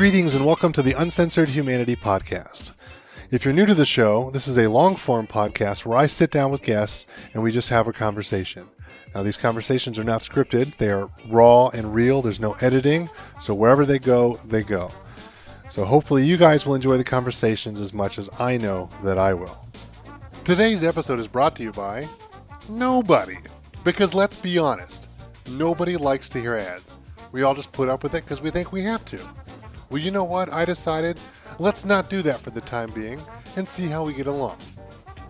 [0.00, 2.72] Greetings and welcome to the Uncensored Humanity Podcast.
[3.30, 6.30] If you're new to the show, this is a long form podcast where I sit
[6.30, 8.66] down with guests and we just have a conversation.
[9.14, 12.22] Now, these conversations are not scripted, they are raw and real.
[12.22, 13.10] There's no editing,
[13.40, 14.90] so wherever they go, they go.
[15.68, 19.34] So, hopefully, you guys will enjoy the conversations as much as I know that I
[19.34, 19.68] will.
[20.44, 22.08] Today's episode is brought to you by
[22.70, 23.36] nobody.
[23.84, 25.10] Because let's be honest,
[25.50, 26.96] nobody likes to hear ads.
[27.32, 29.18] We all just put up with it because we think we have to.
[29.90, 30.52] Well, you know what?
[30.52, 31.18] I decided
[31.58, 33.20] let's not do that for the time being
[33.56, 34.56] and see how we get along.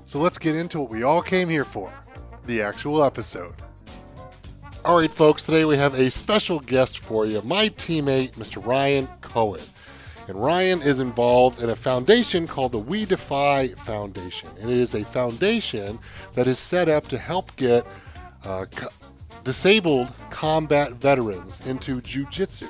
[0.05, 1.91] So let's get into what we all came here for
[2.45, 3.55] the actual episode.
[4.85, 8.65] All right, folks, today we have a special guest for you, my teammate, Mr.
[8.65, 9.63] Ryan Cohen.
[10.29, 14.51] And Ryan is involved in a foundation called the We Defy Foundation.
[14.61, 15.99] And it is a foundation
[16.35, 17.87] that is set up to help get
[18.45, 18.89] uh, co-
[19.43, 22.69] disabled combat veterans into jujitsu.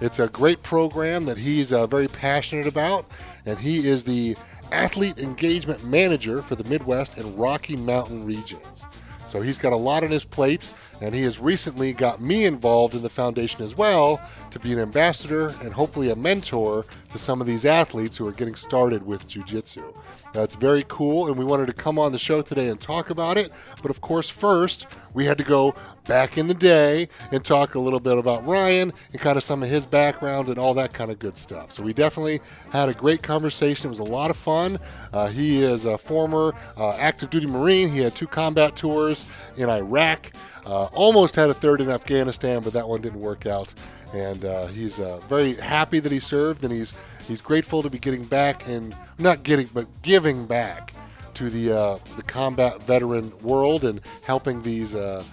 [0.00, 3.06] It's a great program that he's uh, very passionate about,
[3.46, 4.36] and he is the
[4.70, 8.86] athlete engagement manager for the Midwest and Rocky Mountain regions.
[9.26, 12.94] So he's got a lot on his plate, and he has recently got me involved
[12.94, 17.40] in the foundation as well to be an ambassador and hopefully a mentor to some
[17.40, 19.94] of these athletes who are getting started with jujitsu.
[20.32, 23.38] That's very cool, and we wanted to come on the show today and talk about
[23.38, 23.50] it.
[23.80, 25.74] But of course, first, we had to go
[26.06, 29.62] back in the day and talk a little bit about Ryan and kind of some
[29.62, 31.72] of his background and all that kind of good stuff.
[31.72, 33.88] So we definitely had a great conversation.
[33.88, 34.78] It was a lot of fun.
[35.12, 37.88] Uh, he is a former uh, active duty Marine.
[37.88, 39.26] He had two combat tours
[39.56, 40.32] in Iraq.
[40.68, 43.72] Uh, almost had a third in Afghanistan, but that one didn't work out.
[44.12, 46.92] And uh, he's uh, very happy that he served, and he's
[47.26, 50.92] he's grateful to be getting back and not getting, but giving back
[51.34, 55.24] to the uh, the combat veteran world and helping these uh,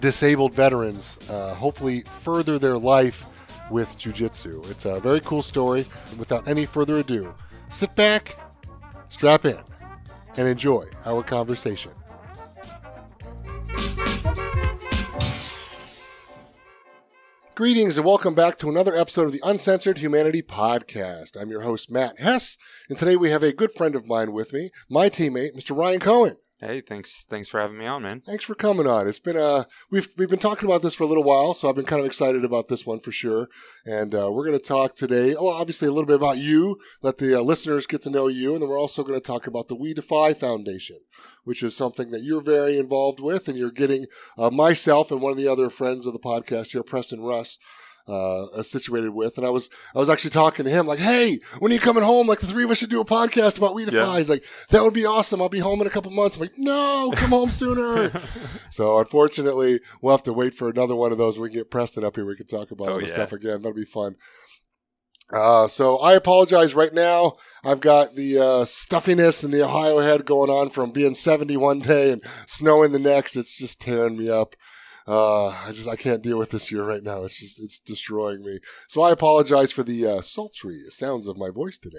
[0.00, 3.26] disabled veterans uh, hopefully further their life
[3.70, 4.68] with jujitsu.
[4.70, 5.86] It's a very cool story.
[6.18, 7.34] Without any further ado,
[7.68, 8.36] sit back,
[9.10, 9.58] strap in,
[10.38, 11.92] and enjoy our conversation.
[17.56, 21.38] Greetings and welcome back to another episode of the Uncensored Humanity Podcast.
[21.38, 22.56] I'm your host, Matt Hess,
[22.88, 25.76] and today we have a good friend of mine with me, my teammate, Mr.
[25.76, 26.36] Ryan Cohen.
[26.62, 28.20] Hey, thanks thanks for having me on, man.
[28.20, 29.08] Thanks for coming on.
[29.08, 31.74] It's been uh we've we've been talking about this for a little while, so I've
[31.74, 33.48] been kind of excited about this one for sure.
[33.86, 35.34] And uh, we're going to talk today.
[35.34, 38.52] Oh, obviously a little bit about you, let the uh, listeners get to know you,
[38.52, 40.98] and then we're also going to talk about the We Defy Foundation,
[41.44, 44.04] which is something that you're very involved with, and you're getting
[44.36, 47.56] uh, myself and one of the other friends of the podcast here, Preston Russ,
[48.08, 49.36] uh, situated with.
[49.36, 52.02] And I was I was actually talking to him like, "Hey, when are you coming
[52.02, 52.26] home?
[52.26, 54.16] Like the three of us should do a podcast about We Defy." Yeah.
[54.18, 55.40] He's like, "That would be awesome.
[55.42, 58.12] I'll be home in a couple months." I'm like, "No, come home sooner."
[58.70, 61.38] so unfortunately, we'll have to wait for another one of those.
[61.38, 62.24] We can get Preston up here.
[62.26, 63.14] We can talk about Oh, all this yeah.
[63.14, 63.62] stuff again.
[63.62, 64.16] That'll be fun.
[65.32, 67.34] Uh, so I apologize right now.
[67.64, 71.78] I've got the uh, stuffiness and the Ohio head going on from being 70 one
[71.78, 73.36] day and snowing the next.
[73.36, 74.56] It's just tearing me up.
[75.10, 77.24] Uh, I just I can't deal with this year right now.
[77.24, 78.60] It's just it's destroying me.
[78.86, 81.98] So I apologize for the uh, sultry sounds of my voice today,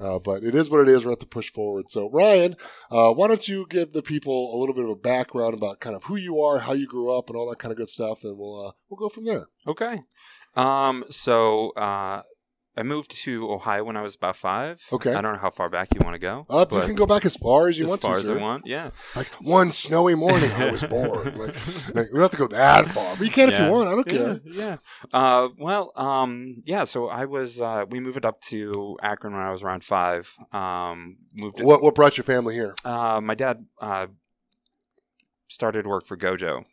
[0.00, 1.04] uh, but it is what it is.
[1.04, 1.88] We're have to push forward.
[1.88, 2.56] So Ryan,
[2.90, 5.94] uh, why don't you give the people a little bit of a background about kind
[5.94, 8.24] of who you are, how you grew up, and all that kind of good stuff,
[8.24, 9.46] and we'll uh, we'll go from there.
[9.68, 10.02] Okay.
[10.56, 11.04] Um.
[11.10, 12.22] So, uh,
[12.74, 14.80] I moved to Ohio when I was about five.
[14.90, 15.12] Okay.
[15.12, 16.46] I don't know how far back you want to go.
[16.48, 18.20] Up, you can go back as far as you as want far to.
[18.20, 18.38] as sir.
[18.38, 18.66] I want.
[18.66, 18.90] Yeah.
[19.14, 21.34] Like one snowy morning, I was born.
[21.38, 23.88] Like, like, we don't have to go that far, but you can if you want.
[23.88, 24.18] I don't Yeah.
[24.18, 24.40] care.
[24.44, 24.76] Yeah.
[25.12, 25.48] Uh.
[25.58, 25.92] Well.
[25.96, 26.62] Um.
[26.64, 26.84] Yeah.
[26.84, 27.60] So I was.
[27.60, 27.84] Uh.
[27.90, 30.32] We moved up to Akron when I was around five.
[30.52, 31.18] Um.
[31.34, 31.58] Moved.
[31.58, 32.74] To, What what brought your family here?
[32.84, 33.20] Uh.
[33.22, 33.66] My dad.
[33.80, 34.06] Uh.
[35.48, 36.64] Started work for Gojo.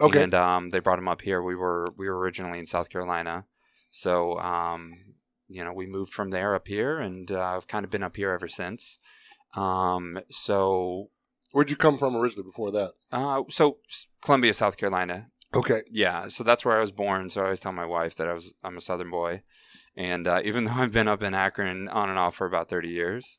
[0.00, 1.42] Okay, And um, they brought him up here.
[1.42, 3.46] We were we were originally in South Carolina,
[3.90, 4.92] so um,
[5.48, 8.16] you know we moved from there up here, and uh, I've kind of been up
[8.16, 8.98] here ever since.
[9.56, 11.10] Um, so
[11.52, 12.46] where'd you come from originally?
[12.46, 13.78] Before that, uh, so
[14.22, 15.28] Columbia, South Carolina.
[15.54, 15.80] okay.
[15.90, 17.30] Yeah, so that's where I was born.
[17.30, 19.42] So I always tell my wife that I was I'm a Southern boy,
[19.96, 22.88] and uh, even though I've been up in Akron on and off for about thirty
[22.88, 23.38] years.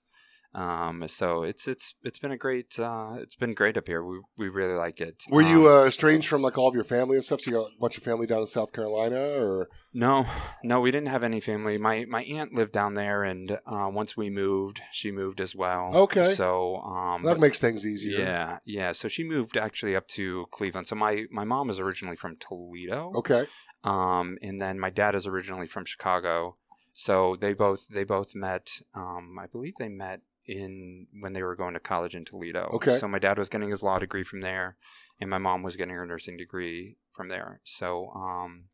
[0.54, 4.04] Um, so it's it's it's been a great uh, it's been great up here.
[4.04, 5.24] We we really like it.
[5.30, 7.42] Were you Um, uh, estranged from like all of your family and stuff?
[7.42, 10.26] So you got a bunch of family down in South Carolina, or No,
[10.64, 11.78] no, we didn't have any family.
[11.78, 15.92] My my aunt lived down there, and uh, once we moved, she moved as well.
[15.94, 16.34] Okay.
[16.34, 18.20] So um, that makes things easier.
[18.20, 18.92] yeah, yeah.
[18.94, 20.88] So she moved actually up to Cleveland.
[20.88, 23.12] So my my mom was originally from Toledo.
[23.16, 23.46] Okay.
[23.84, 26.58] Um, and then my dad is originally from Chicago.
[26.96, 28.82] So they both they both met.
[28.96, 32.70] Um, I believe they met in when they were going to college in Toledo.
[32.74, 32.98] Okay.
[32.98, 34.78] So my dad was getting his law degree from there,
[35.22, 37.62] and my mom was getting her nursing degree from there.
[37.64, 38.66] So um,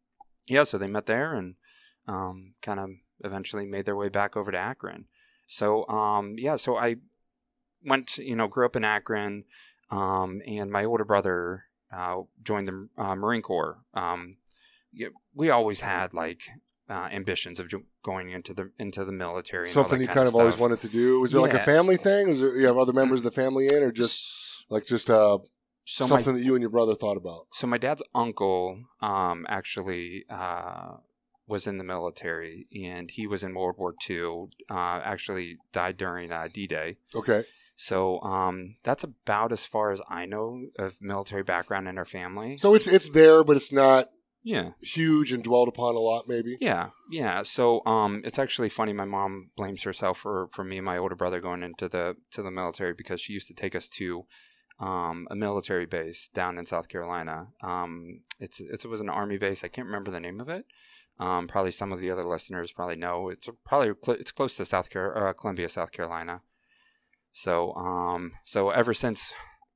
[0.47, 1.55] yeah, so they met there, and
[2.07, 2.89] um, kind of
[3.23, 5.05] eventually made their way back over to Akron.
[5.47, 6.95] So um, yeah, so I
[7.83, 9.43] went, you know, grew up in Akron,
[9.91, 13.79] um, and my older brother uh, joined the uh, Marine Corps.
[13.93, 14.37] Um,
[15.33, 16.43] we always had like
[16.89, 17.71] uh, ambitions of
[18.03, 19.69] going into the into the military.
[19.69, 21.19] Something you kind, kind of, of always wanted to do.
[21.19, 22.29] Was it like a family thing?
[22.29, 25.39] Was there, you have other members of the family in, or just like just uh,
[25.85, 27.47] so my something that you and your brother thought about?
[27.53, 30.97] so my dad's uncle um, actually uh,
[31.47, 34.45] was in the military, and he was in World War II.
[34.69, 36.97] Uh, actually, died during uh, D-Day.
[37.13, 37.43] Okay,
[37.75, 42.57] So um, that's about as far as I know of military background in our family.
[42.57, 44.09] so it's it's there, but it's not
[44.45, 46.27] yeah, huge and dwelled upon a lot.
[46.27, 46.55] Maybe.
[46.61, 47.41] yeah, yeah.
[47.41, 48.93] So um, it's actually funny.
[48.93, 52.43] My mom blames herself for for me and my older brother going into the to
[52.43, 54.25] the military because she used to take us to
[54.79, 57.47] um, a military base down in South Carolina.
[57.63, 59.63] Um, it's, it's it was an army base.
[59.63, 60.65] I can't remember the name of it.
[61.19, 63.29] Um, probably some of the other listeners probably know.
[63.29, 66.41] It's probably cl- it's close to South Car- uh, Columbia, South Carolina.
[67.33, 69.33] So um, so ever since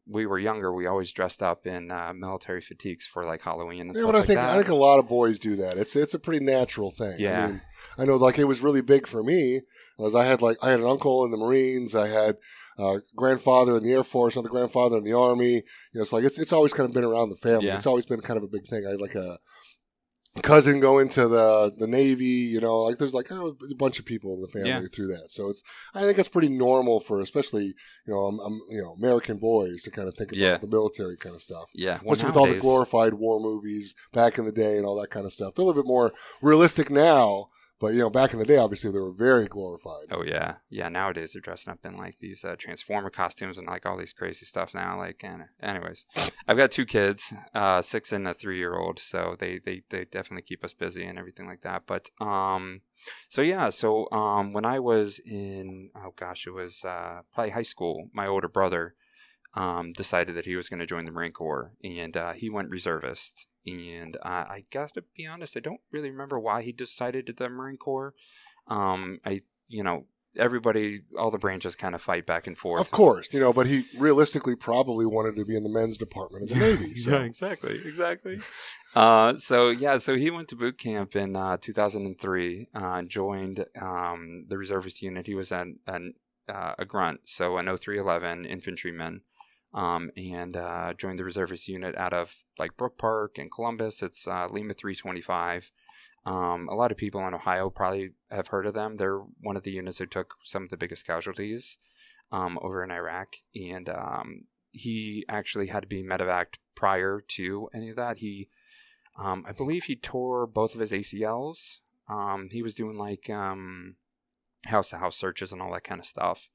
[0.10, 3.96] we were younger, we always dressed up in uh, military fatigues for like Halloween and
[3.96, 4.50] Yeah, stuff I like think that.
[4.50, 5.78] I think a lot of boys do that.
[5.78, 7.16] It's it's a pretty natural thing.
[7.20, 7.44] Yeah.
[7.44, 7.62] I, mean,
[8.00, 9.62] I know like it was really big for me
[10.04, 11.96] as I had like I had an uncle in the Marines.
[11.96, 12.38] I had
[12.78, 15.54] uh, grandfather in the Air Force, another grandfather in the Army.
[15.56, 15.62] You
[15.96, 17.68] know, it's like it's it's always kind of been around the family.
[17.68, 17.76] Yeah.
[17.76, 18.86] It's always been kind of a big thing.
[18.88, 19.38] I had like a
[20.42, 22.26] cousin go into the the Navy.
[22.26, 24.82] You know, like there's like oh, a bunch of people in the family Yeah.
[24.94, 25.32] through that.
[25.32, 27.66] So it's I think it's pretty normal for especially
[28.06, 30.58] you know um, um, you know American boys to kind of think about Yeah.
[30.58, 31.66] the military kind of stuff.
[31.74, 35.00] yeah, well, Especially with all the glorified war movies back in the day and all
[35.02, 35.56] that kind of stuff.
[35.56, 37.50] They're a little bit more realistic now,
[37.80, 40.08] but you know, back in the day, obviously they were very glorified.
[40.12, 40.90] Oh yeah, yeah.
[40.90, 44.46] Nowadays they're dressing up in like these uh, transformer costumes and like all these crazy
[44.46, 44.98] stuff now.
[44.98, 46.06] Like, and anyways,
[46.48, 50.06] I've got two kids, uh, six and a three year old, so they, they they
[50.06, 51.84] definitely keep us busy and everything like that.
[51.88, 52.82] But um,
[53.30, 57.62] so yeah, so um, when I was in oh gosh, it was uh, probably high
[57.62, 58.10] school.
[58.14, 58.96] My older brother
[59.56, 62.70] um decided that he was going to join the Marine Corps, and uh, he went
[62.70, 63.48] reservist.
[63.66, 67.34] And uh, I got to be honest, I don't really remember why he decided to
[67.34, 68.14] the Marine Corps.
[68.68, 70.06] Um, I you know
[70.38, 72.82] everybody, all the branches kind of fight back and forth.
[72.82, 76.44] Of course, you know, but he realistically probably wanted to be in the men's department
[76.44, 76.96] of the Navy.
[76.96, 77.12] So.
[77.12, 78.40] yeah, exactly, exactly.
[78.96, 82.68] Uh, so yeah, so he went to boot camp in uh, 2003.
[82.74, 85.28] Uh, joined um, the reservist unit.
[85.28, 86.14] He was an, an
[86.48, 89.22] uh, a grunt, so an 0311 infantryman,
[89.74, 94.02] um, and uh, joined the reservist unit out of like Brook Park and Columbus.
[94.02, 95.72] It's uh, Lima 325.
[96.26, 98.98] Um, a lot of people in Ohio probably have heard of them.
[98.98, 101.78] They're one of the units that took some of the biggest casualties
[102.32, 107.90] um, over in Iraq, and um, he actually had to be medevaced prior to any
[107.90, 108.18] of that.
[108.18, 108.50] He,
[109.18, 111.78] um, I believe, he tore both of his ACLs.
[112.08, 116.50] Um, he was doing like house to house searches and all that kind of stuff.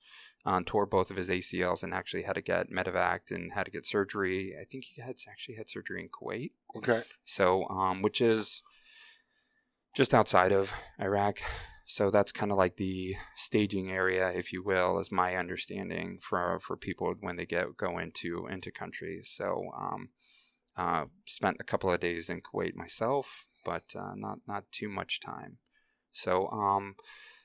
[0.46, 3.70] Um, tore both of his ACLs and actually had to get medevaced and had to
[3.70, 4.54] get surgery.
[4.60, 6.50] I think he had actually had surgery in Kuwait.
[6.76, 7.02] Okay.
[7.24, 8.60] So, um, which is
[9.94, 11.38] just outside of Iraq.
[11.86, 16.58] So that's kind of like the staging area, if you will, is my understanding for
[16.60, 19.32] for people when they get go into into countries.
[19.34, 20.08] So, um,
[20.76, 25.20] uh, spent a couple of days in Kuwait myself, but uh, not not too much
[25.20, 25.58] time.
[26.12, 26.96] So, um,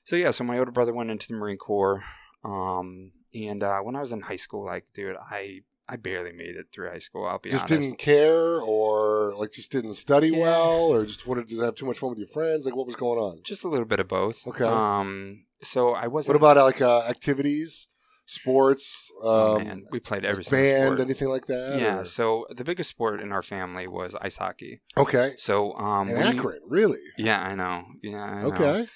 [0.05, 0.31] so yeah.
[0.31, 2.03] So my older brother went into the Marine Corps,
[2.43, 6.55] um, and uh, when I was in high school, like, dude, I I barely made
[6.55, 7.25] it through high school.
[7.25, 7.81] I'll be Just honest.
[7.89, 10.39] didn't care, or like just didn't study Yeah.
[10.43, 12.65] well, or just wanted to have too much fun with your friends.
[12.65, 13.41] Like, what was going on?
[13.43, 14.45] just a little bit of both.
[14.47, 14.65] Okay.
[14.65, 15.45] Um.
[15.63, 16.33] So I wasn't.
[16.41, 17.89] What about like uh, activities,
[18.25, 20.99] sports, um, Oh, we played every band, sport.
[21.01, 21.77] anything like that?
[21.79, 21.99] Yeah.
[22.01, 24.81] or- So the biggest sport in our family was ice hockey.
[24.95, 25.33] Okay.
[25.37, 26.07] So um.
[26.07, 26.99] We- Akron, really?
[27.17, 27.85] Yeah, I know.
[28.01, 28.23] Yeah.
[28.23, 28.47] I know.
[28.49, 28.87] Okay.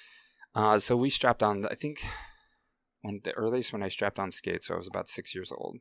[0.56, 1.66] Uh, so we strapped on.
[1.66, 1.98] I think
[3.04, 5.78] when the earliest when I strapped on skates, so I was about six years old.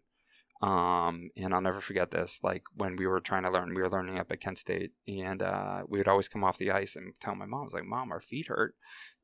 [0.60, 2.38] Um, and I'll never forget this.
[2.44, 5.42] Like when we were trying to learn, we were learning up at Kent State, and
[5.42, 7.84] uh, we would always come off the ice and tell my mom, I was like,
[7.84, 8.76] "Mom, our feet hurt,"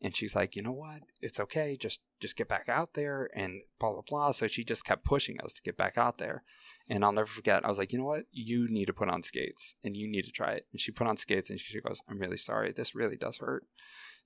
[0.02, 1.02] and she's like, "You know what?
[1.20, 1.76] It's okay.
[1.76, 4.32] Just just get back out there." And blah blah blah.
[4.32, 6.42] So she just kept pushing us to get back out there.
[6.88, 7.64] And I'll never forget.
[7.64, 8.24] I was like, "You know what?
[8.32, 11.06] You need to put on skates, and you need to try it." And she put
[11.06, 12.72] on skates, and she goes, "I'm really sorry.
[12.72, 13.64] This really does hurt."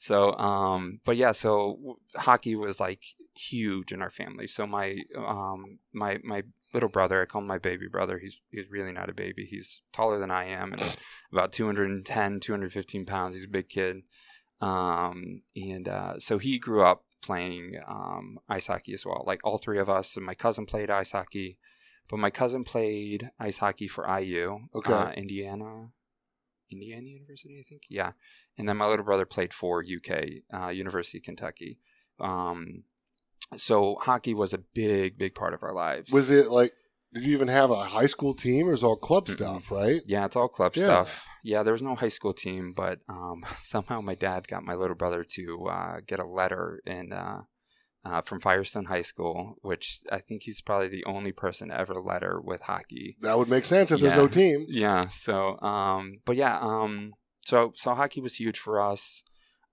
[0.03, 3.05] So, um, but yeah, so w- hockey was like
[3.37, 4.49] huge in our family.
[4.49, 6.43] So my, um, my, my
[6.75, 8.19] little brother, I call him my baby brother.
[8.19, 9.45] He's, he's really not a baby.
[9.49, 10.97] He's taller than I am and
[11.33, 13.37] about 210, 215 pounds.
[13.37, 13.99] He's a big kid.
[14.61, 19.23] Um, and, uh, so he grew up playing, um, ice hockey as well.
[19.25, 21.59] Like all three of us and my cousin played ice hockey,
[22.09, 24.93] but my cousin played ice hockey for IU, Okay.
[24.93, 25.91] uh, Indiana.
[26.73, 27.83] Indiana University, I think.
[27.89, 28.13] Yeah,
[28.59, 31.79] and then my little brother played for UK uh, University of Kentucky.
[32.21, 32.85] Um,
[33.57, 36.11] so hockey was a big, big part of our lives.
[36.13, 36.73] Was it like?
[37.15, 39.71] Did you even have a high school team, or it all club stuff?
[39.71, 40.01] Right?
[40.07, 40.85] Yeah, it's all club Yeah.
[40.85, 41.27] stuff.
[41.45, 44.97] Yeah, there was no high school team, but um, somehow my dad got my little
[44.97, 47.41] brother to uh, get a letter and uh,
[48.05, 51.95] uh, from Firestone High School, which I think he's probably the only person to ever
[52.01, 53.17] letter with hockey.
[53.21, 54.67] That would make sense if there's no team.
[54.69, 55.09] Yeah.
[55.09, 59.23] So, um, but yeah, um, so so hockey was huge for us.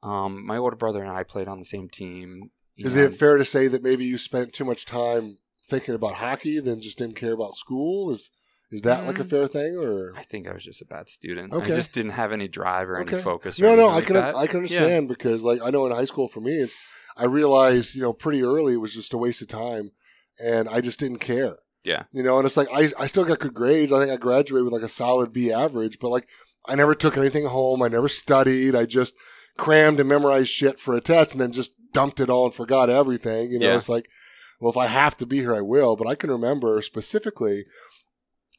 [0.03, 2.51] Um, my older brother and I played on the same team.
[2.77, 6.59] Is it fair to say that maybe you spent too much time thinking about hockey
[6.59, 8.11] than just didn't care about school?
[8.11, 8.31] Is
[8.71, 9.29] is that like a Mm.
[9.31, 11.51] fair thing, or I think I was just a bad student.
[11.53, 11.73] Okay.
[11.73, 13.15] I just didn't have any drive or Okay.
[13.15, 13.59] any focus.
[13.59, 13.89] Or no, no?
[13.89, 14.35] I like can that.
[14.35, 14.77] I can Yeah.
[14.83, 16.75] understand because like I know in high school for me, it's
[17.19, 19.91] I realized you know pretty early it was just a waste of time,
[20.43, 21.57] and I just didn't care.
[21.83, 22.03] Yeah.
[22.11, 23.91] You know, and it's like I I still got good grades.
[23.91, 26.27] I think I graduated with like a solid B average, but like
[26.67, 27.81] I never took anything home.
[27.81, 28.75] I never studied.
[28.75, 29.13] I just
[29.57, 32.89] crammed and memorized shit for a test, and then just dumped it all and forgot
[32.89, 33.51] everything.
[33.51, 33.75] You know, Yeah.
[33.77, 34.07] it's like,
[34.59, 35.95] well, if I have to be here, I will.
[35.95, 37.63] But I can remember specifically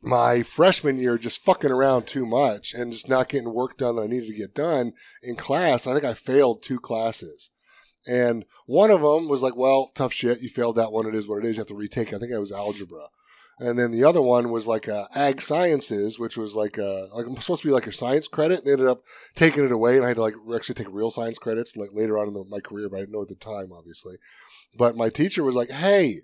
[0.02, 4.02] my freshman year just fucking around too much and just not getting work done that
[4.02, 5.86] I needed to get done in class.
[5.86, 7.50] I think I failed two classes.
[8.06, 10.40] And one of them was like, well, tough shit.
[10.40, 11.06] You failed that one.
[11.06, 11.56] It is what it is.
[11.56, 12.12] You have to retake.
[12.12, 13.08] I think it was algebra.
[13.58, 17.26] And then the other one was like uh, ag sciences, which was like uh, like
[17.42, 18.64] supposed to be like your science credit.
[18.64, 19.02] They ended up
[19.34, 22.16] taking it away, and I had to like actually take real science credits like later
[22.16, 24.16] on in the, my career, but I didn't know at the time, obviously.
[24.78, 26.20] But my teacher was like, "Hey,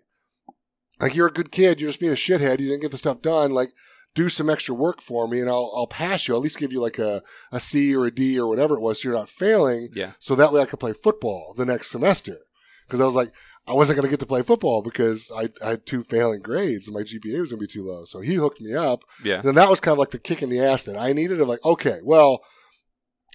[1.01, 1.81] like you're a good kid.
[1.81, 2.59] You're just being a shithead.
[2.59, 3.53] You didn't get the stuff done.
[3.53, 3.73] Like,
[4.17, 6.35] do some extra work for me, and I'll I'll pass you.
[6.35, 8.81] I'll at least give you like a a C or a D or whatever it
[8.81, 9.91] was, so you're not failing.
[9.95, 10.13] Yeah.
[10.19, 12.39] So that way I could play football the next semester.
[12.87, 13.33] Because I was like,
[13.69, 16.87] I wasn't going to get to play football because I, I had two failing grades
[16.87, 18.05] and my GPA was going to be too low.
[18.05, 19.03] So he hooked me up.
[19.25, 19.41] Yeah.
[19.45, 21.41] And that was kind of like the kick in the ass that I needed.
[21.41, 22.43] Of like, okay, well,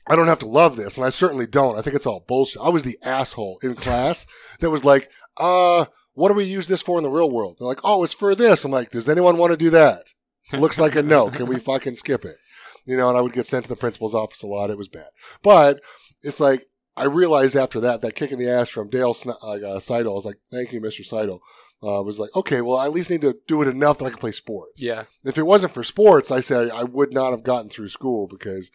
[0.08, 1.78] I don't have to love this, and I certainly don't.
[1.78, 2.62] I think it's all bullshit.
[2.62, 4.26] I was the asshole in class
[4.60, 7.58] that was like, uh, what do we use this for in the real world?
[7.60, 8.66] They're like, oh, it's for this.
[8.66, 10.06] I'm like, does anyone want to do that?
[10.54, 11.30] Looks like a no.
[11.30, 12.38] Can we fucking skip it?
[12.86, 14.70] You know, and I would get sent to the principal's office a lot.
[14.70, 15.10] It was bad.
[15.44, 15.82] But
[16.22, 16.66] it's like,
[16.98, 20.16] I realized after that, that kick in the ass from Dale Sn- uh, Seidel, I
[20.16, 21.06] was like, thank you, Mr.
[21.06, 21.42] Seidel.
[21.84, 24.10] Uh, was like, okay, well, I at least need to do it enough that I
[24.10, 25.06] can play sports Yeah.
[25.24, 28.70] if it wasn't for sports, I say I would not have gotten through school because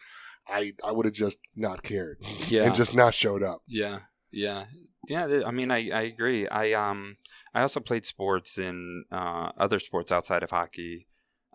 [0.49, 2.17] I I would have just not cared
[2.49, 2.63] Yeah.
[2.63, 3.61] and just not showed up.
[3.65, 3.99] Yeah,
[4.31, 4.65] yeah,
[5.07, 5.41] yeah.
[5.45, 6.49] I mean, I, I agree.
[6.49, 7.15] I um
[7.53, 11.07] I also played sports in uh, other sports outside of hockey.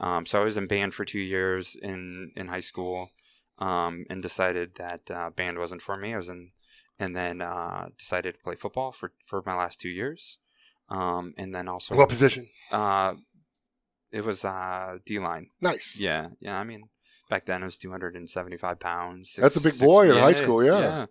[0.03, 3.11] Um, so I was in band for two years in in high school,
[3.59, 6.13] um, and decided that uh, band wasn't for me.
[6.15, 6.51] I was in,
[6.99, 10.39] and then uh, decided to play football for for my last two years.
[10.89, 12.49] Um, and then also What position?
[12.73, 13.15] uh,
[14.11, 15.47] it was uh D line.
[15.61, 15.99] Nice.
[16.01, 16.59] Yeah, yeah.
[16.59, 16.83] I mean,
[17.31, 19.37] back then it was 275 pounds.
[19.39, 21.07] That's a six- big boy in six- high school, yeah.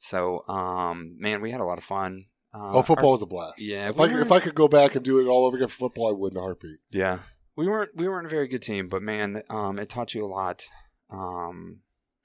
[0.00, 2.26] So, um, man, we had a lot of fun.
[2.54, 3.60] Uh, oh, football our- was a blast.
[3.60, 5.56] yeah, If we I could, if I could go back and do it all over
[5.56, 6.78] again for football, I would in a heartbeat.
[6.92, 7.18] yeah,
[7.58, 10.26] we weren't we weren't a very good team, but man, um, it taught you a
[10.26, 10.64] lot,
[11.10, 11.80] um,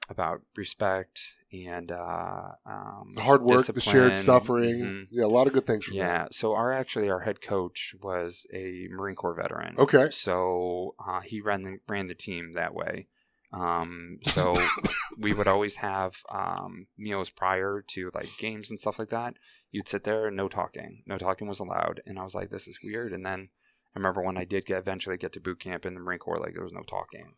[0.10, 1.20] about respect
[1.52, 4.18] and uh, um, The hard work, the shared discipline.
[4.18, 4.76] suffering.
[4.80, 5.08] Mhm.
[5.12, 6.28] Yeah, a lot of good things from Yeah.
[6.32, 9.76] So our actually our head coach was a Marine Corps veteran.
[9.78, 10.10] Okay.
[10.12, 13.08] So uh, he ran the, ran the team that way.
[13.52, 14.56] Um, so
[15.20, 19.36] we would always have um, meals prior to like games and stuff like that.
[19.72, 21.04] You'd sit there and no talking.
[21.08, 22.02] No talking was allowed.
[22.06, 23.14] And I was like, this is weird.
[23.14, 23.50] And then
[23.96, 26.40] I remember when I did get eventually get to boot camp in the Marine Corps,
[26.40, 27.34] like there was no talking.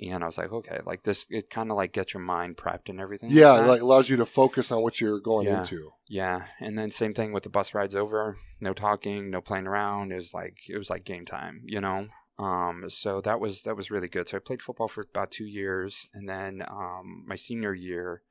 [0.00, 2.88] And I was like, okay, like this, it kind of like gets your mind prepped
[2.88, 3.30] and everything.
[3.30, 3.68] Yeah, that.
[3.68, 5.60] like allows you to focus on what you're going Yeah.
[5.60, 5.92] into.
[6.08, 8.36] Yeah, and then same thing with the bus rides over.
[8.60, 10.10] No talking, no playing around.
[10.10, 12.08] It was like it was like game time, you know.
[12.38, 14.28] Um, so that was that was really good.
[14.28, 18.22] So I played football for about two years, and then um, my senior year,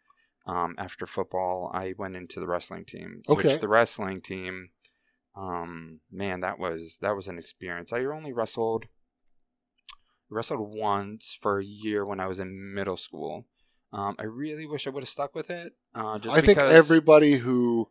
[0.46, 3.22] um, after football, I went into the wrestling team.
[3.30, 3.48] Okay.
[3.48, 4.72] Which the wrestling team,
[5.36, 7.94] um, man, that was that was an experience.
[7.94, 8.86] I only wrestled
[10.30, 13.46] wrestled once for a year when I was in middle school.
[13.94, 15.74] Um, I really wish I would have stuck with it.
[15.94, 17.90] Uh, just I think everybody who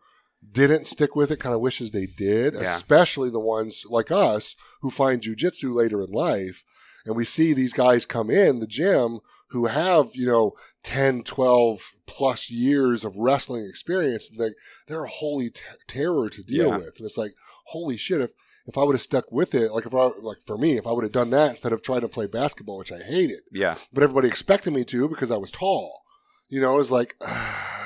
[0.53, 2.61] didn't stick with it kind of wishes they did, Yeah.
[2.63, 6.65] especially the ones like us who find jujitsu later in life.
[7.05, 9.19] And we see these guys come in the gym
[9.51, 10.53] who have, you know,
[10.83, 14.31] 10, 12 plus years of wrestling experience.
[14.31, 14.51] And they,
[14.87, 16.77] they're a holy t- terror to deal Yeah.
[16.79, 16.97] with.
[16.99, 17.33] And it's like,
[17.67, 18.31] holy shit, if,
[18.67, 20.93] if I would have stuck with it, like if I, like for me, if I
[20.93, 24.03] would have done that instead of trying to play basketball, which I hated, Yeah, but
[24.03, 26.03] everybody expected me to because I was tall.
[26.49, 27.80] You know, it's like, uh,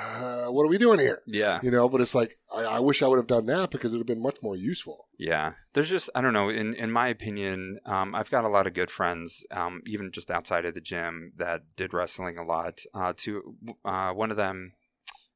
[0.54, 1.20] what are we doing here?
[1.26, 3.92] yeah, You know, but it's like I, I wish I would have done that because
[3.92, 5.06] it would have been much more useful.
[5.18, 6.49] Yeah, there's just I don't know.
[6.49, 10.30] In in my opinion, um, I've got a lot of good friends, um, even just
[10.30, 12.82] outside of the gym, that did wrestling a lot.
[12.94, 14.73] Uh, to uh, one of them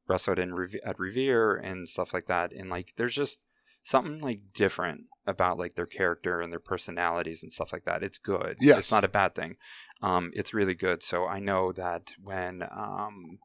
[0.09, 3.41] wrestled in Reve- at Revere and stuff like that, and like there's just
[3.83, 8.03] something like different about like their character and their personalities and stuff like that.
[8.03, 8.57] It's good.
[8.61, 8.79] Yes.
[8.79, 9.57] it's not a bad thing.
[10.03, 11.03] Um, it's really good.
[11.03, 13.39] So I know that when um,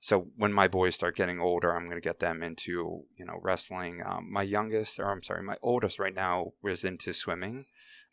[0.00, 3.38] so when my boys start getting older, I'm going to get them into you know
[3.42, 4.02] wrestling.
[4.04, 7.66] Um, my youngest, or I'm sorry, my oldest right now is into swimming.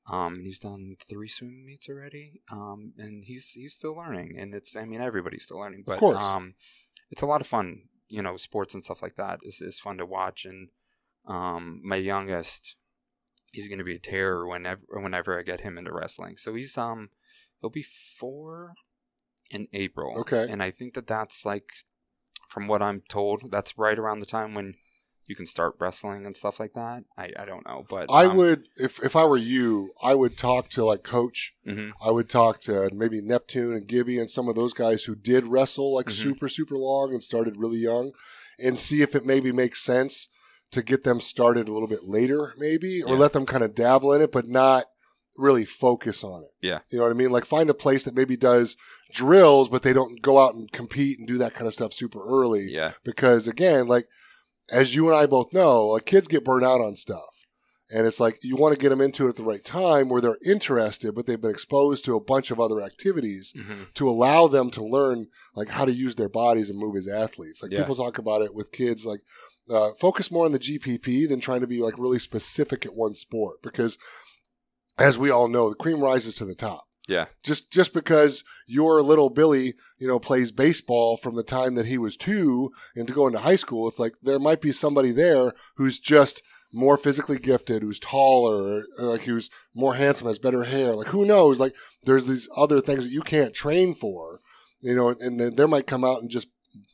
[0.08, 4.36] Um, he's done three swim meets already, um, and he's he's still learning.
[4.38, 6.56] And it's I mean everybody's still learning, but um,
[7.12, 7.84] it's a lot of fun.
[8.08, 10.46] You know, sports and stuff like that is is fun to watch.
[10.46, 10.70] And
[11.28, 12.76] um, my youngest,
[13.52, 16.38] he's going to be a terror whenever whenever I get him into wrestling.
[16.38, 17.10] So he's um
[17.62, 18.74] he'll be four
[19.52, 20.18] in April.
[20.20, 20.48] Okay.
[20.50, 21.70] And I think that that's like,
[22.50, 24.76] from what I'm told, that's right around the time when
[25.28, 27.04] you can start wrestling and stuff like that.
[27.18, 30.38] I, I don't know, but I um, would, if if I were you, I would
[30.38, 31.56] talk to like coach.
[31.68, 31.94] mhm.
[32.06, 35.48] I would talk to maybe Neptune and Gibby and some of those guys who did
[35.48, 36.12] wrestle like Mhm.
[36.12, 38.12] super super long and started really young,
[38.60, 40.28] and see if it maybe makes sense
[40.72, 43.20] to get them started a little bit later, maybe, or Yeah.
[43.22, 44.86] let them kind of dabble in it, but not
[45.38, 46.52] really focus on it.
[46.62, 46.80] Yeah.
[46.90, 47.32] You know what I mean?
[47.32, 48.76] Like find a place that maybe does
[49.14, 52.22] drills, but they don't go out and compete and do that kind of stuff super
[52.26, 52.68] early.
[52.70, 52.92] Yeah.
[53.04, 54.08] Because again, like
[54.72, 57.24] as you and I both know, like kids get burnt out on stuff.
[57.94, 60.20] And it's like you want to get them into it at the right time where
[60.20, 64.48] they're interested, but they've been exposed to a bunch of other activities hmm to allow
[64.48, 67.62] them to learn like how to use their bodies and move as athletes.
[67.62, 67.82] Like Yeah.
[67.82, 69.20] people talk about it with kids, like
[69.70, 73.14] uh, focus more on the GPP than trying to be like really specific at one
[73.14, 73.98] sport because,
[74.98, 76.86] as we all know, the cream rises to the top.
[77.08, 77.26] Yeah.
[77.44, 81.98] Just just because your little Billy, you know, plays baseball from the time that he
[81.98, 85.54] was two and to go into high school, it's like there might be somebody there
[85.76, 86.42] who's just
[86.74, 90.96] more physically gifted, who's taller, or like who's more handsome, has better hair.
[90.96, 91.60] Like who knows?
[91.60, 94.40] Like there's these other things that you can't train for,
[94.82, 96.48] you know, and then there might come out and just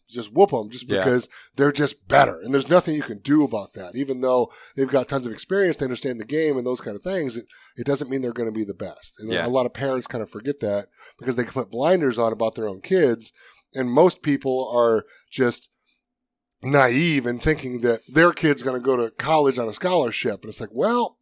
[0.10, 1.00] just whoop them just Yeah.
[1.00, 3.96] because they're just better, and there's nothing you can do about that.
[3.96, 7.02] Even though they've got tons of experience, they understand the game and those kind of
[7.04, 7.38] things.
[7.38, 7.46] It,
[7.78, 9.16] it doesn't mean they're going to be the best.
[9.20, 9.46] And Yeah.
[9.46, 10.88] a lot of parents kind of forget that
[11.20, 13.32] because they can put blinders on about their own kids,
[13.74, 15.70] and most people are just
[16.64, 20.50] naive in thinking that their kid's going to go to college on a scholarship, and
[20.50, 21.18] it's like, well,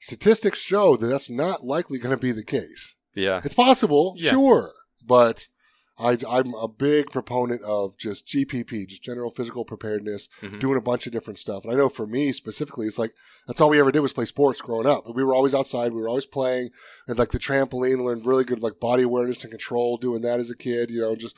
[0.00, 2.94] statistics show that that's not likely going to be the case.
[3.14, 3.40] Yeah.
[3.44, 4.30] It's possible, Yeah.
[4.32, 4.72] sure,
[5.04, 5.46] but
[5.98, 10.58] I, I'm a big proponent of just GPP, just general physical preparedness, Mhm.
[10.58, 11.64] doing a bunch of different stuff.
[11.64, 13.12] And I know for me specifically, it's like
[13.46, 15.04] that's all we ever did was play sports growing up.
[15.14, 16.70] We were always outside, we were always playing,
[17.06, 20.50] and like the trampoline, learned really good like body awareness and control doing that as
[20.50, 20.90] a kid.
[20.90, 21.36] You know, just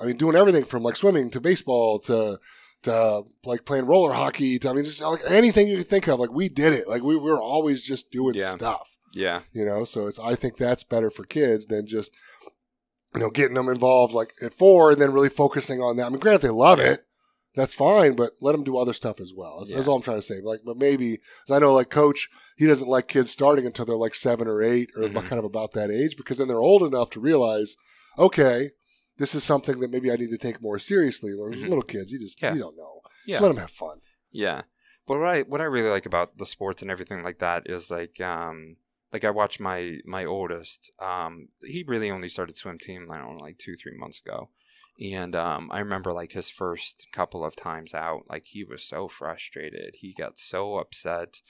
[0.00, 2.38] I mean, doing everything from like swimming to baseball to
[2.82, 4.58] to like playing roller hockey.
[4.60, 6.20] To, I mean, just like anything you could think of.
[6.20, 6.86] Like we did it.
[6.88, 8.50] Like we, we were always just doing Yeah.
[8.50, 9.40] stuff Yeah.
[9.52, 12.10] you know so it's i think that's better for kids than just
[13.18, 16.08] you know getting them involved like at four and then really focusing on that i
[16.08, 17.00] mean granted they love it
[17.54, 20.18] that's fine but let them do other stuff as well that's, that's all i'm trying
[20.18, 23.66] to say like but maybe 'cause i know like coach he doesn't like kids starting
[23.66, 25.22] until they're like seven or eight or Mhm.
[25.28, 27.76] kind of about that age because then they're old enough to realize
[28.18, 28.70] okay
[29.16, 31.68] this is something that maybe i need to take more seriously or Mhm.
[31.68, 32.54] little kids you just Yeah.
[32.54, 33.34] you don't know Yeah.
[33.34, 34.00] just let them have fun
[34.30, 34.62] Yeah.
[35.06, 37.90] But what I what I really like about the sports and everything like that is
[37.90, 38.76] like um
[39.12, 43.36] like I watched my my oldest um he really only started swim team I don't
[43.38, 44.50] know like 2 3 months ago.
[45.00, 49.08] And um I remember like his first couple of times out like he was so
[49.08, 49.94] frustrated.
[49.98, 51.40] He got so upset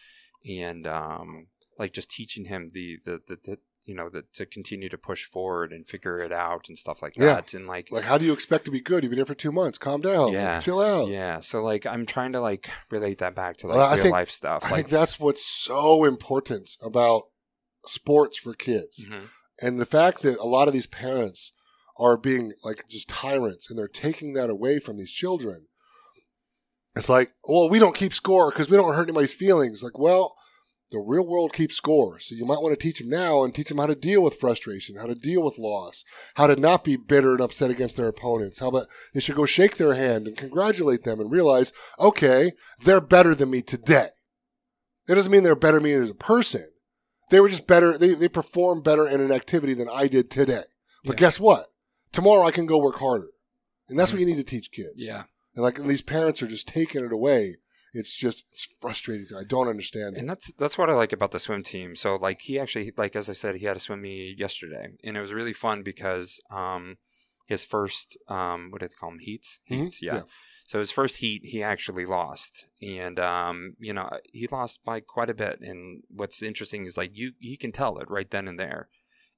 [0.47, 1.47] and um
[1.79, 5.25] like just teaching him the the the, the you know the, to continue to push
[5.25, 7.37] forward and figure it out and stuff like Yeah.
[7.37, 9.35] that and like like how do you expect to be good you've been there for
[9.35, 10.61] two months calm down Like, Yeah.
[10.61, 13.95] chill out yeah so like i'm trying to like relate that back to like Well,
[13.95, 17.23] real think- life stuff I like think that's what's so important about
[17.87, 19.07] sports for kids.
[19.07, 19.29] Mhm.
[19.61, 21.53] And the fact that a lot of these parents
[21.99, 25.67] are being like just tyrants and they're taking that away from these children.
[26.97, 29.83] It's like, well, we don't keep score because we don't hurt anybody's feelings.
[29.83, 30.37] Like, well,
[30.91, 32.19] the real world keeps score.
[32.19, 34.41] So you might want to teach them now and teach them how to deal with
[34.41, 36.03] frustration, how to deal with loss,
[36.37, 38.61] how to not be bitter and upset against their opponents.
[38.61, 43.01] How about they should go shake their hand and congratulate them and realize, okay, they're
[43.01, 44.09] better than me today.
[45.07, 46.71] That doesn't mean they're better than me as a person.
[47.31, 47.97] They were just better.
[47.99, 50.65] They, they perform better in an activity than I did today.
[51.05, 51.27] But Yeah.
[51.27, 51.67] guess what?
[52.13, 53.29] Tomorrow I can go work harder.
[53.89, 54.21] And that's what Mhm.
[54.21, 55.05] you need to teach kids.
[55.05, 57.57] yeah And like these parents are just taking it away.
[57.95, 59.27] It's just it's frustrating.
[59.37, 60.21] I don't understand it.
[60.21, 61.97] and that's that's what I like about the swim team.
[61.97, 65.17] So like he actually like as I said he had a swim meet yesterday, and
[65.17, 66.99] it was really fun because um
[67.47, 70.15] his first um what do they call them heats Mhm, heats yeah.
[70.17, 70.23] yeah.
[70.69, 75.31] So his first heat, he actually lost, and um, you know he lost by quite
[75.31, 75.61] a bit.
[75.63, 78.91] And what's interesting is like you he can tell it right then and there,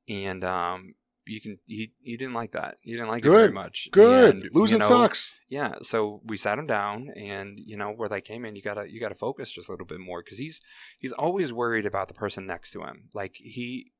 [0.09, 2.79] and um, you can he he didn't like that.
[2.81, 3.89] He didn't like it very much.
[3.93, 4.35] Good.
[4.35, 5.33] And, Losing you know, sucks.
[5.49, 8.57] yeah, so we sat him down, and you know where they came in.
[8.57, 10.61] You gotta you gotta focus just a little bit more because he's
[10.99, 13.05] he's always worried about the person next to him.
[13.15, 13.93] Like he,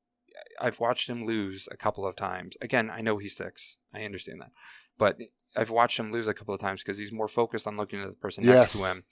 [0.59, 2.57] I've watched him lose a couple of times.
[2.59, 3.77] Again, I know he's six.
[3.93, 4.51] I understand that,
[4.97, 5.15] but
[5.55, 8.07] I've watched him lose a couple of times because he's more focused on looking at
[8.07, 9.03] the person next to him,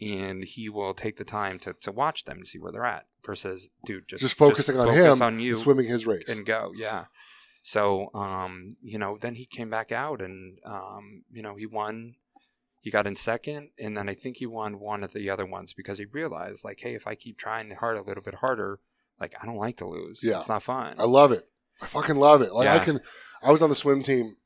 [0.00, 3.06] and he will take the time to to watch them to see where they're at.
[3.24, 6.28] Versus, dude, just Just focusing on focus him on you, and swimming his race.
[6.28, 6.72] and go.
[6.74, 7.06] Yeah.
[7.62, 12.14] So, um, you know, then he came back out and, um, you know, he won.
[12.80, 15.74] He got in second, and then I think he won one of the other ones
[15.74, 18.78] because he realized, like, hey, if I keep trying hard a little bit harder,
[19.20, 20.20] like, I don't like to lose.
[20.22, 20.38] Yeah.
[20.38, 20.94] It's not fun.
[20.96, 21.46] I love it.
[21.82, 22.52] I fucking love it.
[22.54, 23.00] Like I can.
[23.42, 24.36] I was on the swim team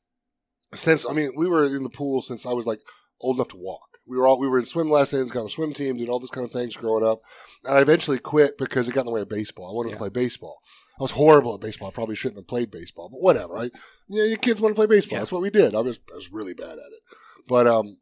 [0.75, 1.05] since.
[1.09, 2.79] I mean, we were in the pool since I was like
[3.21, 3.81] old enough to walk.
[4.05, 6.19] We were all we were in swim lessons, got on the swim team, did all
[6.19, 7.21] this kind of things growing up.
[7.63, 9.69] And I eventually quit because it got in the way of baseball.
[9.69, 9.95] I wanted Yeah.
[9.95, 10.57] to play baseball.
[10.99, 11.87] I was horrible at baseball.
[11.87, 13.57] I probably shouldn't have played baseball, but whatever.
[13.57, 13.71] I,
[14.09, 15.15] yeah, your kids want to play baseball.
[15.15, 15.19] Yeah.
[15.21, 15.73] That's what we did.
[15.73, 17.97] I was I was really bad at it, but um,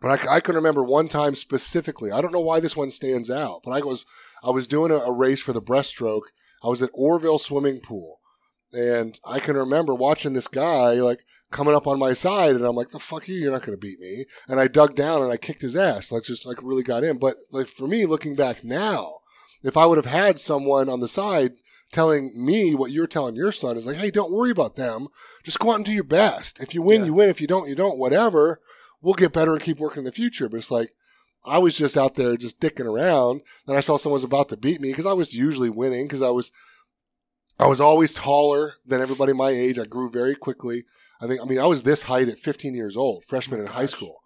[0.00, 2.10] but I, I can remember one time specifically.
[2.12, 4.06] I don't know why this one stands out, but I was
[4.44, 6.22] I was doing a, a race for the breaststroke.
[6.64, 8.20] I was at Orville swimming pool,
[8.72, 12.76] and I can remember watching this guy like coming up on my side, and I'm
[12.76, 13.34] like, "The fuck you!
[13.36, 16.10] You're not going to beat me!" And I dug down and I kicked his ass.
[16.12, 17.18] Like just like really got in.
[17.18, 19.18] But like for me, looking back now,
[19.62, 21.52] if I would have had someone on the side
[21.92, 25.08] telling me what you're telling your son is like, "Hey, don't worry about them.
[25.44, 26.60] Just go out and do your best.
[26.60, 27.06] If you win, Yeah.
[27.06, 27.28] you win.
[27.28, 27.98] If you don't, you don't.
[27.98, 28.60] Whatever.
[29.02, 30.94] We'll get better and keep working in the future." But it's like.
[31.44, 33.42] I was just out there just dicking around.
[33.66, 36.22] and I saw someone was about to beat me because I was usually winning because
[36.22, 36.52] I was
[37.58, 39.78] I was always taller than everybody my age.
[39.78, 40.84] I grew very quickly.
[41.20, 43.68] I think I mean I was this height at 15 years old, freshman oh in
[43.68, 44.18] high school.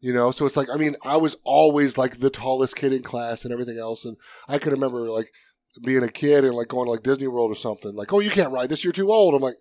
[0.00, 3.02] You know, so it's like I mean I was always like the tallest kid in
[3.02, 4.04] class and everything else.
[4.04, 4.16] And
[4.48, 5.30] I can remember like
[5.82, 7.94] being a kid and like going to like Disney World or something.
[7.94, 8.84] Like, oh, you can't ride this.
[8.84, 9.34] You're too old.
[9.34, 9.56] I'm like,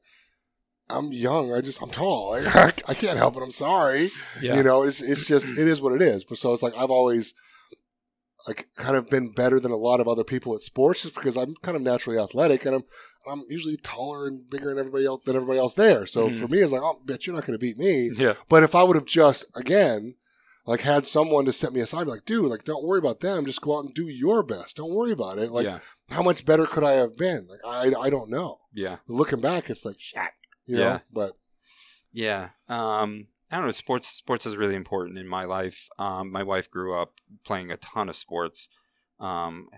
[0.90, 1.54] I'm young.
[1.54, 2.32] I just I'm tall.
[2.32, 3.42] Like, I can't help it.
[3.44, 4.12] I'm sorry.
[4.42, 4.56] yeah.
[4.56, 6.24] You know, it's it's just it is what it is.
[6.24, 7.34] But so it's like I've always
[8.48, 11.38] like kind of been better than a lot of other people at sports just because
[11.38, 12.84] I'm kind of naturally athletic and I'm
[13.28, 16.06] I'm usually taller and bigger than everybody else than everybody else there.
[16.06, 16.40] So Mhm.
[16.40, 18.12] for me it's like, oh bitch, you're not gonna beat me.
[18.16, 18.34] yeah.
[18.50, 20.16] But if I would have just again
[20.66, 23.62] like had someone to set me aside, like, dude, like don't worry about them, just
[23.62, 24.78] go out and do your best.
[24.78, 25.52] Don't worry about it.
[25.52, 25.80] Like yeah.
[26.10, 27.48] how much better could I have been?
[27.48, 28.60] Like I I don't know.
[28.74, 28.98] Yeah.
[29.08, 30.22] Looking back, it's like shit.
[30.66, 30.84] You know?
[30.84, 31.00] Yeah.
[31.12, 31.38] But
[32.12, 32.50] Yeah.
[32.70, 33.72] Um, I don't know.
[33.72, 35.88] Sports sports is really important in my life.
[36.00, 38.68] Um, my wife grew up playing a ton of sports.
[39.20, 39.70] Um,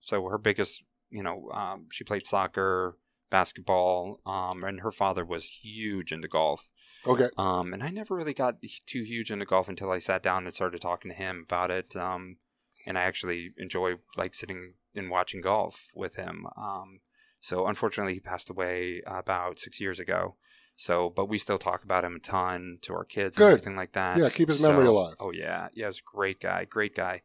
[0.00, 0.82] so her biggest,
[1.14, 2.98] you know, um, she played soccer,
[3.30, 6.68] basketball, um, and her father was huge into golf.
[7.06, 7.28] okay.
[7.38, 10.54] Um, and I never really got too huge into golf until I sat down and
[10.54, 11.94] started talking to him about it.
[11.96, 12.38] Um,
[12.86, 16.46] and I actually enjoy like sitting and watching golf with him.
[16.56, 17.00] Um,
[17.40, 20.36] so unfortunately, he passed away about six years ago.
[20.76, 23.44] So, but we still talk about him a ton to our kids Good.
[23.44, 24.18] and everything like that.
[24.18, 25.14] Yeah, keep his memory So- alive.
[25.20, 27.22] Oh yeah, yeah, he was a great guy, great guy.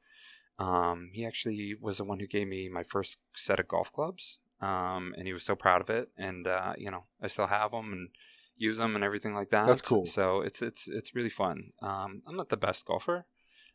[0.59, 4.39] Um, he actually was the one who gave me my first set of golf clubs.
[4.61, 6.09] Um, and he was so proud of it.
[6.17, 8.09] And uh, you know, I still have them and
[8.57, 9.67] use them and everything like that.
[9.67, 10.05] That's cool.
[10.05, 11.71] So it's it's it's really fun.
[11.81, 13.25] Um, I'm not the best golfer.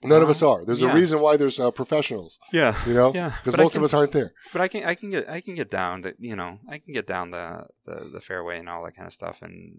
[0.03, 0.67] None of Uh, us are.
[0.67, 0.93] There's yeah.
[0.93, 2.39] a reason why there's uh, professionals.
[2.53, 4.35] Yeah, You know, Yeah, because most can- of us aren't there.
[4.53, 6.93] but I can I can get I can get down the you know I can
[6.93, 9.79] get down the the, the fairway and all that kind of stuff and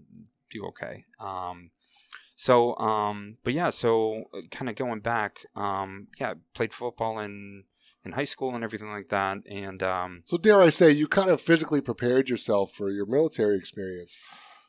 [0.50, 1.06] do okay.
[1.20, 1.70] Um,
[2.36, 7.64] so um, but yeah, so kind of going back, um, yeah, played football in
[8.04, 11.30] in high school and everything like that, and um, So dare I say, you kind
[11.30, 14.18] of physically prepared yourself for your military experience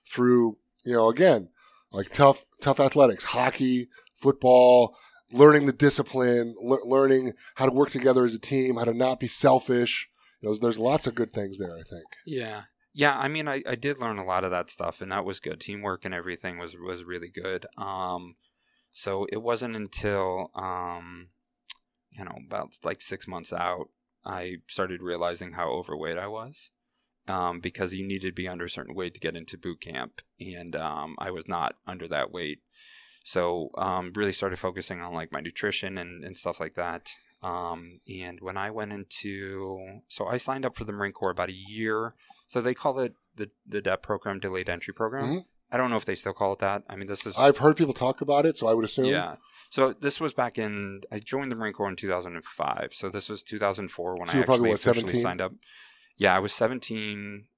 [0.07, 1.50] through, you know, again,
[1.92, 4.96] like tough, tough athletics, hockey, football,
[5.33, 9.20] learning the discipline, le- learning how to work together as a team, how to not
[9.20, 10.09] be selfish.
[10.40, 11.74] You know, there's, there's lots of good things there.
[11.74, 12.05] I think.
[12.24, 12.62] Yeah.
[12.98, 15.38] Yeah, I mean I, I did learn a lot of that stuff and that was
[15.38, 15.61] good.
[15.61, 17.66] Teamwork and everything was was really good.
[17.76, 18.37] Um
[18.90, 21.28] so it wasn't until um
[22.11, 23.90] you know, about like 6 months out
[24.24, 26.70] I started realizing how overweight I was.
[27.28, 30.22] Um because you needed to be under a certain weight to get into boot camp
[30.40, 32.61] and um I was not under that weight.
[33.24, 37.11] So um really started focusing on like my nutrition and and stuff like that.
[37.42, 41.50] Um, and when I went into, so I signed up for the Marine Corps about
[41.50, 42.14] a year.
[42.46, 45.24] So they call it the the DEP program, delayed entry program.
[45.24, 45.44] Mhm.
[45.70, 46.85] I don't know if they still call it that.
[46.88, 49.06] I mean, this is I've heard people talk about it, so I would assume.
[49.06, 49.37] yeah.
[49.70, 51.00] So this was back in.
[51.11, 52.90] I joined the Marine Corps in 2005.
[52.94, 55.20] So this was 2004 when So I actually probably, what, officially 17?
[55.22, 55.52] signed up.
[56.16, 57.48] Yeah, I was 17.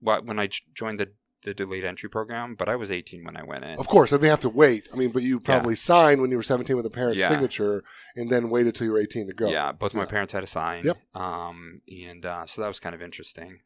[0.00, 1.12] What when I joined the
[1.44, 3.76] the delayed entry program, but I was 18 when I went in.
[3.76, 4.86] Of course, and they have to wait.
[4.92, 7.30] I mean, but you probably signed when you were 17 with a parent's Yeah.
[7.30, 7.82] signature,
[8.14, 9.48] and then waited till you were 18 to go.
[9.50, 10.84] Yeah, both my parents had a sign.
[10.84, 10.98] Yep.
[11.16, 13.60] Um, and uh, so that was kind of interesting.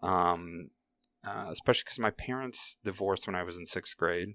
[0.00, 0.70] Um,
[1.26, 4.34] uh, especially because my parents divorced when I was in sixth grade.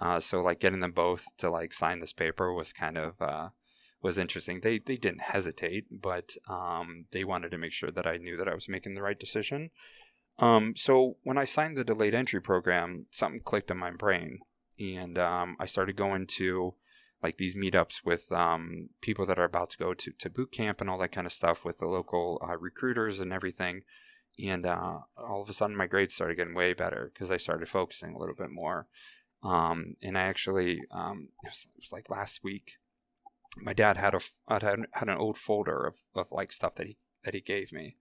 [0.00, 3.50] Uh, so like getting them both to like sign this paper was kind of uh,
[4.02, 4.60] was interesting.
[4.60, 8.48] They they didn't hesitate, but um, they wanted to make sure that I knew that
[8.48, 9.70] I was making the right decision.
[10.38, 14.40] Um, so when I signed the delayed entry program, something clicked in my brain,
[14.78, 16.74] and um, I started going to
[17.22, 20.80] like these meetups with um, people that are about to go to, to boot camp
[20.80, 23.82] and all that kind of stuff with the local uh, recruiters and everything.
[24.42, 27.68] And uh, all of a sudden, my grades started getting way better because I started
[27.68, 28.86] focusing a little bit more.
[29.42, 32.78] Um, and I actually, um, it, was, it was like last week,
[33.56, 36.96] my dad had a had, had an old folder of, of like stuff that he
[37.22, 37.96] that he gave me,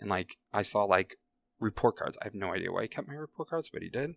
[0.00, 1.16] and like I saw like
[1.60, 2.16] report cards.
[2.22, 4.14] I have no idea why he kept my report cards, but he did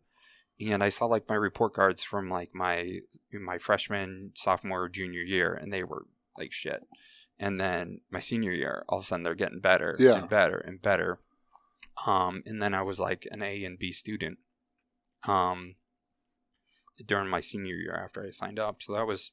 [0.60, 3.00] and I saw like my report cards from like my
[3.32, 6.06] my freshman, sophomore, junior year, and they were
[6.38, 6.84] like shit.
[7.40, 10.16] And then my senior year, all of a sudden they're getting better Yeah.
[10.20, 11.20] and better and better.
[12.06, 14.40] Um, and then I was like an A and B student.
[15.28, 15.76] Um,
[17.06, 19.32] during my senior year after I signed up, so that was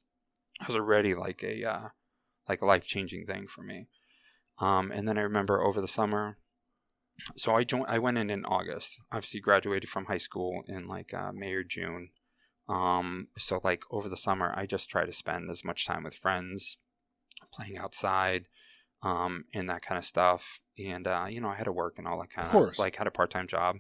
[0.61, 1.89] that was already like a uh,
[2.49, 3.89] like a life changing thing for me.
[4.59, 6.39] Um, and then I remember over the summer,
[7.37, 7.87] so I joined.
[7.89, 9.01] I went in in August.
[9.11, 12.11] Obviously, graduated from high school in like uh, May or June.
[12.69, 16.15] Um, so like over the summer, I just try to spend as much time with
[16.15, 16.79] friends,
[17.53, 18.47] playing outside,
[19.05, 20.61] um, and that kind of stuff.
[20.79, 22.53] And uh, you know, I had to work and all that kind of.
[22.53, 22.79] course.
[22.79, 23.77] Like had a part time job.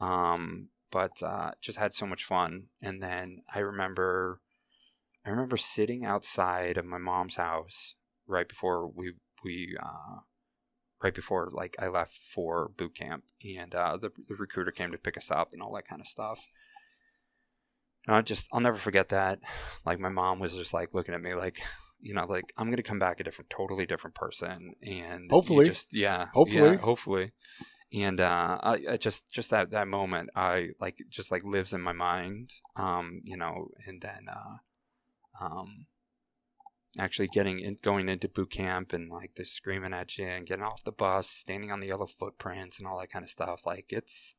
[0.00, 2.66] Um, but uh, just had so much fun.
[2.80, 4.40] And then I remember,
[5.26, 9.14] I remember sitting outside of my mom's house right before we
[9.44, 10.20] we uh,
[11.02, 14.98] right before like I left for boot camp, and uh, the the recruiter came to
[14.98, 16.48] pick us up and all that kind of stuff.
[18.06, 19.40] And I just I'll never forget that.
[19.84, 21.60] Like my mom was just like looking at me like,
[22.04, 25.68] you know, like I'm gonna come back a different, totally different person, and Hopefully.
[25.68, 26.72] just yeah, Hopefully.
[26.72, 27.32] yeah, hopefully.
[27.92, 31.80] And uh, I, I just just that that moment, I like just like lives in
[31.80, 32.50] my mind.
[32.76, 35.86] Um, you know, and then uh, um,
[36.98, 40.64] actually getting in, going into boot camp and like they're screaming at you and getting
[40.64, 43.64] off the bus, standing on the yellow footprints and all that kind of stuff.
[43.64, 44.34] Like it's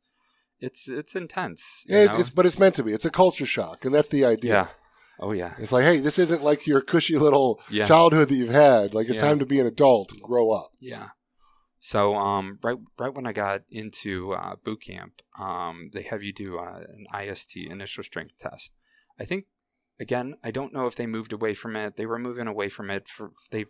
[0.60, 1.84] it's it's intense.
[1.88, 2.20] you Yeah, know?
[2.20, 2.94] it's but it's meant to be.
[2.94, 4.52] It's a culture shock, and that's the idea.
[4.54, 4.68] yeah.
[5.20, 5.54] Oh yeah.
[5.60, 7.88] It's like, hey, this isn't like your cushy little Yeah.
[7.88, 8.94] childhood that you've had.
[8.94, 9.30] Like it's Yeah.
[9.30, 10.72] time to be an adult and grow up.
[10.80, 11.10] Yeah.
[11.80, 16.34] So um, right right when I got into uh, boot camp, um, they have you
[16.34, 18.72] do uh, an IST initial strength test.
[19.20, 19.46] I think
[20.00, 21.96] again, I don't know if they moved away from it.
[21.96, 23.66] They were moving away from it for they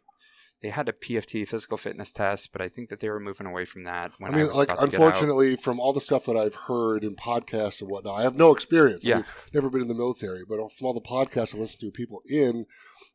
[0.65, 3.65] they had a PFT physical fitness test, but I think that they were moving away
[3.65, 5.06] from that when I mean, was like about to get out.
[5.06, 8.51] unfortunately, from all the stuff that I've heard in podcasts and whatnot, I have no
[8.51, 9.06] experience.
[9.06, 9.19] Yeah.
[9.19, 12.23] I've never been in the military, but from all the podcasts I listen to, people
[12.28, 12.65] in,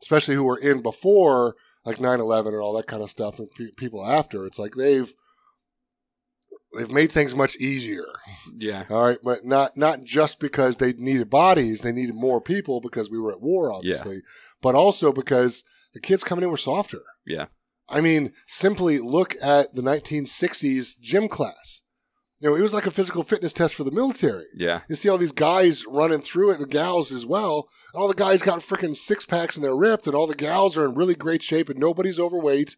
[0.00, 3.72] especially who were in before like 9-11 and all that kind of stuff, and pe-
[3.76, 5.12] people after, it's like they've
[6.74, 8.06] they've made things much easier.
[8.56, 8.84] Yeah.
[8.90, 13.10] All right, but not not just because they needed bodies, they needed more people because
[13.10, 14.20] we were at war, obviously,
[14.62, 17.02] but also because the kids coming in were softer.
[17.26, 17.46] Yeah.
[17.88, 21.82] I mean, simply look at the 1960s gym class.
[22.40, 24.46] You know, it was like a physical fitness test for the military.
[24.54, 24.80] Yeah.
[24.88, 27.68] You see all these guys running through it, and gals as well.
[27.94, 30.84] All the guys got freaking six packs and they're ripped, and all the gals are
[30.86, 32.76] in really great shape, and nobody's overweight.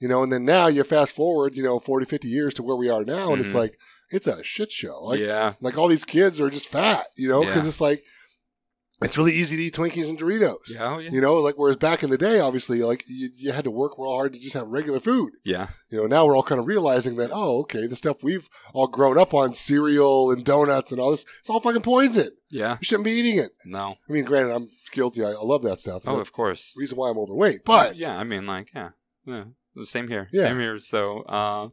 [0.00, 2.74] You know, and then now you fast forward, you know, 40, 50 years to where
[2.76, 3.56] we are now, and it's Mhm.
[3.56, 3.78] like,
[4.10, 4.98] it's a shit show.
[5.04, 5.54] Like, yeah.
[5.60, 7.68] like all these kids are just fat, you know, because Yeah.
[7.68, 8.04] it's like,
[9.04, 10.56] it's really easy to eat Twinkies and Doritos.
[10.68, 10.94] Yeah.
[10.94, 11.10] Oh, yeah.
[11.10, 13.98] You know, like whereas back in the day, obviously, like you, you had to work
[13.98, 15.32] real hard to just have regular food.
[15.44, 15.68] Yeah.
[15.90, 18.86] You know, now we're all kind of realizing that, oh, okay, the stuff we've all
[18.86, 22.30] grown up on, cereal and donuts and all this, it's all fucking poison.
[22.50, 22.78] Yeah.
[22.80, 23.52] You shouldn't be eating it.
[23.64, 23.96] No.
[24.08, 25.24] I mean, granted, I'm guilty.
[25.24, 26.02] I, I love that stuff.
[26.06, 26.72] Oh, That's of course.
[26.76, 27.64] reason why I'm overweight.
[27.64, 28.90] But yeah, I mean, like, yeah,
[29.24, 29.44] yeah,
[29.84, 30.44] same here, Yeah.
[30.44, 30.78] same here.
[30.78, 31.68] So, uh,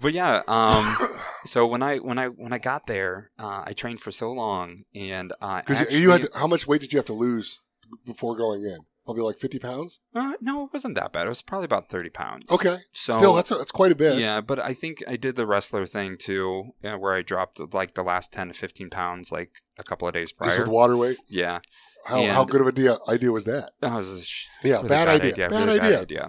[0.00, 0.96] but yeah, um,
[1.44, 4.84] so when I when I when I got there, uh, I trained for so long,
[4.94, 7.60] and uh, actually, you had, to, how much weight did you have to lose
[8.06, 8.78] before going in?
[9.04, 9.98] Probably like 50 pounds.
[10.14, 11.26] uh, no, it wasn't that bad.
[11.26, 12.50] It was probably about thirty pounds.
[12.52, 12.76] Okay.
[12.92, 14.20] so Still, that's a, that's quite a bit.
[14.20, 17.94] yeah, but I think I did the wrestler thing too, yeah, where I dropped like
[17.94, 20.58] the last ten to fifteen pounds, like a couple of days Just prior.
[20.60, 21.16] with water weight.
[21.28, 21.58] yeah,
[22.06, 23.72] How, And- how good of a idea, idea was that?
[23.80, 25.48] that was sh- Yeah, really bad, idea.
[25.48, 25.90] Bad really idea.
[25.90, 26.28] Bad idea.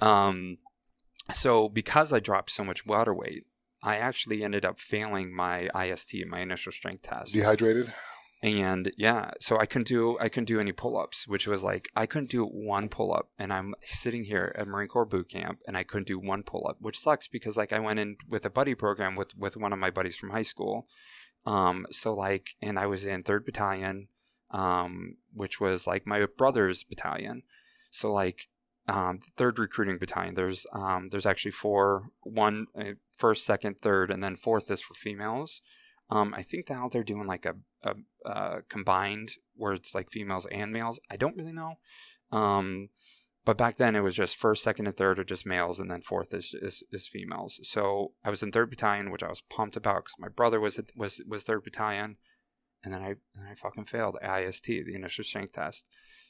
[0.00, 0.58] Um,
[1.32, 3.44] so because I dropped so much water weight,
[3.82, 7.32] I actually ended up failing my IST, my initial strength test.
[7.32, 7.92] Dehydrated.
[8.42, 11.88] And yeah, so I couldn't do I couldn't do any pull ups, which was like
[11.96, 15.62] I couldn't do one pull up, and I'm sitting here at Marine Corps boot camp,
[15.66, 18.44] and I couldn't do one pull up, which sucks because like I went in with
[18.44, 20.86] a buddy program with with one of my buddies from high school.
[21.46, 24.08] Um, so like, and I was in third battalion,
[24.50, 27.42] um, which was like my brother's battalion.
[27.90, 28.48] So like,
[28.88, 30.34] um, third recruiting battalion.
[30.34, 34.94] There's um, there's actually four, one uh, first, second, third, and then fourth is for
[34.94, 35.60] females.
[36.08, 37.94] Um, I think now they're doing like a, a,
[38.30, 41.00] a combined where it's like females and males.
[41.10, 41.74] I don't really know.
[42.30, 42.90] Um,
[43.44, 46.02] but back then it was just first, second, and third are just males, and then
[46.02, 47.60] fourth is is, is females.
[47.64, 50.80] So I was in third battalion, which I was pumped about because my brother was
[50.96, 52.18] was was third battalion,
[52.84, 55.86] and then I and I fucking failed IST, the initial strength test.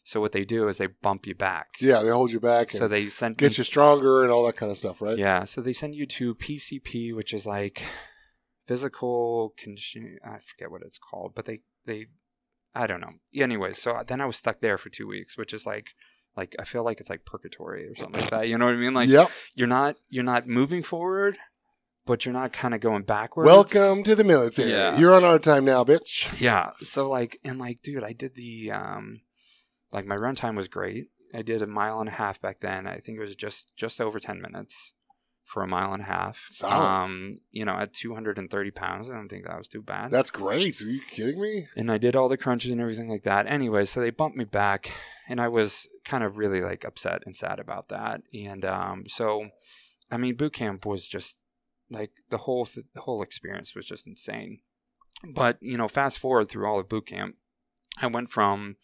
[0.07, 1.75] So what they do is they bump you back.
[1.81, 2.71] Yeah, they hold you back.
[2.71, 5.19] So they send get you stronger and all that kind of stuff, right?
[5.19, 7.83] yeah, so they send you to PCP, which is like
[8.69, 10.19] physical conditioning.
[10.25, 12.07] I forget what it's called, but they they
[12.73, 13.15] I don't know.
[13.35, 15.89] Anyway, so then I was stuck there for two weeks, which is like
[16.37, 18.49] like I feel like it's like purgatory or something like that.
[18.49, 18.95] You know what I mean?
[18.95, 19.29] Like yep.
[19.57, 21.37] you're not you're not moving forward,
[22.05, 23.47] but you're not kind of going backwards.
[23.47, 24.71] Welcome to the military.
[24.71, 24.97] Yeah.
[24.97, 26.41] You're on our time now, bitch.
[26.41, 26.71] Yeah.
[26.81, 29.23] So like and like, dude, I did the um,
[29.93, 31.11] like my run time was great.
[31.35, 32.87] I did a mile and a half back then.
[32.87, 34.93] I think it was just just over ten minutes
[35.45, 36.49] for a mile and a half.
[36.51, 36.75] Solid.
[36.75, 39.83] Um, you know, at two hundred and thirty pounds, I don't think that was too
[39.83, 40.11] bad.
[40.11, 40.81] That's great.
[40.83, 41.69] Are you kidding me?
[41.77, 43.47] and I did all the crunches and everything like that.
[43.47, 44.91] Anyway, so they bumped me back,
[45.29, 48.23] and I was kind of really like upset and sad about that.
[48.35, 49.51] And um, so,
[50.11, 51.39] I mean, boot camp was just
[51.91, 54.61] like the whole th- the whole experience was just insane.
[55.25, 57.37] But you know, fast forward through all of boot camp,
[58.01, 58.77] I went from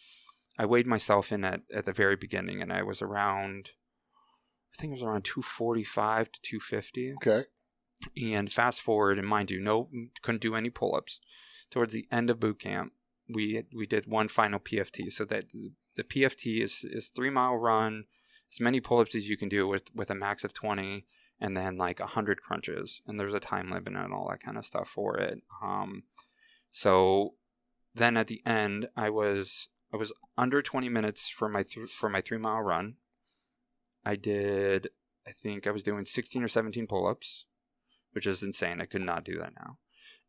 [0.58, 3.70] I weighed myself in at at the very beginning, and I was around.
[4.74, 7.44] I think it was around 245 to 250 Okay.
[8.16, 9.90] and fast forward and mind you no
[10.22, 11.20] couldn't do any pull-ups
[11.70, 12.92] towards the end of boot camp
[13.28, 15.50] we we did one final pft so that
[15.96, 18.04] the pft is is three mile run
[18.50, 21.04] as many pull-ups as you can do with with a max of 20
[21.38, 24.64] and then like 100 crunches and there's a time limit and all that kind of
[24.64, 26.04] stuff for it um
[26.70, 27.34] so
[27.94, 32.08] then at the end i was i was under 20 minutes for my th- for
[32.08, 32.94] my three mile run
[34.04, 34.88] i did
[35.26, 37.46] i think i was doing 16 or 17 pull-ups
[38.14, 38.78] which is insane.
[38.78, 39.78] I could not do that now.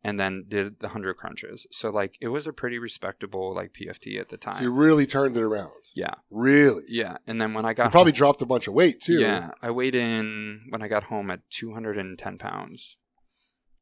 [0.06, 1.68] And then did the 100 crunches.
[1.70, 4.56] So, like, it was a pretty respectable, like, PFT at the time.
[4.56, 5.74] So you really turned it around.
[5.94, 6.14] yeah.
[6.32, 6.84] Really.
[6.88, 7.18] Yeah.
[7.28, 9.20] And then when I got You probably home- dropped a bunch of weight too.
[9.20, 9.52] Yeah.
[9.62, 12.96] I weighed in when I got home at 210 pounds.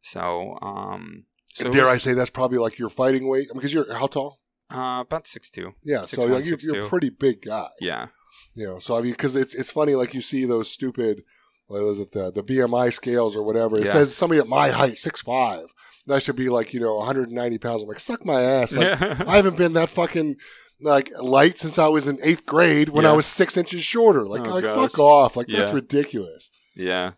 [0.01, 3.49] So, um, so dare I say that's probably like your fighting weight?
[3.53, 4.40] Because you're how tall?
[4.73, 5.73] Uh, about 6'2.
[5.83, 7.67] Yeah, Six so one, like, you're, you're a pretty big guy.
[7.79, 8.07] Yeah.
[8.55, 11.23] You know, so I mean, because it's it's funny, like you see those stupid,
[11.67, 13.77] what is it, the the BMI scales or whatever.
[13.77, 13.93] It Yeah.
[13.93, 15.65] says somebody at my height, six five.
[16.09, 17.83] I should be like, you know, 190 pounds.
[17.83, 18.73] I'm like, suck my ass.
[18.75, 20.35] Like, I haven't been that fucking
[20.81, 24.25] like light since I was in eighth grade when I was six inches shorter.
[24.25, 24.91] Like, Oh, like gosh.
[24.91, 25.37] fuck off.
[25.37, 26.49] Like that's ridiculous.
[26.75, 27.11] Yeah.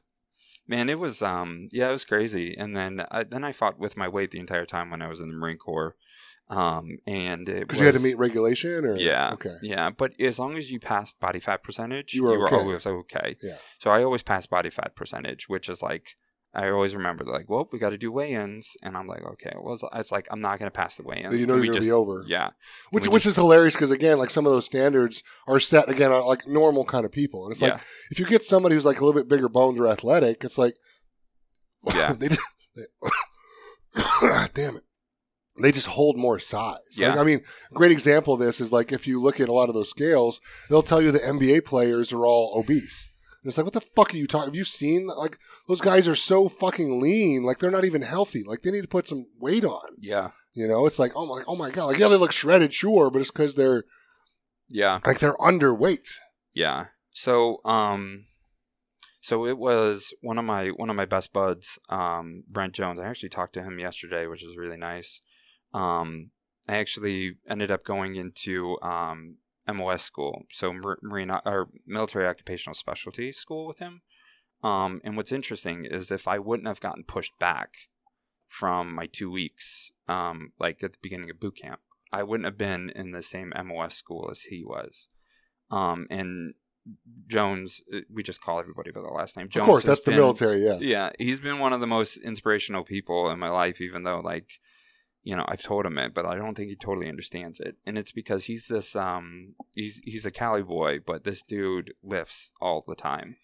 [0.67, 2.55] Man, it was um yeah, it was crazy.
[2.57, 5.19] And then I, then I fought with my weight the entire time when I was
[5.19, 5.95] in the Marine Corps.
[6.49, 9.31] Um and Because you had to meet regulation, or Yeah.
[9.33, 12.55] okay, Yeah, but as long as you passed body fat percentage, You were okay.
[12.57, 13.37] always okay.
[13.41, 13.57] Yeah.
[13.79, 16.15] So I always pass body fat percentage, which is like
[16.55, 19.73] I always remember like, well, we got to do weigh-ins, and I'm like, okay, well,
[19.73, 21.33] it's- it's like I'm not going to pass the weigh-ins.
[21.41, 22.23] you know you're gonna be over.
[22.27, 22.51] Yeah,
[22.91, 26.27] Which which is hilarious because again, like some of those standards are set again on
[26.27, 27.79] like normal kind of people, and it's like yeah,
[28.11, 30.75] if you get somebody who's like a little bit bigger boned or athletic, it's like,
[31.95, 32.13] Yeah.
[32.19, 32.41] they, just,
[32.75, 32.83] they
[34.53, 34.83] damn it,
[35.61, 36.77] they just hold more size.
[36.97, 37.19] Like, Yeah.
[37.19, 39.69] I mean, a great example of this is like if you look at a lot
[39.69, 43.09] of those scales, they'll tell you the NBA players are all obese.
[43.43, 44.47] And it's like, what the fuck are you talking?
[44.47, 45.37] Have you seen like
[45.67, 48.43] those guys are so fucking lean, like they're not even healthy.
[48.43, 49.95] Like they need to put some weight on.
[49.99, 52.73] yeah, You know, it's like, oh my, oh my god, like yeah, they look shredded,
[52.73, 53.83] sure, but it's because they're
[54.69, 54.99] yeah.
[55.05, 56.07] like they're underweight.
[56.53, 56.85] Yeah.
[57.11, 58.25] So um
[59.23, 62.99] so it was one of my one of my best buds, um, Brent Jones.
[62.99, 65.21] I actually talked to him yesterday, which is really nice.
[65.73, 66.31] Um
[66.67, 73.31] I actually ended up going into um MOS school, so Marine or military occupational specialty
[73.31, 74.01] school with him.
[74.63, 77.69] Um and what's interesting is if I wouldn't have gotten pushed back
[78.47, 81.79] from my 2 weeks um like at the beginning of boot camp,
[82.13, 85.09] I wouldn't have been in the same MOS school as he was.
[85.71, 86.53] Um, and
[87.27, 89.49] Jones, uh, we just call everybody by the last name.
[89.49, 90.63] Jones of course, that's the military.
[90.63, 94.19] Yeah, Yeah, he's been one of the most inspirational people in my life, even though
[94.19, 94.59] like,
[95.23, 97.77] you know, I've told him it, but I don't think he totally understands it.
[97.85, 102.51] And it's because he's this um he's he's a Cali boy, but this dude lifts
[102.61, 103.37] all the time.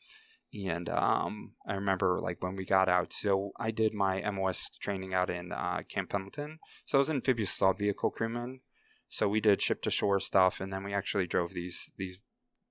[0.53, 5.13] And um I remember like when we got out, so I did my MOS training
[5.13, 6.59] out in uh, Camp Pendleton.
[6.85, 8.59] So I was amphibious assault vehicle crewman.
[9.07, 12.19] So we did ship to shore stuff, and then we actually drove these these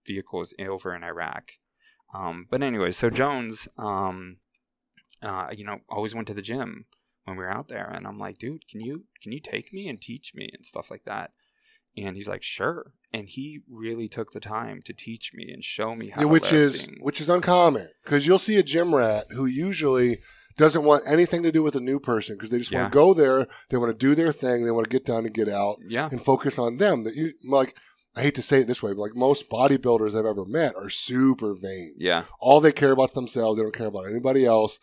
[0.07, 1.53] vehicles over in Iraq.
[2.15, 4.39] Um, but anyway, so Jones, um,
[5.21, 6.87] uh, you know, always went to the gym
[7.29, 9.89] when we were out there, and I'm like, dude, can you can you take me
[9.89, 11.33] and teach me and stuff like that?
[11.97, 12.93] And he's like, sure.
[13.13, 16.21] And he really took the time to teach me and show me how.
[16.21, 20.19] Yeah, which is which is uncommon because you'll see a gym rat who usually
[20.57, 22.81] doesn't want anything to do with a new person because they just Yeah.
[22.83, 25.25] want to go there, they want to do their thing, they want to get down
[25.25, 27.05] and get out yeah, and focus on them.
[27.05, 27.75] That you like.
[28.17, 30.91] I hate to say it this way, but like most bodybuilders I've ever met are
[30.91, 31.95] super vain.
[31.99, 33.57] yeah, All they care about is themselves.
[33.59, 34.81] They don't care about anybody else.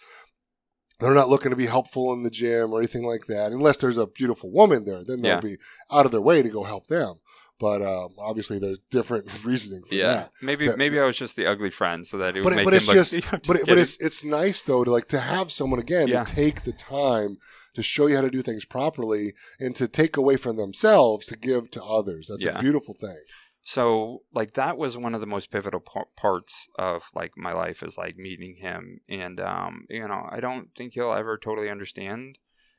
[0.99, 3.97] They're not looking to be helpful in the gym or anything like that, unless there's
[3.97, 5.03] a beautiful woman there.
[5.03, 5.39] Then they'll Yeah.
[5.41, 5.57] be
[5.91, 7.15] out of their way to go help them.
[7.57, 10.13] But um, obviously, there's different reasoning for yeah.
[10.13, 10.31] that.
[10.41, 12.65] Maybe That- maybe I was just the ugly friend, so that it would But, make
[12.65, 12.95] but him it's look.
[12.95, 16.07] just, I'm but, it, but it's it's nice though to like to have someone again
[16.09, 16.23] Yeah.
[16.25, 17.37] to take the time
[17.75, 21.37] to show you how to do things properly and to take away from themselves to
[21.37, 22.27] give to others.
[22.29, 22.57] That's Yeah.
[22.57, 23.19] a beautiful thing.
[23.67, 27.81] So like that was one of the most pivotal par- parts of like my life
[27.81, 32.37] is like meeting him and um you know i don't think he'll ever totally understand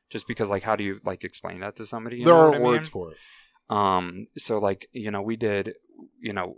[0.09, 2.51] just because like how do you like explain that to somebody you there know aren't
[2.53, 2.67] what I mean?
[2.71, 3.17] words for it.
[3.69, 5.73] um so like you know we did
[6.21, 6.55] you know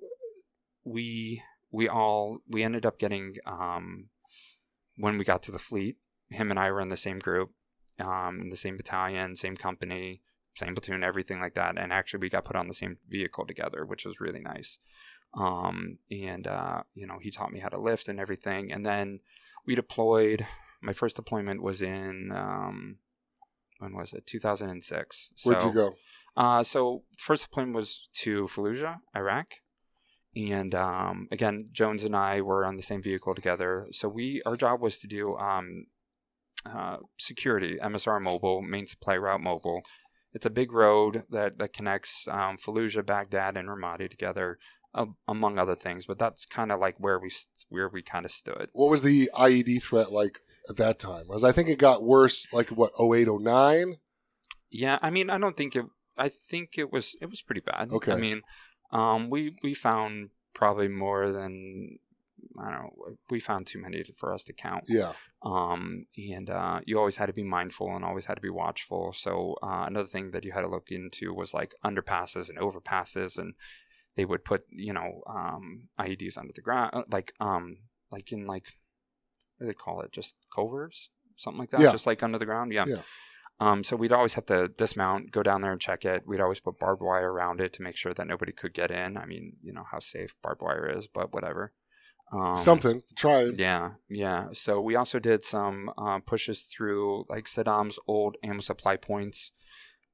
[0.86, 4.10] we we all we ended up getting um
[4.96, 5.98] when we got to the fleet
[6.30, 7.50] him and i were in the same group
[8.00, 10.22] um in the same battalion same company
[10.56, 13.86] same platoon everything like that and actually we got put on the same vehicle together
[13.86, 14.80] which was really nice
[15.36, 19.20] um and uh you know he taught me how to lift and everything and then
[19.66, 20.46] we deployed
[20.82, 22.98] my first deployment was in um
[23.80, 25.94] when was it 2006 Where'd you go?
[26.36, 29.56] uh, so first deployment was to Fallujah, Iraq,
[30.36, 33.88] and um, again, Jones and I were on the same vehicle together.
[33.92, 35.88] So we our job was to do um,
[36.66, 39.82] uh, security, MSR mobile, main supply route mobile.
[40.34, 44.60] It's a big road that that connects um, Fallujah, Baghdad, and Ramadi together,
[44.94, 46.06] uh, among other things.
[46.06, 47.32] But that's kind of like where we
[47.70, 48.70] where we kind of stood.
[48.74, 51.28] What was the IED threat like at that time?
[51.28, 53.98] Was I think it got worse like what 08, 09?
[54.72, 55.86] Yeah, I mean, I don't think it.
[56.18, 57.92] I think it was it was pretty bad.
[57.92, 58.14] Okay.
[58.14, 58.42] I mean,
[58.92, 61.98] um, we we found probably more than
[62.60, 63.16] I don't know.
[63.30, 64.86] We found too many for us to count.
[64.88, 65.14] Yeah.
[65.42, 69.14] Um, and uh, you always had to be mindful and always had to be watchful.
[69.14, 73.38] So uh, another thing that you had to look into was like underpasses and overpasses,
[73.38, 73.54] and
[74.16, 77.78] they would put you know um, IEDs under the ground, like um,
[78.12, 78.66] like in like
[79.58, 80.12] what do they call it?
[80.12, 81.82] Just covers, something like that.
[81.82, 81.92] Yeah.
[81.92, 82.74] Just like under the ground.
[82.74, 82.86] Yeah.
[82.88, 83.02] Yeah.
[83.62, 86.26] Um, so we'd always have to dismount, go down there and check it.
[86.26, 89.18] We'd always put barbed wire around it to make sure that nobody could get in.
[89.18, 91.74] I mean, you know how safe barbed wire is, but whatever.
[92.32, 93.02] Um, Something.
[93.16, 93.60] Try it.
[93.60, 94.50] yeah, yeah.
[94.54, 99.52] So we also did some uh, pushes through like Saddam's old ammo supply points,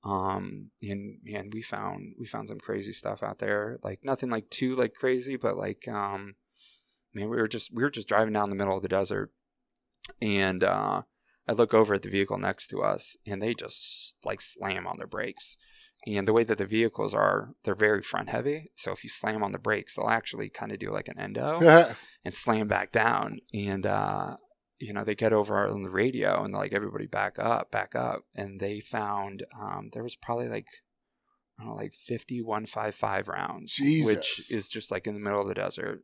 [0.04, 3.80] um, and and we found we found some crazy stuff out there.
[3.84, 6.36] Like nothing like too like crazy, but like um,
[7.14, 9.32] man, we were just we were just driving down the middle of the desert,
[10.22, 11.02] and uh,
[11.48, 14.98] I look over at the vehicle next to us, and they just like slam on
[14.98, 15.58] their brakes.
[16.08, 18.72] And the way that the vehicles are, they're very front heavy.
[18.76, 21.60] So if you slam on the brakes, they'll actually kind of do like an endo
[22.26, 23.40] and slam back down.
[23.54, 24.38] And, uh,
[24.78, 27.96] you know, they get over on the radio and they're like, everybody back up, back
[27.96, 28.24] up.
[28.36, 30.68] And they found um, there was probably like,
[31.60, 34.14] I don't know, like 50 155 rounds, Jesus.
[34.14, 36.04] which is just like in the middle of the desert.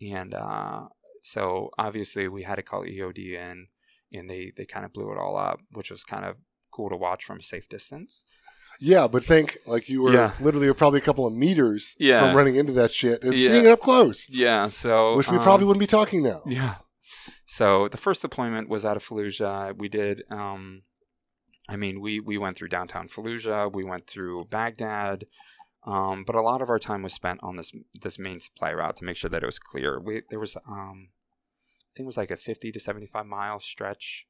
[0.00, 0.86] And uh,
[1.22, 3.68] so obviously we had to call EOD in
[4.12, 6.36] and they, they kind of blew it all up, which was kind of
[6.72, 8.24] cool to watch from a safe distance.
[8.80, 10.32] Yeah, but think like you were Yeah.
[10.40, 12.20] literally probably a couple of meters Yeah.
[12.20, 13.48] from running into that shit and Yeah.
[13.48, 14.68] seeing it up close, Yeah.
[14.68, 16.42] So, which we um, probably wouldn't be talking now.
[16.46, 16.76] Yeah.
[17.46, 19.76] So the first deployment was out of Fallujah.
[19.76, 20.22] We did.
[20.30, 20.82] Um,
[21.68, 23.72] I mean, we we went through downtown Fallujah.
[23.72, 25.24] We went through Baghdad.
[25.84, 28.96] Um, but a lot of our time was spent on this this main supply route
[28.98, 29.98] to make sure that it was clear.
[29.98, 33.60] We there was um, I think it was like a fifty to seventy five mile
[33.60, 34.26] stretch.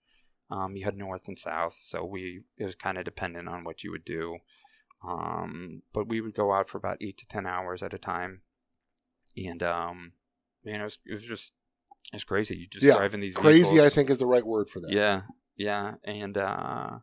[0.51, 3.85] Um, you had north and south, so we it was kind of dependent on what
[3.85, 4.39] you would do.
[5.07, 8.43] Um, but we would go out for about eight to ten hours at a time,
[9.37, 10.13] and um,
[10.65, 11.53] man, it was it was just
[12.13, 12.57] it's crazy.
[12.57, 14.91] You just Yeah, drive in these Crazy, I think, is the right word for that.
[14.91, 15.23] Yeah,
[15.57, 16.99] yeah, and uh,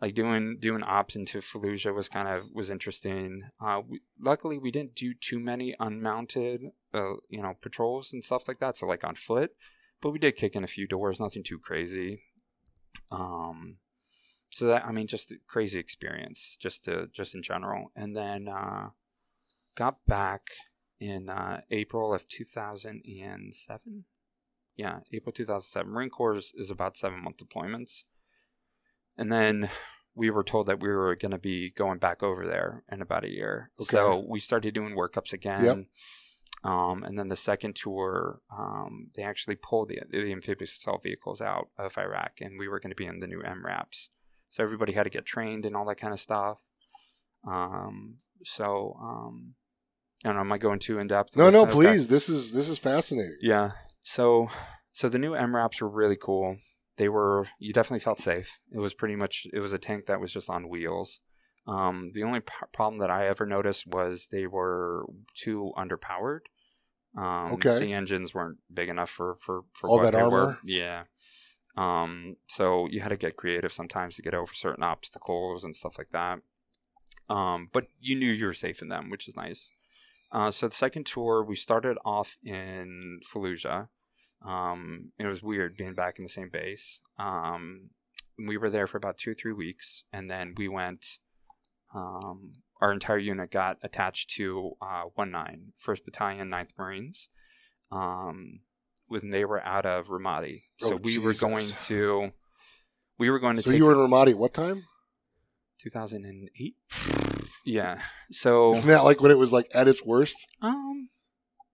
[0.00, 3.50] like doing doing ops into Fallujah was kind of was interesting.
[3.60, 6.62] Uh, we, luckily, we didn't do too many unmounted,
[6.94, 8.76] uh, you know, patrols and stuff like that.
[8.76, 9.52] So like on foot,
[10.00, 11.18] but we did kick in a few doors.
[11.18, 12.22] Nothing too crazy.
[13.12, 13.76] Um,
[14.50, 18.48] so that I mean, just a crazy experience, just to just in general, and then
[18.48, 18.90] uh,
[19.74, 20.48] got back
[20.98, 24.04] in uh, April of two thousand and seven
[24.76, 25.90] yeah, April 2007.
[25.90, 28.04] Marine Corps is, is about seven month deployments.
[29.16, 29.70] And then
[30.14, 33.24] we were told that we were going to be going back over there in about
[33.24, 33.70] a year.
[33.78, 33.84] Okay.
[33.84, 35.64] So we started doing workups again.
[35.64, 35.78] Yep.
[36.64, 41.40] Um, and then the second tour, um, they actually pulled the, the amphibious assault vehicles
[41.40, 44.08] out of Iraq, and we were going to be in the new MRAPs.
[44.50, 46.58] So everybody had to get trained and all that kind of stuff.
[47.48, 49.54] Um, so um,
[50.24, 50.40] I don't know.
[50.42, 51.36] Am I going too in depth?
[51.36, 51.72] No, no, okay.
[51.72, 52.08] please.
[52.08, 53.38] This is this is fascinating.
[53.40, 53.70] Yeah.
[54.02, 54.50] So
[54.92, 56.58] so the new MRAPs were really cool.
[56.96, 58.58] They were you definitely felt safe.
[58.70, 61.20] It was pretty much it was a tank that was just on wheels.
[61.66, 65.06] Um, the only p- problem that I ever noticed was they were
[65.36, 66.40] too underpowered.
[67.16, 67.78] Um, Okay.
[67.78, 70.58] The engines weren't big enough for for, for All what that they were.
[70.64, 71.04] Yeah.
[71.76, 75.96] Um, so you had to get creative sometimes to get over certain obstacles and stuff
[75.98, 76.40] like that.
[77.30, 79.70] Um, but you knew you were safe in them, which is nice.
[80.30, 83.88] Uh, so the second tour, we started off in Fallujah.
[84.44, 87.00] Um, it was weird being back in the same base.
[87.18, 87.90] Um,
[88.38, 91.18] we were there for about two or three weeks, and then we went.
[91.94, 97.28] Um, our entire unit got attached to uh, 19, 1st Battalion, 9th Marines.
[97.90, 98.60] Um,
[99.06, 102.32] when they were out of Ramadi, so Oh, we were going to.
[103.18, 104.82] We were going to So you were in Ramadi at what time?
[105.80, 106.74] 2008.
[107.64, 108.00] Yeah.
[108.32, 110.36] So Isn't that like when it was like at its worst?
[110.62, 111.10] um,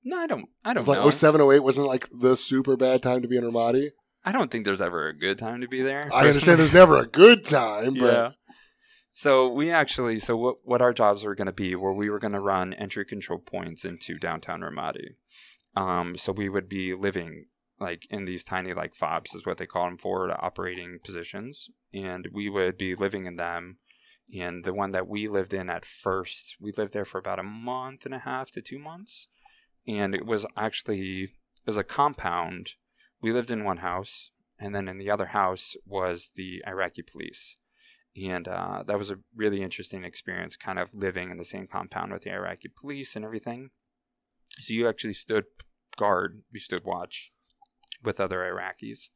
[0.05, 0.45] no, I don't.
[0.63, 1.11] I don't was like know.
[1.11, 3.89] 07, 08 wasn't like the super bad time to be in Ramadi.
[4.23, 6.11] I don't think there's ever a good time to be there.
[6.13, 8.31] I understand there's never a good time, but yeah.
[9.19, 12.21] So we actually, so what what our jobs were going to be, where we were
[12.21, 15.17] going to run entry control points into downtown Ramadi.
[15.75, 17.47] Um, so we would be living
[17.81, 22.29] like in these tiny like fobs is what they call them forward operating positions, and
[22.33, 23.79] we would be living in them.
[24.39, 27.43] And the one that we lived in at first, we lived there for about a
[27.43, 29.27] month and a half to two months,
[29.85, 32.75] and it was actually it was a compound.
[33.21, 37.57] We lived in one house, and then in the other house was the Iraqi police
[38.27, 42.13] and uh, that was a really interesting experience kind of living in the same compound
[42.13, 43.71] with the iraqi police and everything.
[44.61, 45.45] So you actually stood
[45.97, 47.33] guard you stood watch
[48.03, 49.09] with other iraqis.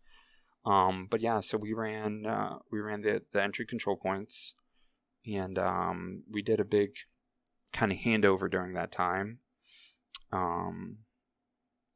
[0.64, 4.55] Um, but yeah so we ran uh, we ran the, the entry control points
[5.26, 6.90] and um, we did a big
[7.72, 9.38] kind of handover during that time.
[10.32, 10.98] Um,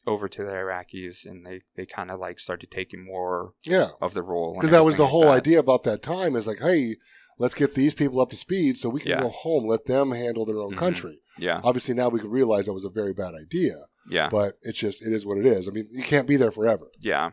[0.06, 3.88] over to the iraqis and they, they kind of like started taking more yeah.
[4.00, 5.30] of the role Because that was the like whole that.
[5.42, 6.96] idea about that time is like, hey,
[7.38, 9.20] let's get these people up to speed so we can Yeah.
[9.22, 10.78] go home, let them handle their own Mhm.
[10.78, 11.20] country.
[11.38, 13.74] yeah Obviously, now we can realize that was a very bad idea,
[14.08, 15.68] yeah but it's just, it is what it is.
[15.68, 16.86] I mean, you can't be there forever.
[17.00, 17.30] Yeah.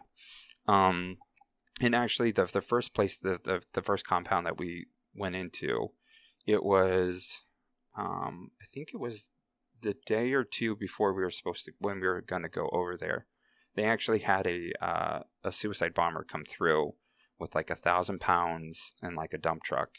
[0.67, 1.17] Um
[1.82, 5.89] and actually the the first place the the, the first compound that we went into,
[6.47, 7.41] it was
[7.97, 9.32] um I think it was
[9.84, 12.97] the day or two before we were supposed to when we were gonna go over
[12.97, 13.27] there.
[13.75, 16.93] They actually had a uh, a suicide bomber come through
[17.39, 19.89] with like a thousand pounds and like a dump truck.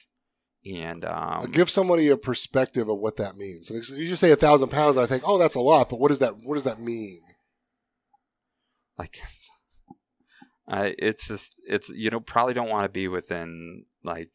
[0.67, 3.71] And um Give somebody a perspective of what that means.
[3.71, 6.09] Like, you just say a thousand pounds, I think, oh, that's a lot, but what
[6.09, 7.21] does that, what does that mean?
[8.99, 9.19] like
[10.69, 14.33] I it's just it's you know probably don't want to be within like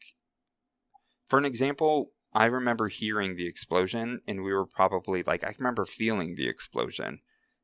[1.28, 5.84] for an example i remember hearing the explosion and we were probably like i remember
[5.84, 7.20] feeling the explosion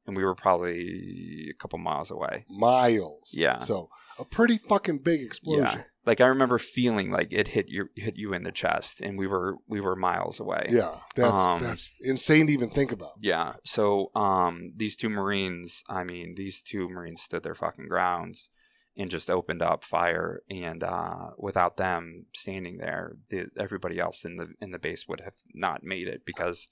[0.06, 3.32] and we were probably a couple miles away Miles.
[3.32, 3.58] Yeah.
[3.58, 3.88] So
[4.18, 5.64] a pretty fucking big explosion.
[5.64, 9.18] yeah like i remember feeling like it hit you hit you in the chest and
[9.18, 13.14] we were we were miles away Yeah, that's Um, that's insane to even think about.
[13.20, 13.54] Yeah.
[13.64, 18.50] So um these two Marines, I mean, these two Marines stood their fucking grounds
[18.96, 24.36] and just opened up fire and uh without them standing there, the, everybody else in
[24.36, 26.68] the in the base would have not made it because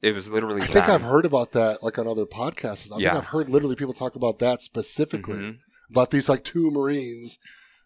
[0.00, 0.88] it was literally I think.
[0.88, 2.92] I've heard about that like on other podcasts.
[2.92, 3.10] I Yeah.
[3.12, 5.58] think I've heard literally people talk about that specifically Mhm.
[5.90, 7.38] about these like two Marines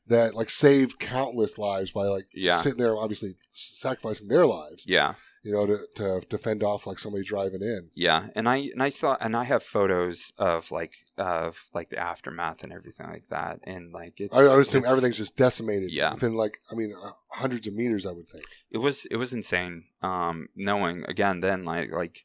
[0.06, 2.60] that like saved countless lives by like Yeah.
[2.60, 5.14] sitting there, obviously sacrificing their lives, Yeah.
[5.46, 7.88] You know, to, to to fend off like somebody driving in.
[7.94, 8.26] Yeah.
[8.34, 12.64] And I and I saw and I have photos of like of like the aftermath
[12.64, 16.12] and everything like that and like it's I, I would assume everything's just decimated Yeah.
[16.14, 18.04] within like I mean uh, hundreds of meters.
[18.06, 18.44] I would think.
[18.70, 22.24] it was it was insane um knowing again then like like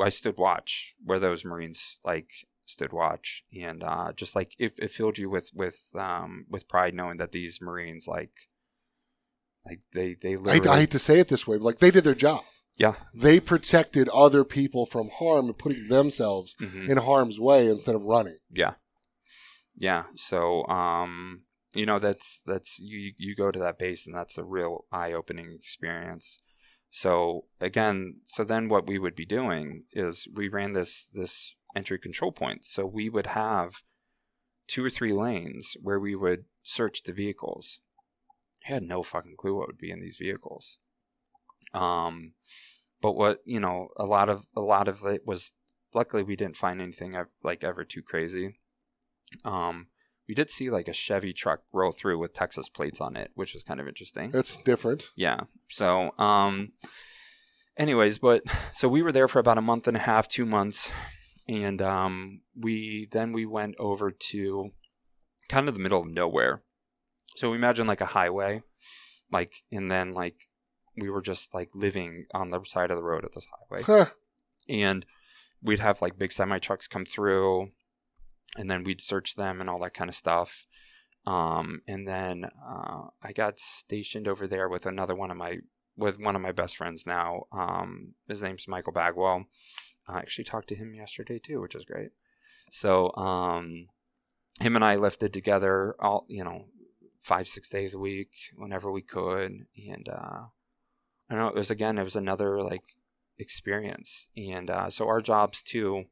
[0.00, 2.30] i stood watch where those marines like
[2.64, 6.94] stood watch and uh just like it, it filled you with with um with pride
[6.94, 8.30] knowing that these marines like
[9.64, 11.78] like they they I literally hate, I hate to say it this way, but like
[11.78, 12.42] they did their job.
[12.76, 16.88] yeah They protected other people from harm and putting themselves mhm.
[16.88, 18.38] in harm's way instead of running.
[18.50, 18.74] yeah
[19.76, 21.42] yeah so um
[21.74, 25.50] you know that's that's you you go to that base and that's a real eye-opening
[25.58, 26.38] experience
[26.90, 31.98] so again so then what we would be doing is we ran this this entry
[31.98, 33.82] control point so we would have
[34.68, 37.80] two or three lanes where we would search the vehicles
[38.66, 40.78] I had no fucking clue what would be in these vehicles
[41.74, 42.34] um
[43.00, 45.52] but what you know a lot of a lot of it was
[45.94, 48.58] luckily we didn't find anything like ever too crazy.
[49.44, 49.88] Um,
[50.28, 53.54] we did see like a Chevy truck roll through with Texas plates on it, which
[53.54, 54.30] is kind of interesting.
[54.30, 55.10] That's different.
[55.16, 55.40] Yeah.
[55.68, 56.72] So, um,
[57.76, 58.42] anyways, but
[58.72, 60.90] so we were there for about a month and a half, two months,
[61.48, 64.70] and um, we then we went over to
[65.48, 66.62] kind of the middle of nowhere.
[67.36, 68.62] So imagine like a highway,
[69.30, 70.48] like, and then like
[70.96, 74.06] we were just like living on the side of the road at this highway, Huh.
[74.68, 75.06] and
[75.62, 77.70] we'd have like big semi trucks come through,
[78.56, 80.66] and then we'd search them and all that kind of stuff.
[81.26, 85.58] Um, and then uh, I got stationed over there with another one of my
[85.96, 87.44] with one of my best friends now.
[87.52, 89.44] Um, his name's Michael Bagwell.
[90.08, 92.10] I actually talked to him yesterday too, which is great.
[92.70, 93.86] So um,
[94.60, 96.66] him and I lifted together all you know
[97.22, 100.46] five six days a week whenever we could, and uh,
[101.30, 102.96] I know it was again it was another like
[103.38, 106.04] experience, and uh, so our jobs too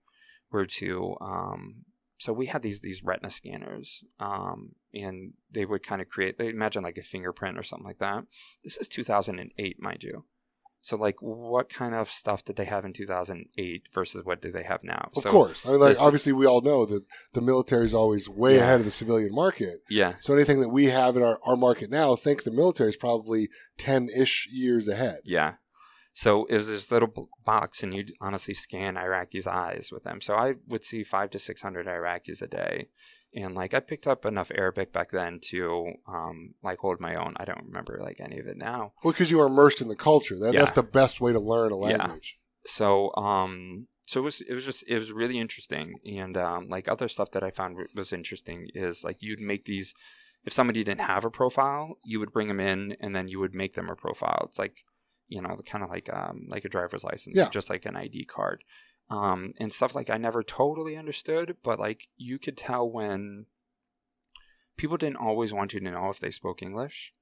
[0.50, 1.84] were to um,
[2.20, 6.48] so we had these these retina scanners um, and they would kind of create they
[6.48, 8.24] imagine like a fingerprint or something like that.
[8.62, 10.24] This is 2008 mind you
[10.82, 14.62] so like what kind of stuff did they have in 2008 versus what do they
[14.62, 15.66] have now Of so, course.
[15.66, 18.62] I mean, like, obviously, we all know that the military is always way Yeah.
[18.62, 19.80] ahead of the civilian market.
[19.88, 22.96] yeah So anything that we have in our, our market now, think the military is
[22.96, 25.20] probably 10 ish years ahead.
[25.24, 25.54] Yeah.
[26.12, 30.20] So it was this little box, and you'd honestly scan Iraqis' eyes with them.
[30.20, 32.88] So I would see five to six hundred Iraqis a day,
[33.34, 37.34] and like I picked up enough Arabic back then to um, like hold my own.
[37.36, 38.92] I don't remember like any of it now.
[39.04, 40.38] Well, because you are immersed in the culture.
[40.38, 40.60] That, Yeah.
[40.60, 41.96] That's the best way to learn a Yeah.
[41.98, 42.38] language.
[42.66, 46.88] So um, so it was it was just it was really interesting, and um, like
[46.88, 49.94] other stuff that I found was interesting is like you'd make these.
[50.42, 53.54] If somebody didn't have a profile, you would bring them in, and then you would
[53.54, 54.46] make them a profile.
[54.48, 54.78] It's like
[55.28, 57.48] you know, kind of like um, like a driver's license, Yeah.
[57.50, 58.64] just like an ID card,
[59.10, 63.46] um, and stuff like I never totally understood, but like you could tell when
[64.76, 67.12] people didn't always want you to know if they spoke English.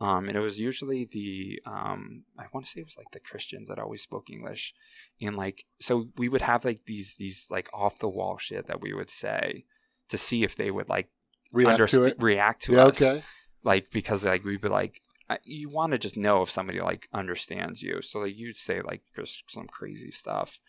[0.00, 3.18] Um, and it was usually the um, I want to say it was like the
[3.18, 4.72] Christians that always spoke English,
[5.20, 8.80] and like so we would have like these these like off the wall shit that
[8.80, 9.64] we would say
[10.08, 11.08] to see if they would like
[11.52, 12.16] React underst- to it.
[12.20, 13.22] react to Yeah, us okay.
[13.64, 17.08] like because like we'd be like I- you want to just know if somebody like
[17.12, 20.60] understands you so like you'd say like just some crazy stuff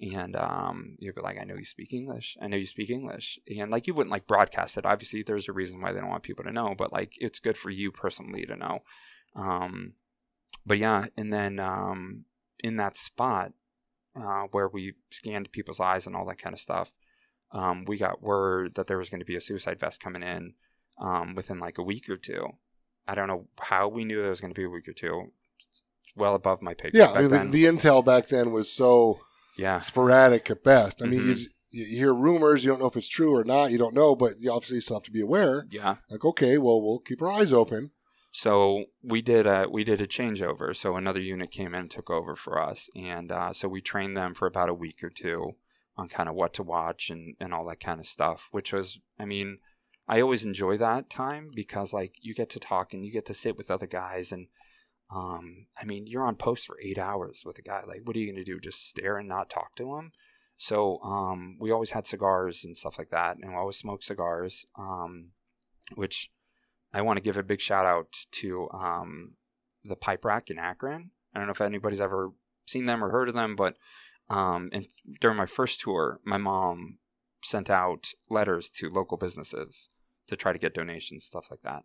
[0.00, 2.36] and um you'd be like i know you speak english.
[2.40, 3.38] I know you speak english.
[3.58, 4.86] And like you wouldn't like broadcast it.
[4.86, 7.56] Obviously there's a reason why they don't want people to know but like it's good
[7.56, 8.80] for you personally to know.
[9.34, 9.94] Um
[10.64, 12.24] but yeah and then um
[12.62, 13.52] in that spot
[14.14, 16.92] uh where we scanned people's eyes and all that kind of stuff
[17.52, 20.54] um we got word that there was going to be a suicide vest coming in
[21.00, 22.46] um within like a week or two.
[23.06, 25.32] I don't know how we knew it was going to be a week or two.
[25.70, 25.82] It's
[26.14, 27.50] well above my pay grade Yeah, back I mean, the, then.
[27.50, 29.20] the intel back then was so
[29.58, 31.02] yeah, sporadic at best.
[31.02, 33.70] I mean, you, just- you hear rumors, you don't know if it's true or not,
[33.70, 35.66] you don't know, but you obviously still have to be aware.
[35.70, 35.96] yeah.
[36.10, 37.90] Like, okay, well, we'll keep our eyes open.
[38.30, 40.74] So we did a we did a changeover.
[40.76, 44.16] So another unit came in and took over for us, and uh, so we trained
[44.16, 45.56] them for about a week or two
[45.96, 48.48] on kind of what to watch and and all that kind of stuff.
[48.50, 49.58] Which was, I mean,
[50.06, 53.34] I always enjoy that time because like you get to talk and you get to
[53.34, 54.46] sit with other guys and.
[55.10, 57.82] Um, I mean, you're on post for eight hours with a guy.
[57.86, 58.60] Like, what are you going to do?
[58.60, 60.12] Just stare and not talk to him?
[60.56, 64.66] So, um, we always had cigars and stuff like that, and we always smoked cigars.
[64.76, 65.30] Um,
[65.94, 66.30] which
[66.92, 69.34] I want to give a big shout out to um,
[69.84, 71.10] the Pipe Rack in Akron.
[71.34, 72.32] I don't know if anybody's ever
[72.66, 73.76] seen them or heard of them, but
[74.30, 74.86] um, and
[75.20, 76.98] during my first tour, my mom
[77.42, 79.88] sent out letters to local businesses
[80.26, 81.84] to try to get donations, stuff like that.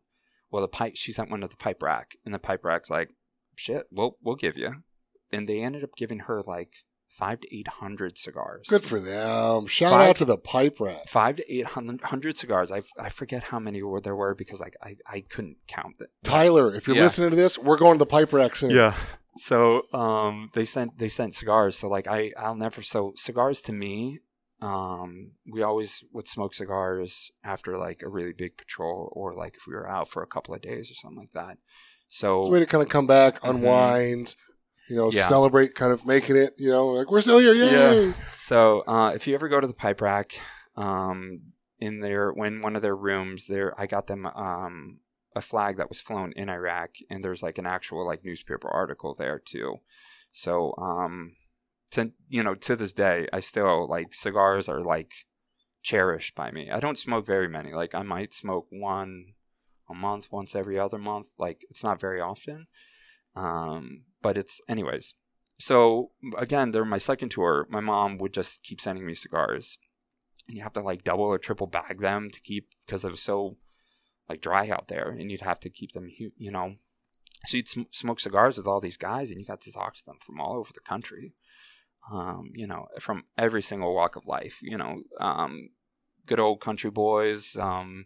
[0.54, 3.10] Well, the pipe she sent one to the Pipe Rack, and the Pipe Rack's like,
[3.56, 4.84] "Shit, we'll we'll give you,"
[5.32, 6.70] and they ended up giving her like
[7.10, 8.68] five to eight hundred cigars.
[8.70, 9.66] Good for them.
[9.66, 11.08] Shout Five- out to the pipe rack.
[11.10, 12.72] Five to 800 cigars.
[12.72, 16.10] I, I forget how many were there were because like I, I couldn't count it.
[16.24, 17.04] Tyler, if you're Yeah.
[17.04, 18.72] listening to this, we're going to the pipe rack soon.
[18.72, 18.93] Yeah.
[19.38, 21.78] So um they sent they sent cigars.
[21.78, 24.20] So like I I'll never so cigars to me,
[24.64, 29.68] um, we always would smoke cigars after like a really big patrol or like if
[29.68, 31.57] we were out for a couple of days or something like that.
[32.09, 33.49] So It's a way to kind of come back, Mhm.
[33.49, 34.36] unwind,
[34.89, 35.28] you know, Yeah.
[35.28, 38.14] celebrate, kind of making it, you know, like we're still here, yay!
[38.36, 40.34] So uh, if you ever go to the pipe rack,
[40.76, 41.41] um,
[41.80, 44.99] in their when one of their rooms there, I got them um,
[45.36, 49.14] a flag that was flown in Iraq, and there's like an actual like newspaper article
[49.14, 49.78] there too.
[50.32, 51.36] So um,
[51.94, 55.12] to you know to this day, I still like cigars are like
[55.82, 56.70] cherished by me.
[56.72, 57.74] I don't smoke very many.
[57.74, 59.34] Like I might smoke one
[59.89, 61.34] a month, once every other month.
[61.38, 62.68] Like it's not very often.
[63.36, 65.16] Um, but it's anyways.
[65.60, 69.78] so again, during my second tour, my mom would just keep sending me cigars,
[70.48, 73.22] and you have to like double or triple bag them to keep because it was
[73.22, 73.58] so
[74.30, 76.76] like dry out there, and you'd have to keep them, you know.
[77.46, 80.06] So you'd sm- smoke cigars with all these guys, and you got to talk to
[80.06, 81.34] them from all over the country,
[82.12, 85.70] um, you know, from every single walk of life, you know, um,
[86.26, 88.06] good old country boys, um,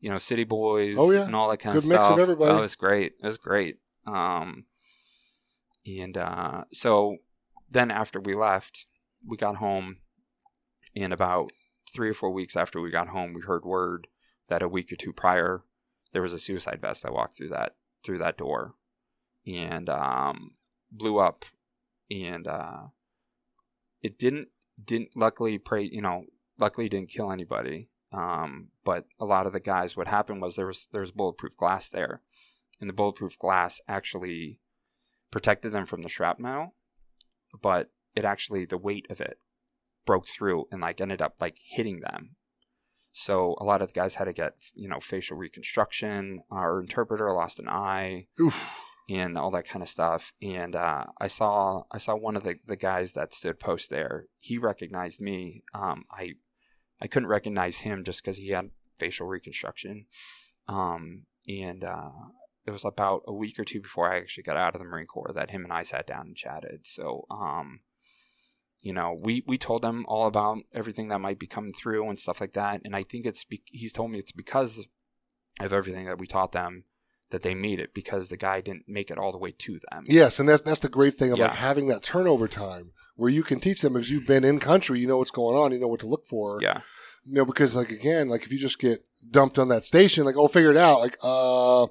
[0.00, 1.24] you know, city boys, Oh, yeah.
[1.24, 2.18] and all that kind Good of mix of stuff.
[2.20, 2.50] everybody.
[2.52, 3.14] Oh, it was great.
[3.22, 3.78] It was great.
[4.06, 4.64] Um,
[5.86, 7.16] and uh, so
[7.70, 8.86] then after we left,
[9.26, 9.98] we got home,
[10.94, 11.50] and about
[11.92, 14.06] three or four weeks after we got home, we heard word
[14.48, 15.62] that a week or two prior
[16.12, 17.74] there was a suicide vest that walked through that
[18.04, 18.74] through that door,
[19.46, 20.52] and um,
[20.90, 21.44] blew up,
[22.10, 22.84] and uh,
[24.02, 24.48] it didn't
[24.82, 26.24] didn't luckily pray you know
[26.58, 27.88] luckily didn't kill anybody.
[28.12, 31.56] Um, but a lot of the guys, what happened was there was there was bulletproof
[31.56, 32.22] glass there,
[32.80, 34.60] and the bulletproof glass actually
[35.30, 36.74] protected them from the shrapnel,
[37.60, 39.38] but it actually the weight of it
[40.06, 42.36] broke through and like ended up like hitting them.
[43.12, 46.42] So a lot of the guys had to get you know facial reconstruction.
[46.50, 48.70] Our interpreter lost an eye Oof.
[49.08, 50.32] And all that kind of stuff.
[50.42, 54.26] And uh, I saw I saw one of the, the guys that stood post there.
[54.38, 55.64] He recognized me.
[55.74, 56.34] Um, I
[57.00, 60.06] I couldn't recognize him just because he had facial reconstruction.
[60.66, 62.10] Um, and uh,
[62.66, 65.06] it was about a week or two before I actually got out of the Marine
[65.06, 66.80] Corps that him and I sat down and chatted.
[66.84, 67.80] So, um,
[68.82, 72.20] you know, we we told them all about everything that might be coming through and
[72.20, 72.82] stuff like that.
[72.84, 74.86] And I think it's be- he's told me it's because
[75.60, 76.84] of everything that we taught them
[77.30, 80.04] that they made it because the guy didn't make it all the way to them.
[80.06, 81.54] Yes, and that's that's the great thing about Yeah.
[81.54, 85.06] having that turnover time where you can teach them if you've been in country, you
[85.06, 86.60] know what's going on, you know what to look for.
[86.62, 86.80] Yeah.
[87.24, 90.36] You know, because like again, like if you just get dumped on that station, like
[90.36, 91.00] oh, figure it out.
[91.00, 91.86] Like, uh,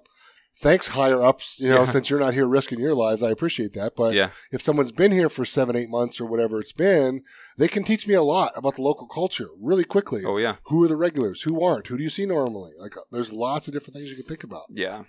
[0.60, 1.60] thanks higher ups.
[1.60, 1.86] You know, Yeah.
[1.86, 3.96] since you're not here risking your lives, I appreciate that.
[3.96, 4.30] But yeah.
[4.52, 7.22] if someone's been here for seven, eight months or whatever it's been,
[7.58, 10.24] they can teach me a lot about the local culture really quickly.
[10.26, 10.56] Oh yeah.
[10.66, 11.44] Who are the regulars?
[11.44, 11.88] Who aren't?
[11.88, 12.72] Who do you see normally?
[12.80, 14.64] Like, there's lots of different things you can think about.
[14.70, 15.04] Yeah.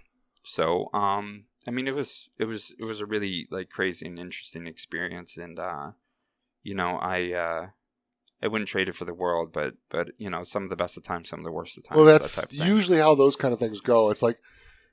[0.49, 4.19] So, um, I mean, it was it was it was a really like crazy and
[4.19, 5.91] interesting experience, and uh,
[6.63, 7.67] you know, I uh,
[8.43, 10.97] I wouldn't trade it for the world, but but you know, some of the best
[10.97, 11.97] of times, some of the worst of times.
[11.97, 12.67] Well, that's thing.
[12.67, 14.09] usually how those kind of things go.
[14.11, 14.39] It's like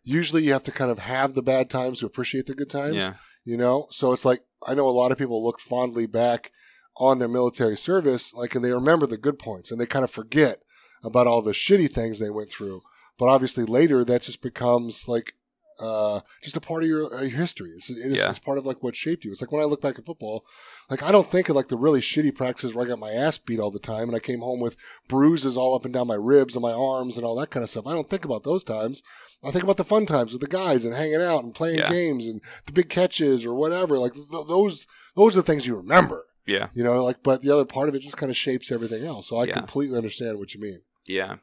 [0.03, 2.95] usually you have to kind of have the bad times to appreciate the good times.
[2.95, 3.13] yeah,
[3.45, 6.51] You know, so it's like I know a lot of people look fondly back
[6.97, 10.11] on their military service, like, and they remember the good points, and they kind of
[10.11, 10.59] forget
[11.03, 12.81] about all the shitty things they went through.
[13.17, 15.33] But obviously, later that just becomes like
[15.79, 17.71] uh, just a part of your, uh, your history.
[17.71, 18.29] It's, it is, Yeah.
[18.29, 19.31] it's part of like what shaped you.
[19.31, 20.45] It's like when I look back at football,
[20.89, 23.37] like I don't think of like the really shitty practices where I got my ass
[23.37, 26.15] beat all the time and I came home with bruises all up and down my
[26.15, 27.87] ribs and my arms and all that kind of stuff.
[27.87, 29.03] I don't think about those times.
[29.43, 31.89] I think about the fun times with the guys and hanging out and playing Yeah.
[31.91, 33.97] games and the big catches or whatever.
[33.97, 36.25] Like th- those, those are the things you remember.
[36.47, 39.03] yeah, You know, like but the other part of it just kind of shapes everything
[39.05, 39.27] else.
[39.29, 39.53] So I Yeah.
[39.55, 40.81] completely understand what you mean.
[41.07, 41.37] yeah.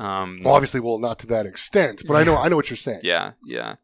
[0.00, 2.76] Um, Well, obviously, well, not to that extent, but I know I know what you're
[2.76, 3.00] saying.
[3.02, 3.76] yeah, yeah.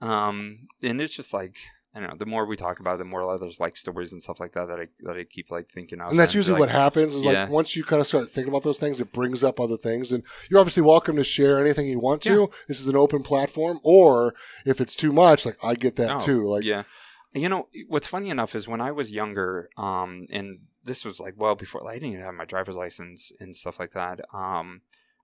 [0.00, 1.56] Um, and it's just like
[1.92, 2.16] I don't know.
[2.16, 4.66] The more we talk about, it, the more there's like stories and stuff like that
[4.68, 6.10] that I that I keep like thinking of.
[6.10, 7.42] And that's be usually like, what happens is Yeah.
[7.42, 10.12] like once you kind of start thinking about those things, it brings up other things.
[10.12, 12.48] And you're obviously welcome to share anything you want to.
[12.68, 13.80] This is an open platform.
[13.82, 14.34] Or
[14.64, 16.44] if it's too much, like I get that Oh, too.
[16.44, 16.84] Like, yeah
[17.32, 21.34] you know what's funny enough is when i was younger um and this was like
[21.36, 24.80] well before i didn't even have my driver's license and stuff like that um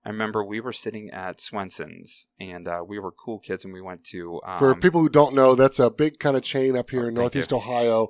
[0.07, 3.81] i remember we were sitting at swenson's and uh, we were cool kids and we
[3.81, 6.89] went to um, for people who don't know, that's a big kind of chain up
[6.89, 8.07] here Oh, in Northeast Ohio.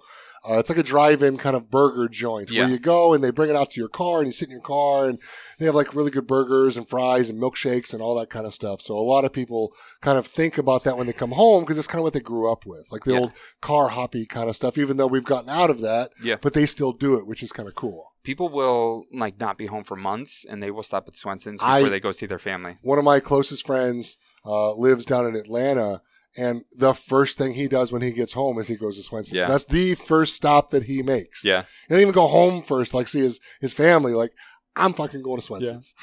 [0.47, 2.61] Uh, it's like a drive-in kind of burger joint Yeah.
[2.63, 4.51] where you go and they bring it out to your car and you sit in
[4.51, 5.19] your car and
[5.59, 8.53] they have like really good burgers and fries and milkshakes and all that kind of
[8.53, 8.79] stuff.
[8.81, 11.77] So a lot of people kind of think about that when they come home because
[11.77, 13.19] it's kind of what they grew up with, like the Yeah.
[13.21, 13.31] old
[13.61, 14.77] car hoppy kind of stuff.
[14.77, 16.35] Even though we've gotten out of that, Yeah.
[16.39, 18.06] but they still do it, which is kind of cool.
[18.27, 21.79] People will like not be home for months and they will stop at swenson's I-
[21.79, 25.35] before they go see their family One of my closest friends uh, lives down in
[25.43, 26.01] Atlanta.
[26.45, 26.55] And
[26.85, 29.35] the first thing he does when he gets home is he goes to Swenson's.
[29.37, 29.47] Yeah.
[29.47, 31.43] That's the first stop that he makes.
[31.51, 34.13] yeah He didn't even go home first, like see his, his family.
[34.13, 34.31] Like,
[34.75, 35.95] I'm fucking going to Swenson's.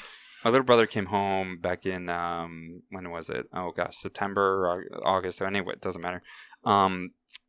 [0.43, 4.75] my little brother came home back in um when was it oh gosh september or
[5.13, 6.21] august anyway it doesn't matter
[6.73, 6.93] um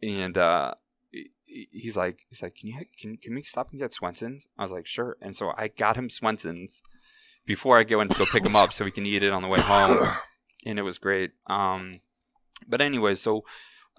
[0.02, 0.72] and uh
[1.46, 4.48] he's like he's like can you can, can we stop and get swenson's?
[4.58, 5.16] I was like sure.
[5.20, 6.82] And so i got him swenson's
[7.44, 9.42] before i go in to go pick him up so we can eat it on
[9.42, 10.08] the way home.
[10.64, 11.32] And it was great.
[11.46, 11.94] Um
[12.66, 13.44] but anyway so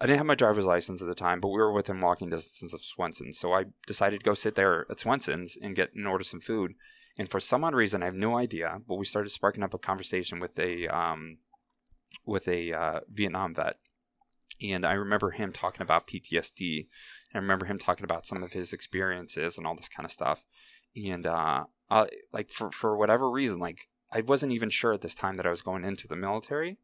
[0.00, 2.72] I didn't have my driver's license at the time, but we were within walking distance
[2.72, 3.36] of Swenson's.
[3.36, 6.74] So I decided to go sit there at Swenson's and get and order some food.
[7.18, 9.78] And for some odd reason, I have no idea, but we started sparking up a
[9.78, 11.38] conversation with a um,
[12.24, 13.76] with a uh, Vietnam vet,
[14.62, 16.86] and I remember him talking about PTSD
[17.34, 20.44] I remember him talking about some of his experiences and all this kind of stuff.
[20.96, 25.14] And uh, uh, like for for whatever reason, like I wasn't even sure at this
[25.14, 26.78] time that I was going into the military,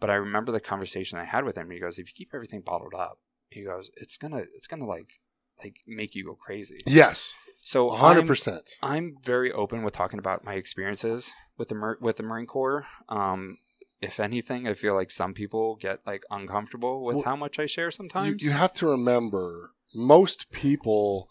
[0.00, 1.70] but I remember the conversation I had with him.
[1.70, 3.18] He goes, "If you keep everything bottled up,
[3.50, 5.20] he goes, it's gonna it's gonna like
[5.62, 8.70] like make you go crazy." Yes, So hundred I'm- percent.
[8.82, 12.86] I'm very open with talking about my experiences with the with the Marine Corps.
[13.10, 13.58] Um,
[14.00, 17.66] if anything, I feel like some people get like uncomfortable with Well, how much I
[17.66, 18.42] share You, sometimes.
[18.42, 21.28] you have to remember, most people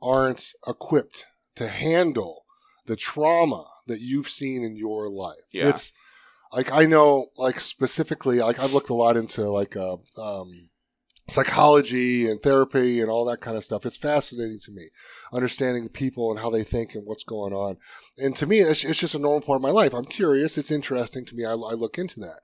[0.00, 1.26] aren't equipped
[1.56, 2.44] to handle
[2.86, 5.36] the trauma that you've seen in your life.
[5.52, 5.68] Yeah.
[5.68, 5.92] It's
[6.52, 10.70] like I know, like specifically, like I've looked a lot into like uh, um,
[11.28, 13.84] psychology and therapy and all that kind of stuff.
[13.84, 14.88] It's fascinating to me,
[15.32, 17.78] understanding the people and how they think and what's going on.
[18.16, 19.92] And to me, it's, it's just a normal part of my life.
[19.92, 20.56] I'm curious.
[20.56, 21.44] It's interesting to me.
[21.44, 22.40] I, I look into that.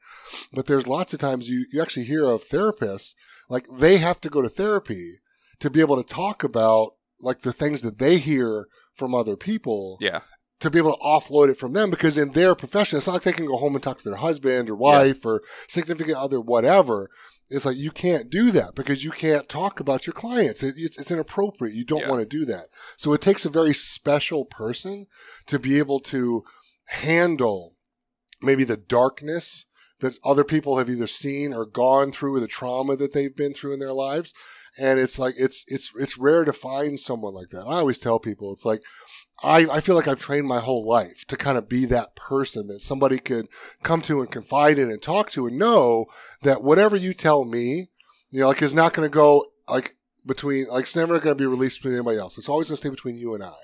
[0.52, 3.14] But there's lots of times you, you actually hear of therapists,
[3.48, 5.14] like they have to go to therapy
[5.62, 9.96] to be able to talk about like the things that they hear from other people
[10.00, 10.20] yeah,
[10.60, 13.22] to be able to offload it from them because in their profession, it's not like
[13.22, 17.08] they can go home and talk to their husband or wife or significant other, whatever.
[17.48, 20.62] It's like you can't do that because you can't talk about your clients.
[20.62, 21.74] It, it's, it's inappropriate.
[21.74, 22.08] You don't Yeah.
[22.10, 22.66] want to do that.
[22.96, 25.06] So it takes a very special person
[25.46, 26.44] to be able to
[26.88, 27.74] handle
[28.40, 29.66] maybe the darkness
[30.00, 33.54] that other people have either seen or gone through, or the trauma that they've been
[33.54, 34.32] through in their lives.
[34.78, 37.66] And it's like it's it's it's rare to find someone like that.
[37.66, 38.82] I always tell people it's like
[39.42, 42.68] I, I feel like I've trained my whole life to kind of be that person
[42.68, 43.48] that somebody could
[43.82, 46.06] come to and confide in and talk to and know
[46.42, 47.88] that whatever you tell me,
[48.30, 51.42] you know, like is not going to go like between, like it's never going to
[51.42, 52.38] be released between anybody else.
[52.38, 53.54] It's always going to stay between you and I.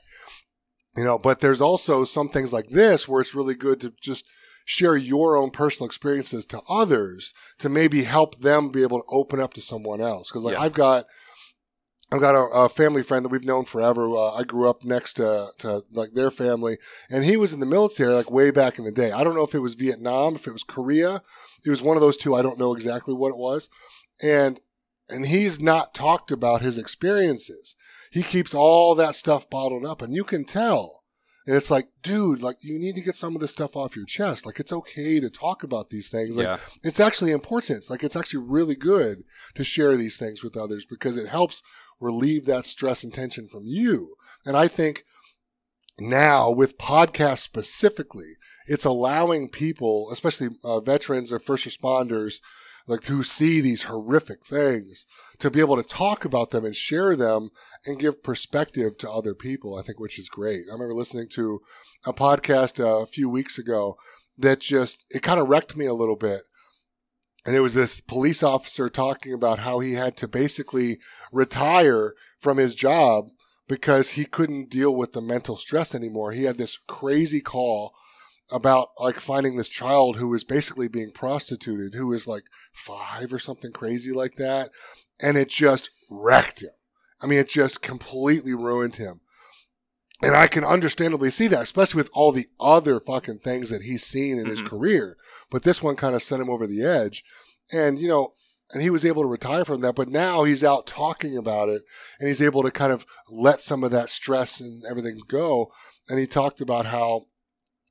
[0.96, 4.24] You know, but there's also some things like this where it's really good to just
[4.71, 9.41] share your own personal experiences to others to maybe help them be able to open
[9.41, 10.29] up to someone else.
[10.29, 10.61] Because like Yeah.
[10.61, 11.07] I've got,
[12.12, 14.11] I've got a, a family friend that we've known forever.
[14.14, 16.77] Uh, I grew up next to, to like their family,
[17.09, 19.11] and he was in the military like way back in the day.
[19.11, 21.23] I don't know if it was Vietnam, if it was Korea.
[21.64, 22.35] It was one of those two.
[22.35, 23.71] I don't know exactly what it was,
[24.23, 24.61] and
[25.09, 27.75] and he's not talked about his experiences.
[28.11, 30.97] He keeps all that stuff bottled up, and you can tell.
[31.49, 34.05] And it's like, dude, like you need to get some of this stuff off your
[34.05, 34.44] chest.
[34.44, 36.36] Like it's okay to talk about these things.
[36.36, 37.88] Like yeah, it's actually important.
[37.88, 39.24] Like it's actually really good
[39.55, 41.62] to share these things with others because it helps
[42.01, 44.16] relieve that stress and tension from you.
[44.44, 45.05] And I think
[45.99, 48.32] now with podcasts specifically,
[48.66, 52.42] it's allowing people, especially uh, veterans or first responders,
[52.86, 55.07] like who see these horrific things,
[55.39, 57.51] to be able to talk about them and share them
[57.86, 59.76] and give perspective to other people.
[59.76, 60.64] I think, which is great.
[60.68, 61.61] I remember listening to
[62.07, 63.97] a podcast uh, a few weeks ago
[64.36, 66.43] that just it kind of wrecked me a little bit.
[67.47, 70.99] And it was this police officer talking about how he had to basically
[71.32, 73.28] retire from his job
[73.68, 76.32] because he couldn't deal with the mental stress anymore.
[76.32, 77.95] He had this crazy call
[78.51, 83.39] about like finding this child who was basically being prostituted, who was like five or
[83.39, 84.70] something crazy like that.
[85.21, 86.71] And it just wrecked him.
[87.23, 89.21] I mean, it just completely ruined him.
[90.23, 94.05] And I can understandably see that, especially with all the other fucking things that he's
[94.05, 94.66] seen in his Mhm.
[94.69, 95.16] career.
[95.51, 97.25] But this one kind of sent him over the edge.
[97.73, 98.35] And, you know,
[98.73, 101.83] and he was able to retire from that, but now he's out talking about it
[102.19, 105.73] and he's able to kind of let some of that stress and everything go.
[106.09, 107.27] And he talked about how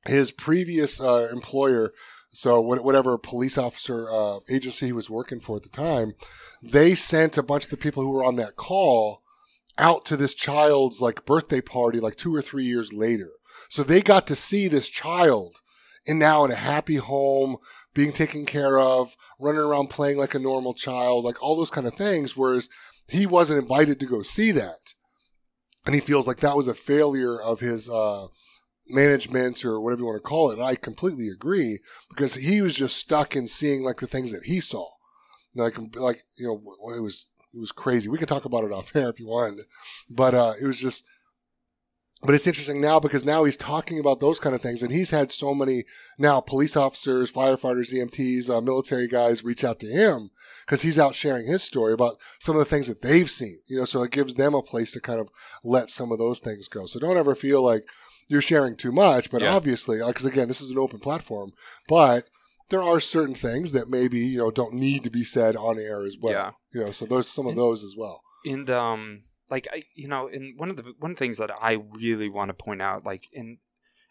[0.05, 1.93] his previous uh, employer,
[2.37, 6.13] so whatever police officer uh, agency he was working for at the time,
[6.61, 9.23] they sent a bunch of the people who were on that call
[9.79, 13.31] out to this child's like birthday party like two or three years later.
[13.69, 15.61] So they got to see this child
[16.07, 17.57] and now in a happy home,
[17.95, 21.87] being taken care of, running around playing like a normal child, like all those kind
[21.87, 22.37] of things.
[22.37, 22.69] Whereas
[23.07, 24.93] he wasn't invited to go see that.
[25.87, 28.27] And he feels like that was a failure of his uh,
[28.89, 30.59] management or whatever you want to call it.
[30.59, 31.79] And I completely agree
[32.09, 34.89] because he was just stuck in seeing like the things that he saw.
[35.55, 38.09] Like, like you know, it was it was crazy.
[38.09, 39.61] We can talk about it off air if you want,
[40.09, 41.03] but uh, it was just.
[42.23, 45.11] But it's interesting now because now he's talking about those kind of things, and he's
[45.11, 45.83] had so many
[46.17, 50.31] now police officers, firefighters, EMTs, uh, military guys reach out to him
[50.65, 53.59] because he's out sharing his story about some of the things that they've seen.
[53.67, 55.29] You know, so it gives them a place to kind of
[55.63, 56.87] let some of those things go.
[56.87, 57.87] So don't ever feel like
[58.27, 59.29] you're sharing too much.
[59.31, 59.55] But Yeah.
[59.55, 61.51] obviously, because again, this is an open platform,
[61.87, 62.27] but
[62.69, 66.05] there are certain things that maybe you know don't need to be said on air
[66.05, 66.33] as well.
[66.33, 66.51] Yeah.
[66.73, 68.21] You know, so there's some of And- those as well.
[68.45, 71.51] and um like I you know and one of the one of the things that
[71.61, 73.59] I really want to point out like in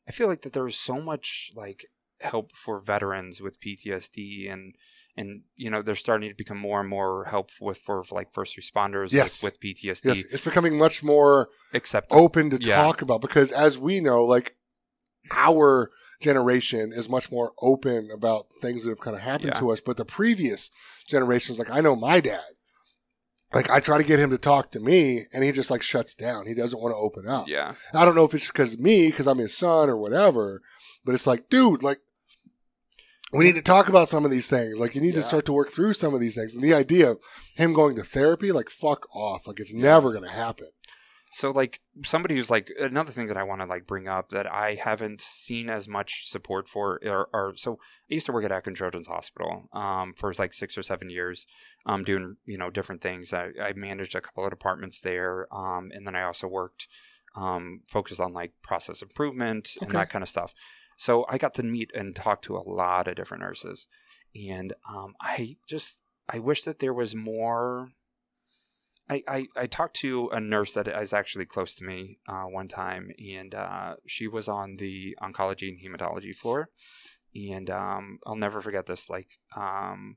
[0.09, 1.87] I feel like that there is so much like
[2.21, 4.75] help for veterans with PTSD and
[5.17, 8.57] and you know they're starting to become more and more helpful with for, like first
[8.59, 9.43] responders Yes.
[9.43, 10.05] with, with PTSD.
[10.05, 12.77] Yes, it's becoming much more Except open to Yeah.
[12.77, 14.57] talk about because as we know, like
[15.31, 15.91] our
[16.21, 19.61] generation is much more open about things that have kind of happened Yeah.
[19.61, 19.81] to us.
[19.81, 20.71] But the previous
[21.09, 22.41] generations, like I know my dad,
[23.55, 26.15] like I try to get him to talk to me and he just like shuts
[26.15, 26.47] down.
[26.47, 27.49] He doesn't want to open up.
[27.49, 30.63] yeah, I don't know if it's because me, because I'm his son or whatever,
[31.05, 31.99] but it's like, dude, like
[33.33, 34.79] we need to talk about some of these things.
[34.79, 36.55] Like you need to start to work through some of these things.
[36.55, 37.19] And the idea of
[37.55, 39.47] him going to therapy, like fuck off.
[39.47, 40.69] Like it's never gonna happen.
[41.33, 44.51] So like somebody who's like another thing that I want to like bring up that
[44.51, 47.79] I haven't seen as much support for are, are so
[48.11, 51.47] I used to work at Akron Children's Hospital um, for like six or seven years,
[51.85, 53.35] um, doing you know different things.
[53.35, 56.89] I, I managed a couple of departments there, um, and then I also worked
[57.35, 60.55] um, focused on like process improvement and that kind of stuff.
[60.97, 63.87] So I got to meet and talk to a lot of different nurses,
[64.35, 67.91] and um, I just I wish that there was more.
[69.09, 72.67] I, I, I talked to a nurse that is actually close to me uh, one
[72.67, 76.71] time, and uh, she was on the oncology and hematology floor,
[77.33, 79.09] and um, I'll never forget this.
[79.09, 80.17] Like, um,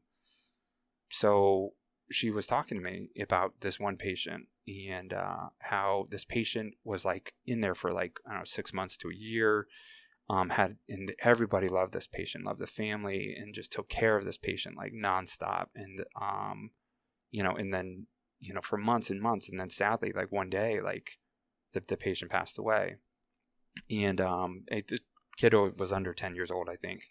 [1.12, 1.74] so
[2.12, 7.06] she was talking to me about this one patient and uh, how this patient was
[7.06, 9.68] like in there for like I don't know six months to a year.
[10.30, 14.26] Um, had and everybody loved this patient, loved the family, and just took care of
[14.26, 15.68] this patient like nonstop.
[15.76, 16.72] And um,
[17.32, 18.06] you know, and then
[18.40, 21.18] you know for months and months, and then sadly, like one day, like
[21.74, 22.98] the the patient passed away,
[23.90, 25.00] and um, it, the
[25.38, 27.04] kiddo was under ten years old, I think,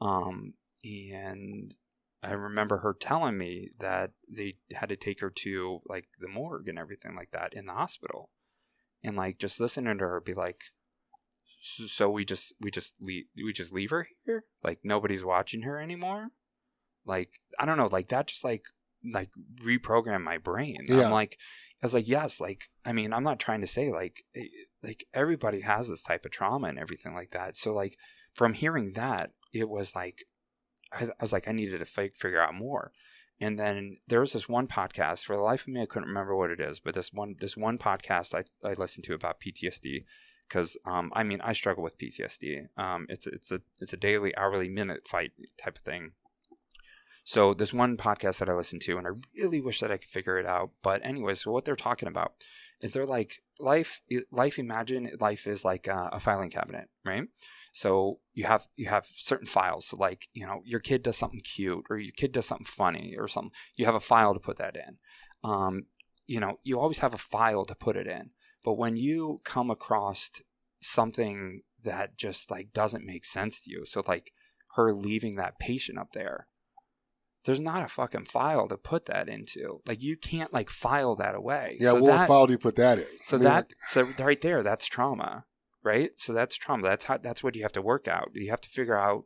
[0.00, 0.54] um,
[0.84, 1.74] and
[2.22, 6.68] I remember her telling me that they had to take her to like the morgue
[6.68, 8.30] and everything like that in the hospital,
[9.02, 10.60] and like just listening to her be like,
[11.62, 15.80] "So- we just we just leave we just leave her here, like nobody's watching her
[15.80, 16.28] anymore,
[17.04, 18.64] like I don't know, like that just like
[19.04, 19.30] like
[19.64, 20.84] reprogram my brain.
[20.86, 21.06] Yeah.
[21.06, 21.38] I'm like,
[21.82, 24.46] I was like, yes, like I mean, I'm not trying to say like eh,
[24.82, 27.56] like everybody has this type of trauma and everything like that.
[27.56, 27.96] So like
[28.34, 30.24] from hearing that, it was like
[30.92, 32.92] I, I was like, I needed to fi- figure out more.
[33.40, 35.24] And then there was this one podcast.
[35.24, 37.56] For the life of me, I couldn't remember what it is, but this one this
[37.56, 40.04] one podcast I, I listened to about PTSD
[40.52, 42.68] because um, I mean I struggle with PTSD.
[42.76, 46.12] Um, it's it's a it's a daily, hourly, minute fight type of thing.
[47.24, 50.10] So this one podcast that I listened to, and I really wish that I could
[50.10, 50.70] figure it out.
[50.82, 52.32] But anyway, so what they're talking about
[52.80, 54.02] is they're like life.
[54.30, 57.24] Life, imagine life is like a, a filing cabinet, right?
[57.72, 59.86] So you have you have certain files.
[59.86, 63.14] So like you know your kid does something cute, or your kid does something funny,
[63.16, 63.52] or something.
[63.76, 64.98] You have a file to put that in.
[65.48, 65.86] Um,
[66.26, 68.30] you know you always have a file to put it in.
[68.64, 70.30] But when you come across
[70.80, 74.32] something that just like doesn't make sense to you, so like
[74.76, 76.46] her leaving that patient up there,
[77.44, 79.80] there's not a fucking file to put that into.
[79.86, 81.76] Like you can't like file that away.
[81.80, 83.06] Yeah, so what that, file do you put that in?
[83.24, 85.44] so I mean, that so right there, that's trauma,
[85.82, 86.10] right?
[86.16, 86.82] So that's trauma.
[86.82, 88.30] That's how that's what you have to work out.
[88.34, 89.24] You have to figure out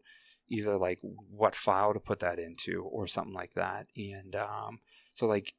[0.48, 3.86] either like what file to put that into or something like that.
[3.96, 4.80] And um,
[5.12, 5.52] so like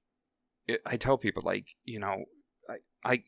[0.68, 2.26] it, I tell people like you know
[2.70, 3.24] I I.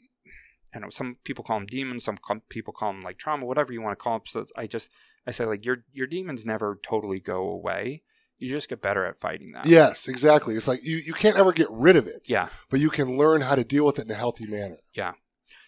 [0.73, 3.73] I know some people call them demons, some com- people call them like trauma, whatever
[3.73, 4.25] you want to call them.
[4.27, 4.89] So I just
[5.25, 8.03] I say like your your demons never totally go away.
[8.37, 9.65] You just get better at fighting that.
[9.65, 10.55] yes, exactly.
[10.55, 12.29] It's like you, you can't ever get rid of it.
[12.29, 12.47] Yeah.
[12.69, 14.77] But you can learn how to deal with it in a healthy manner.
[14.93, 15.13] Yeah.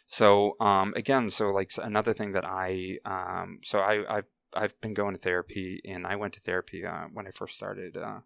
[0.08, 4.94] So um, again, so like another thing that I um, so I I've I've been
[4.94, 8.20] going to therapy and I went to therapy uh, when I first started uh,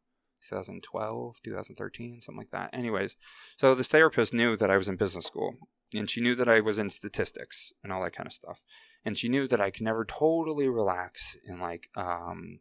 [0.47, 2.69] 2012 2013 something like that.
[2.73, 3.15] Anyways,
[3.57, 5.55] so this therapist knew that I was in business school
[5.93, 8.61] and she knew that I was in statistics and all that kind of stuff,
[9.03, 12.59] and she knew that I could never totally relax in like um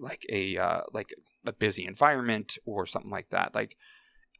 [0.00, 1.14] like a uh, like
[1.46, 3.54] a busy environment or something like that.
[3.54, 3.76] Like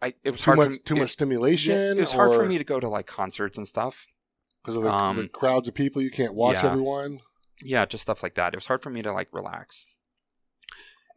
[0.02, 1.72] I it was Too hard much, for too it- much stimulation.
[1.74, 4.06] yeah, it was hard for me to go to like concerts and stuff.
[4.62, 6.02] because of the, um, the crowds of people.
[6.02, 6.66] You can't watch yeah.
[6.70, 7.20] everyone.
[7.62, 8.52] yeah, just stuff like that.
[8.54, 9.86] It was hard for me to like relax.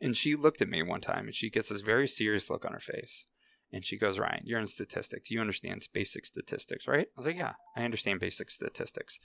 [0.02, 2.72] And she looked at me one time and she gets this very serious look on
[2.72, 3.26] her face.
[3.72, 5.30] And she goes, Ryan, you're in statistics.
[5.30, 7.08] You understand basic statistics, right?
[7.08, 9.20] I was like, yeah, I understand basic statistics.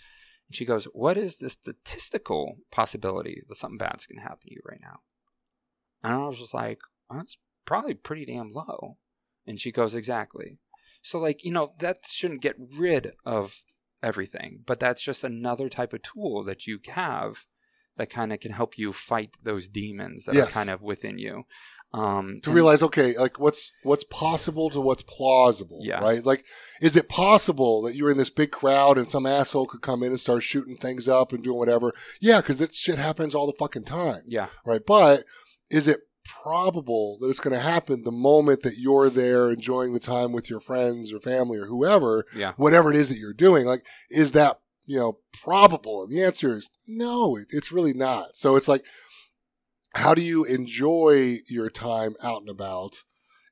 [0.49, 4.55] And she goes, what is the statistical possibility that something bad's going to happen to
[4.55, 5.01] you right now?
[6.03, 8.99] And I was just like, well, that's probably pretty damn low.
[9.47, 10.59] And she goes, exactly.
[11.03, 13.63] So, like, you know, that shouldn't get rid of
[14.03, 17.47] everything, but that's just another type of tool that you have
[17.97, 21.45] that kind of can help you fight those demons that are kind of within you.
[21.95, 26.01] Um, to and- realize okay like what's what's possible to what's plausible Yeah.
[26.01, 26.45] right like
[26.83, 30.09] is it possible that you're in this big crowd and some asshole could come in
[30.11, 33.53] and start shooting things up and doing whatever yeah because that shit happens all the
[33.59, 35.25] fucking time yeah, right but
[35.71, 36.01] is it
[36.45, 40.51] probable that it's going to happen the moment that you're there enjoying the time with
[40.51, 42.53] your friends or family or whoever, Yeah.
[42.57, 43.67] whatever it is that you're doing.
[43.67, 46.03] Like, is that, you know, probable?
[46.03, 48.37] And the answer is no, it- it's really not.
[48.37, 48.85] So it's like,
[49.95, 53.03] how do you enjoy your time out and about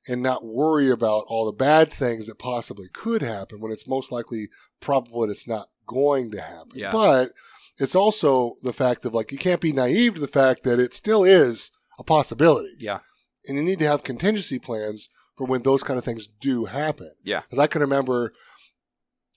[0.07, 4.11] and not worry about all the bad things that possibly could happen when it's most
[4.11, 6.71] likely probable that it's not going to happen?
[6.75, 6.91] Yeah.
[6.91, 7.31] But
[7.79, 10.93] it's also the fact of like, you can't be naive to the fact that it
[10.93, 12.75] still is a possibility.
[12.79, 12.99] Yeah.
[13.47, 17.11] And you need to have contingency plans for when those kind of things do happen.
[17.23, 17.41] Yeah.
[17.41, 18.33] Because I can remember,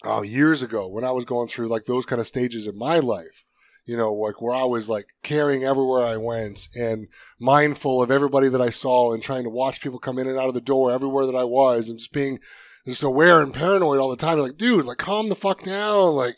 [0.04, 2.98] oh, years ago when I was going through like those kind of stages in my
[2.98, 3.45] life,
[3.86, 7.08] you know, like where I was like caring everywhere I went and
[7.40, 10.48] mindful of everybody that I saw and trying to watch people come in and out
[10.48, 12.38] of the door everywhere that I was and just being
[12.84, 14.38] just aware and paranoid all the time.
[14.38, 16.14] Like, dude, like calm the fuck down.
[16.14, 16.34] Like,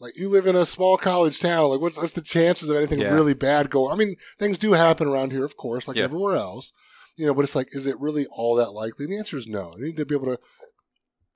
[0.00, 1.70] like you live in a small college town.
[1.70, 3.14] Like, what's, what's the chances of anything Yeah.
[3.14, 3.92] really bad going?
[3.92, 6.04] I mean, things do happen around here, of course, like Yeah.
[6.04, 6.72] everywhere else.
[7.16, 9.04] You know, but it's like, is it really all that likely?
[9.04, 9.72] And the answer is no.
[9.74, 10.38] I need to be able to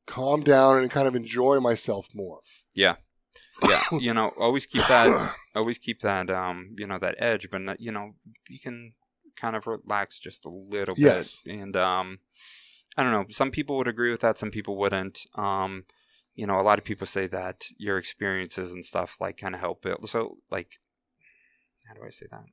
[0.07, 2.41] calm down and kind of enjoy myself more.
[2.75, 2.97] yeah
[3.99, 7.81] you know always keep that always keep that um you know that edge but not,
[7.81, 8.15] you know
[8.49, 8.93] you can
[9.37, 11.43] kind of relax just a little Yes.
[11.43, 12.19] bit and um
[12.97, 15.21] i don't know some people would agree with that some people wouldn't.
[15.35, 15.85] Um
[16.35, 19.61] you know a lot of people say that your experiences and stuff like kind of
[19.61, 20.79] help it so like
[21.89, 22.45] how do i say that?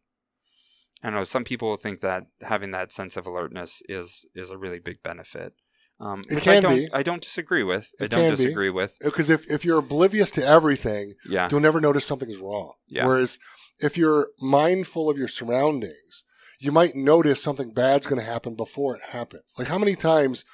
[1.04, 4.58] I don't know some people think that having that sense of alertness is is a
[4.58, 5.54] really big benefit
[6.00, 6.88] um It which i can don't be.
[6.94, 8.44] i don't disagree with i It don't can be.
[8.44, 12.74] disagree with Because if, if you're oblivious to everything, yeah you'll never notice something's wrong.
[12.88, 13.06] Yeah.
[13.06, 13.40] Whereas
[13.80, 16.24] if you're mindful of your surroundings,
[16.60, 19.44] you might notice something bad's going to happen before it happens.
[19.58, 20.46] Like how many times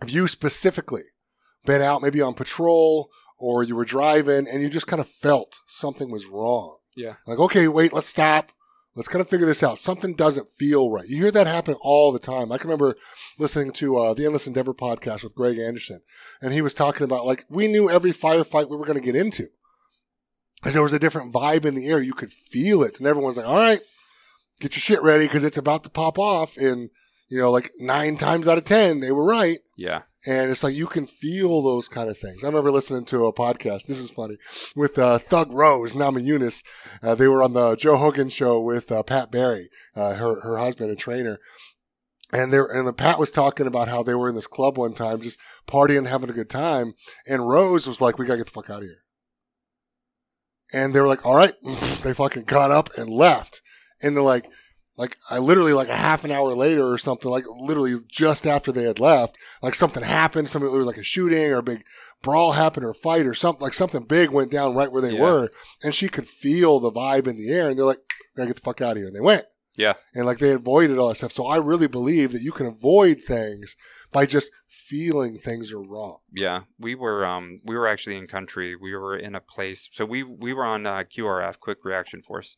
[0.00, 1.02] have you specifically
[1.64, 5.60] been out maybe on patrol or you were driving and you just kind of felt
[5.66, 6.76] something was wrong?
[6.96, 8.52] yeah Like, okay, wait, let's stop.
[8.94, 9.78] Let's kind of figure this out.
[9.78, 11.08] Something doesn't feel right.
[11.08, 12.52] You hear that happen all the time.
[12.52, 12.96] I can remember
[13.38, 16.02] listening to uh, the Endless Endeavor podcast with Greg Anderson,
[16.42, 19.16] and he was talking about like we knew every firefight we were going to get
[19.16, 19.46] into
[20.56, 22.02] because there was a different vibe in the air.
[22.02, 23.80] You could feel it, and everyone's like, "All right,
[24.60, 26.90] get your shit ready because it's about to pop off." And
[27.32, 29.60] you know, like nine times out of ten, they were right.
[29.74, 32.44] yeah And it's like you can feel those kind of things.
[32.44, 33.86] I remember listening to a podcast.
[33.86, 34.36] This is funny
[34.76, 36.62] with uh, Thug Rose, Namajunas.
[37.02, 40.58] Uh, they were on the Joe Rogan show with uh, Pat Barry, uh, her her
[40.58, 41.38] husband and trainer.
[42.34, 44.92] And there, and the Pat was talking about how they were in this club one
[44.92, 46.92] time, just partying, having a good time.
[47.26, 49.04] And Rose was like, "We gotta get the fuck out of here."
[50.74, 51.54] And they were like, "All right."
[52.02, 53.62] they fucking got up and left.
[54.02, 54.50] And they're like,
[54.98, 58.72] like I literally like a half an hour later or something, like literally just after
[58.72, 60.48] they had left, like something happened.
[60.50, 61.84] Something there was like a shooting or a big
[62.22, 63.62] brawl happened or a fight or something.
[63.62, 65.20] Like something big went down right where they Yeah.
[65.22, 65.50] were,
[65.82, 67.68] and she could feel the vibe in the air.
[67.70, 69.44] And they're like, "We gotta get the fuck out of here." And they went.
[69.78, 69.94] Yeah.
[70.14, 71.32] And like they avoided all that stuff.
[71.32, 73.74] So I really believe that you can avoid things
[74.12, 76.18] by just feeling things are wrong.
[76.30, 78.76] Yeah, we were um we were actually in country.
[78.76, 79.88] We were in a place.
[79.90, 82.56] So we we were on uh, QRF, Quick Reaction Force,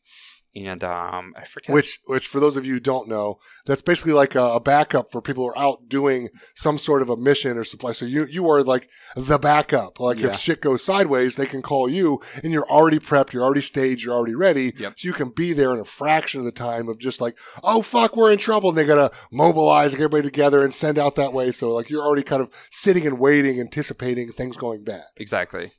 [0.55, 1.73] and um I forget.
[1.73, 5.11] Which, which for those of you who don't know, that's basically like a, a backup
[5.11, 7.91] for people who are out doing some sort of a mission or supply.
[7.91, 9.99] So you you are like the backup.
[9.99, 10.27] Like Yeah.
[10.27, 14.05] if shit goes sideways, they can call you, and you're already prepped, you're already staged,
[14.05, 14.73] you're already ready.
[14.77, 14.93] Yep.
[14.97, 17.81] So you can be there in a fraction of the time of just like, oh
[17.81, 21.33] fuck, we're in trouble, and they gotta mobilize get everybody together and send out that
[21.33, 21.51] way.
[21.51, 25.03] So like you're already kind of sitting and waiting, anticipating things going bad.
[25.17, 25.71] exactly.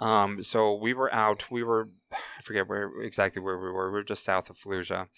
[0.00, 1.44] Um, so we were out.
[1.50, 3.90] We were I forget where exactly where we were.
[3.90, 5.08] We were just south of Fallujah,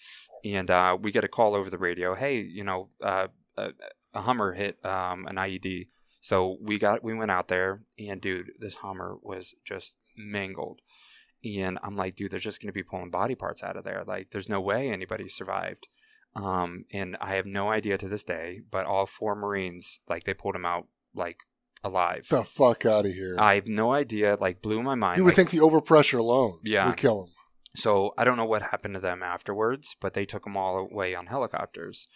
[0.43, 2.15] and uh, we get a call over the radio.
[2.15, 3.69] Hey, you know, uh, a,
[4.13, 5.87] a Hummer hit um, an IED.
[6.21, 10.81] So we got we went out there, and dude, this Hummer was just mangled.
[11.43, 14.03] And I'm like, dude, they're just going to be pulling body parts out of there.
[14.05, 15.87] Like, there's no way anybody survived.
[16.35, 20.33] Um, and I have no idea to this day, but all four Marines, like, they
[20.33, 21.37] pulled them out like
[21.85, 22.27] alive.
[22.29, 23.35] The fuck out of here.
[23.39, 24.35] I have no idea.
[24.39, 25.17] Like, blew my mind.
[25.17, 26.87] you would like- think the overpressure alone Yeah.
[26.87, 27.29] would kill him.
[27.75, 31.13] so I don't know what happened to them afterwards, but they took them all away
[31.15, 32.07] on helicopters.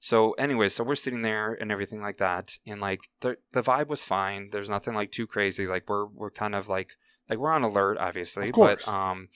[0.00, 3.88] So anyway, so we're sitting there and everything like that, and like the the vibe
[3.88, 4.50] was fine.
[4.52, 5.66] There's nothing like too crazy.
[5.66, 6.92] Like we're we're kind of like
[7.28, 8.46] like we're on alert, obviously.
[8.46, 8.84] Of course.
[8.86, 9.28] But um,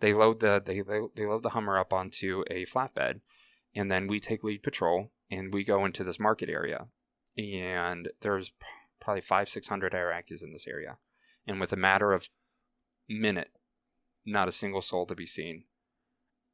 [0.00, 3.20] they load the they they they load the Hummer up onto a flatbed,
[3.74, 6.86] and then we take lead patrol and we go into this market area,
[7.36, 8.52] and there's
[9.06, 10.98] probably five six hundred Iraqis in this area,
[11.46, 12.28] and with a matter of
[13.08, 13.52] minute,
[14.26, 15.64] not a single soul to be seen.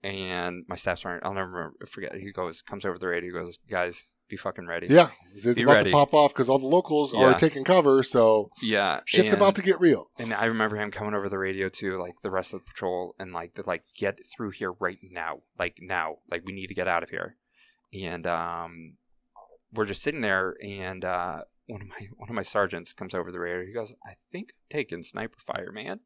[0.04, 2.14] And my staff sergeant, I'll never remember, forget.
[2.16, 4.88] He goes, comes over the radio, he goes, guys, be fucking ready.
[4.88, 5.90] Yeah, it's Be about ready.
[5.90, 8.02] to pop off because all the locals are taking cover.
[8.02, 9.00] So yeah.
[9.06, 10.08] shit's and- about to get real.
[10.18, 13.14] And I remember him coming over the radio too, like the rest of the patrol,
[13.18, 16.74] and like they're like, get through here right now, like now, like we need to
[16.74, 17.36] get out of here.
[17.94, 18.96] and um,
[19.72, 23.30] we're just sitting there, and uh, one of my one of my sergeants comes over
[23.30, 23.66] the radio.
[23.66, 26.01] He goes, "I think I'm taking sniper fire, man."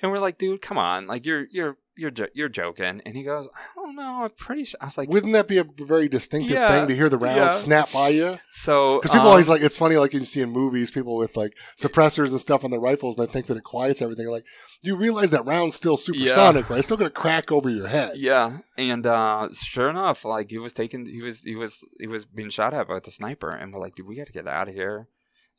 [0.00, 1.06] And we're like, "Dude, come on!
[1.06, 4.22] Like you're you're you're jo- you're joking." And he goes, "I don't know.
[4.24, 6.96] I'm pretty sure." I was like, Wouldn't that be a very distinctive Yeah, thing to
[6.96, 7.48] hear the rounds yeah.
[7.50, 8.38] snap by you?
[8.50, 11.36] "So Because people um, always like it's funny, like you see in movies, people with
[11.36, 14.28] like suppressors and stuff on their rifles, and they think that it quiets everything.
[14.28, 14.44] Like
[14.80, 16.78] you realize that round's still supersonic, right?
[16.78, 18.12] It's still going to crack over your head.
[18.16, 22.24] Yeah, and uh, sure enough, like he was taking, he was, he was, he was
[22.24, 24.68] being shot at by the sniper, and we're like, dude, we got to get out
[24.68, 25.08] of here.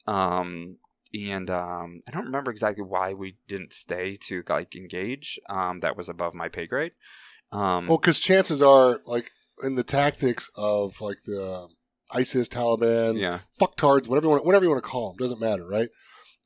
[0.08, 0.78] Um,
[1.14, 5.40] and um, I don't remember exactly why we didn't stay to like engage.
[5.50, 6.92] Um, that was above my pay grade.
[7.52, 9.32] Um, Well, because chances are, like
[9.64, 11.68] in the tactics of like the
[12.12, 15.68] ISIS, Taliban, yeah, fucktards, whatever you want, whatever you want to call them, doesn't matter,
[15.68, 15.90] right?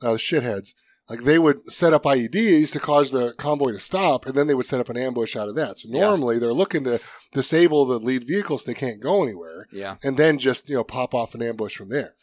[0.02, 0.74] Uh, shitheads.
[1.10, 4.54] Like they would set up IEDs to cause the convoy to stop, and then they
[4.54, 5.80] would set up an ambush out of that.
[5.80, 6.00] So Yeah.
[6.00, 7.02] normally they're looking to
[7.34, 10.84] disable the lead vehicles; so they can't go anywhere, yeah, and then just you know
[10.86, 12.14] pop off an ambush from there.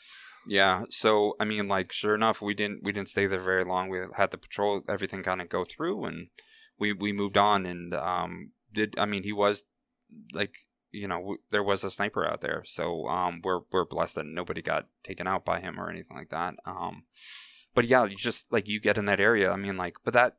[0.58, 0.82] Yeah.
[0.90, 1.10] So
[1.40, 3.88] I mean, like, sure enough, we didn't, we didn't stay there very long.
[3.88, 6.18] We had the patrol, everything kind of go through, and
[6.78, 9.64] we we moved on, and um, did I mean he was
[10.34, 10.54] like
[10.92, 14.26] you know w- there was a sniper out there so um we're we're blessed that
[14.26, 17.04] nobody got taken out by him or anything like that um
[17.76, 20.32] but yeah you just like you get in that area i mean like but that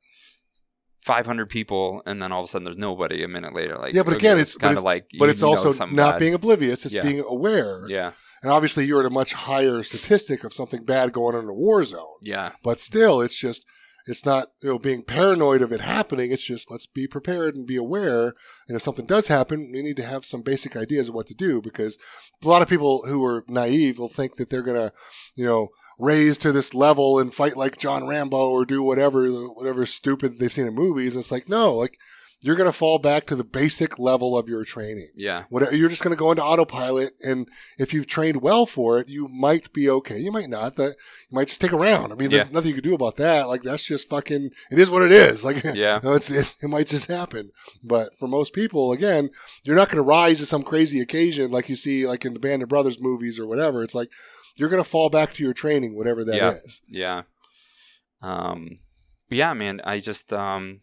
[1.06, 4.04] 500 people and then all of a sudden there's nobody a minute later like Yeah,
[4.04, 6.20] but again, it's- kind of like But it's also not bad.
[6.20, 7.04] being oblivious; it's Yeah.
[7.04, 7.86] being aware.
[7.88, 8.12] yeah
[8.42, 11.54] And obviously, you're at a much higher statistic of something bad going on in a
[11.54, 12.18] war zone.
[12.22, 13.66] yeah But still, it's just
[14.08, 16.32] it's not you know being paranoid of it happening.
[16.32, 18.34] It's just let's be prepared and be aware.
[18.68, 21.34] And if something does happen, we need to have some basic ideas of what to
[21.34, 21.98] do because
[22.44, 24.92] a lot of people who are naive will think that they're gonna
[25.36, 25.70] you know
[26.00, 30.52] raise to this level and fight like John Rambo or do whatever whatever stupid they've
[30.52, 31.16] seen in movies.
[31.16, 31.98] It's like no, like
[32.44, 35.10] you're gonna fall back to the basic level of your training.
[35.16, 37.48] yeah Whatever you're just going to go into autopilot, and
[37.78, 40.18] if you've trained well for it, you might be okay.
[40.20, 40.76] You might not.
[40.76, 40.96] That
[41.30, 42.12] you might just take a round.
[42.12, 42.54] I mean, there's Yeah.
[42.54, 43.48] nothing you can do about that.
[43.48, 44.50] Like that's just fucking.
[44.72, 45.44] It is what it is.
[45.46, 46.00] Like Yeah.
[46.04, 47.52] no, it's it, it might just happen.
[47.84, 49.30] But for most people, again,
[49.64, 52.40] you're not going to rise to some crazy occasion like you see like in the
[52.40, 53.84] Band of Brothers movies or whatever.
[53.84, 54.10] It's like
[54.58, 56.82] you're going to fall back to your training, whatever that is.
[56.88, 57.22] Yeah.
[58.22, 58.70] yeah um
[59.30, 60.80] yeah man i just um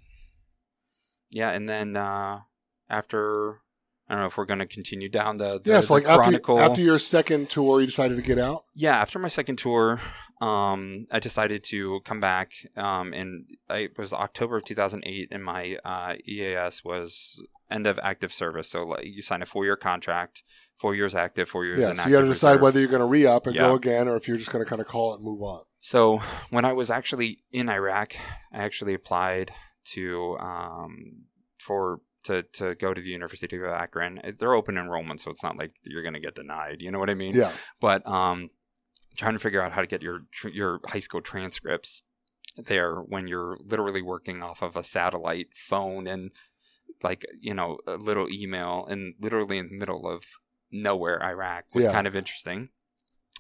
[1.30, 2.40] yeah and then uh
[2.88, 3.60] after
[4.08, 5.80] i don't know if we're going to continue down the, the Yeah.
[5.80, 8.64] So the like after chronicle after your second tour, you decided to get out.
[8.74, 10.00] yeah after my second tour
[10.40, 15.44] um i decided to come back um and I, it was october of 2008 and
[15.44, 19.76] my uh eas was end of active service so like you sign a four year
[19.76, 20.42] contract
[20.78, 21.92] four years active four years Yeah.
[21.94, 22.62] So you got to decide reserve.
[22.62, 23.62] whether you're going to re up and Yeah.
[23.62, 25.62] go again, or if you're just going to kind of call it and move on.
[25.80, 26.18] So
[26.50, 28.14] when I was actually in Iraq,
[28.52, 29.50] I actually applied
[29.92, 31.24] to um,
[31.58, 34.20] for to to go to the University of Akron.
[34.38, 36.78] They're open enrollment, so it's not like you're going to get denied.
[36.80, 37.34] You know what I mean?
[37.34, 37.52] Yeah.
[37.80, 38.50] But um,
[39.16, 42.02] trying to figure out how to get your your high school transcripts
[42.56, 46.30] there when you're literally working off of a satellite phone and
[47.02, 50.24] like you know a little email and literally in the middle of
[50.72, 51.92] nowhere Iraq was Yeah.
[51.92, 52.70] kind of interesting.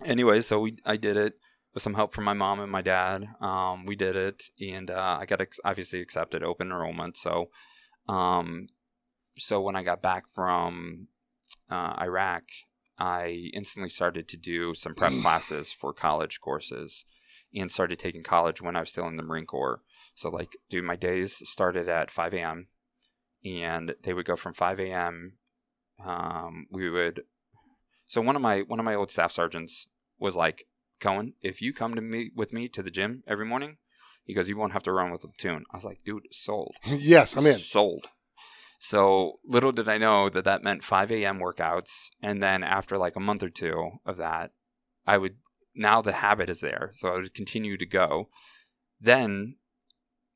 [0.04, 1.34] Anyway, so we I did it
[1.78, 3.28] with some help from my mom and my dad.
[3.40, 7.16] Um, we did it, and uh, I got ex- obviously accepted open enrollment.
[7.16, 7.50] So,
[8.08, 8.66] um,
[9.36, 11.06] so when I got back from
[11.70, 12.42] uh, Iraq,
[12.98, 17.04] I instantly started to do some prep classes for college courses,
[17.54, 19.80] and started taking college when I was still in the Marine Corps.
[20.16, 22.66] So, like, dude, my days started at 5 a.m.
[23.44, 25.34] and they would go from 5 a.m.
[26.04, 27.22] Um, we would.
[28.08, 29.86] So one of my one of my old staff sergeants
[30.18, 30.64] was like,
[31.00, 33.76] Cohen, if you come to me with me to the gym every morning,
[34.24, 35.64] he goes, you won't have to run with the platoon.
[35.70, 36.76] I was like, dude, sold.
[36.84, 37.58] yes, I'm in.
[37.58, 38.08] Sold.
[38.78, 41.40] So little did I know that that meant 5 a.m.
[41.40, 44.52] workouts, and then after like a month or two of that,
[45.06, 45.36] I would
[45.74, 48.28] now the habit is there, so I would continue to go.
[49.00, 49.56] Then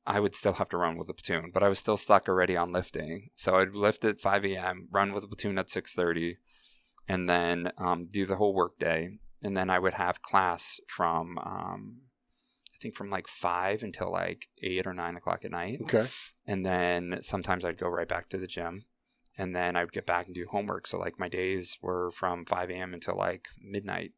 [0.05, 2.57] I would still have to run with the platoon, but I was still stuck already
[2.57, 3.29] on lifting.
[3.35, 6.37] So I'd lift at 5 a.m., run with the platoon at 6:30,
[7.07, 9.11] and then um, do the whole work day.
[9.43, 11.97] And then I would have class from um,
[12.73, 16.05] I think from like five until like eight or nine o'clock at night Okay.
[16.47, 18.85] and then sometimes I'd go right back to the gym,
[19.37, 20.87] and then I would get back and do homework.
[20.87, 22.93] So like my days were from 5 a.m.
[22.93, 24.11] until like midnight,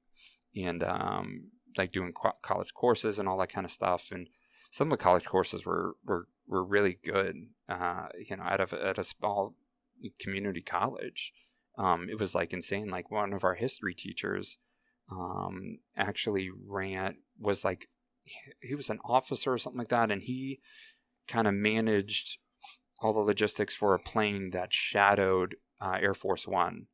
[0.56, 4.10] and um, like doing co- college courses and all that kind of stuff.
[4.12, 4.30] And
[4.72, 7.36] some of the college courses were were were really good.
[7.70, 9.56] Uh, you know, at a at a small
[10.20, 11.34] community college,
[11.78, 12.90] um, it was like insane.
[12.90, 14.58] Like one of our history teachers
[15.12, 17.88] um, actually ran was like
[18.62, 20.60] he was an officer or something like that, and he
[21.28, 22.40] kind of managed
[23.00, 26.88] all the logistics for a plane that shadowed uh, Air Force One.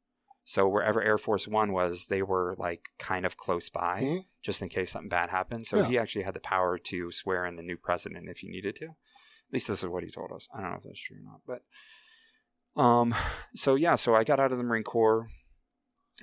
[0.43, 4.25] So wherever Air Force One was, they were like kind of close by, Mhm.
[4.41, 5.67] just in case something bad happened.
[5.67, 5.85] So Yeah.
[5.87, 8.85] he actually had the power to swear in the new president if he needed to.
[8.87, 10.47] At least this is what he told us.
[10.53, 11.63] I don't know if that's true or not, but
[12.81, 13.13] um,
[13.55, 15.27] so yeah, so I got out of the Marine Corps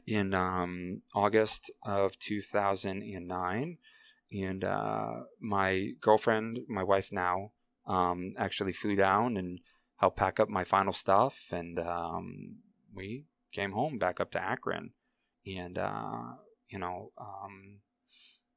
[0.06, 3.78] in um, August of 2009,
[4.30, 7.52] and uh, my girlfriend, my wife now,
[7.86, 9.60] um, actually flew down and
[9.96, 12.56] helped pack up my final stuff, and um,
[12.94, 14.90] we came home back up to Akron,
[15.46, 16.34] and uh,
[16.68, 17.80] you know, um,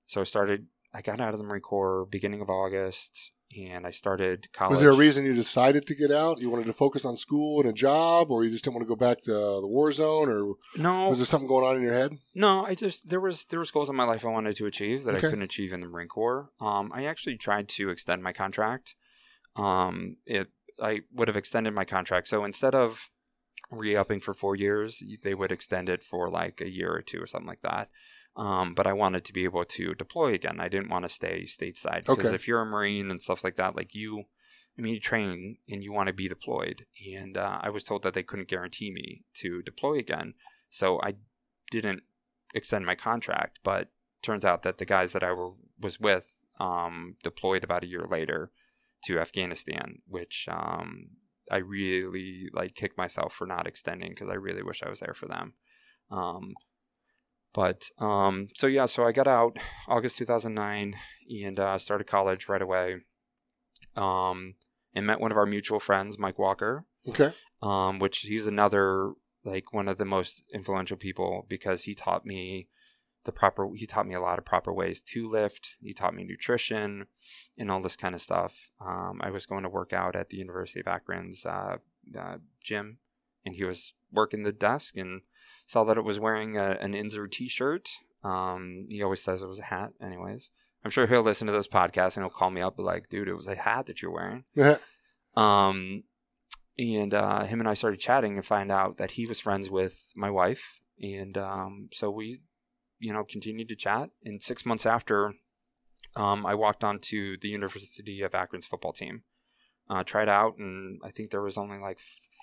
[0.08, 0.68] so I started.
[0.94, 4.72] I got out of the Marine Corps beginning of August, and I started college.
[4.72, 6.40] Was there a reason you decided to get out?
[6.40, 8.90] You wanted to focus on school and a job, or you just didn't want to
[8.90, 11.94] go back to the war zone, or No, was there something going on in your
[11.94, 12.18] head?
[12.34, 15.04] No, I just there was there was goals in my life I wanted to achieve
[15.04, 15.28] that Okay.
[15.28, 16.50] I couldn't achieve in the Marine Corps.
[16.60, 18.96] Um, I actually tried to extend my contract.
[19.56, 20.50] Um, it
[20.82, 22.28] I would have extended my contract.
[22.28, 23.10] So instead of
[23.72, 27.28] re-upping for four years, they would extend it for like a year or two or
[27.28, 27.90] something like that.
[28.36, 30.60] Um, but I wanted to be able to deploy again.
[30.60, 32.36] I didn't want to stay stateside because Okay.
[32.36, 34.24] if you're a Marine and stuff like that, like you,
[34.78, 36.86] I mean, you train and you want to be deployed.
[37.14, 40.36] And uh, I was told that they couldn't guarantee me to deploy again,
[40.70, 41.16] so I
[41.72, 42.04] didn't
[42.56, 43.60] extend my contract.
[43.64, 43.90] But
[44.22, 48.06] turns out that the guys that I were, was with um, deployed about a year
[48.10, 48.52] later
[49.06, 51.08] to Afghanistan, which um,
[51.52, 55.14] I really like kicked myself for not extending because I really wish I was there
[55.14, 55.54] for them.
[56.10, 56.54] Um,
[57.54, 59.58] but um, so yeah, so I got out
[59.88, 60.96] August 2009
[61.44, 62.98] and uh, started college right away.
[63.96, 64.56] Um,
[64.94, 69.14] and met one of our mutual friends, Mike Walker, Okay, um, which he's another
[69.44, 72.68] like one of the most influential people because he taught me
[73.24, 76.24] the proper he taught me a lot of proper ways to lift he taught me
[76.24, 77.06] nutrition
[77.58, 80.38] and all this kind of stuff um, i was going to work out at the
[80.38, 81.78] university of akron's uh,
[82.20, 82.98] uh, gym
[83.46, 85.22] and he was working the desk and
[85.72, 87.90] saw that it was wearing a, an inzer t-shirt.
[88.26, 90.52] Um, he always says it was a hat anyways.
[90.84, 93.36] I'm sure he'll listen to this podcast and he'll call me up like dude it
[93.36, 94.44] was a hat that you're wearing.
[95.34, 96.04] Um,
[96.78, 100.12] and uh, him and I started chatting and find out that he was friends with
[100.14, 102.42] my wife, and um, so we,
[103.00, 104.10] you know, continued to chat.
[104.26, 105.36] And six months after,
[106.18, 109.24] um, I walked onto the University of Akron's football team,
[109.90, 112.00] uh, tried out, and I think there was only like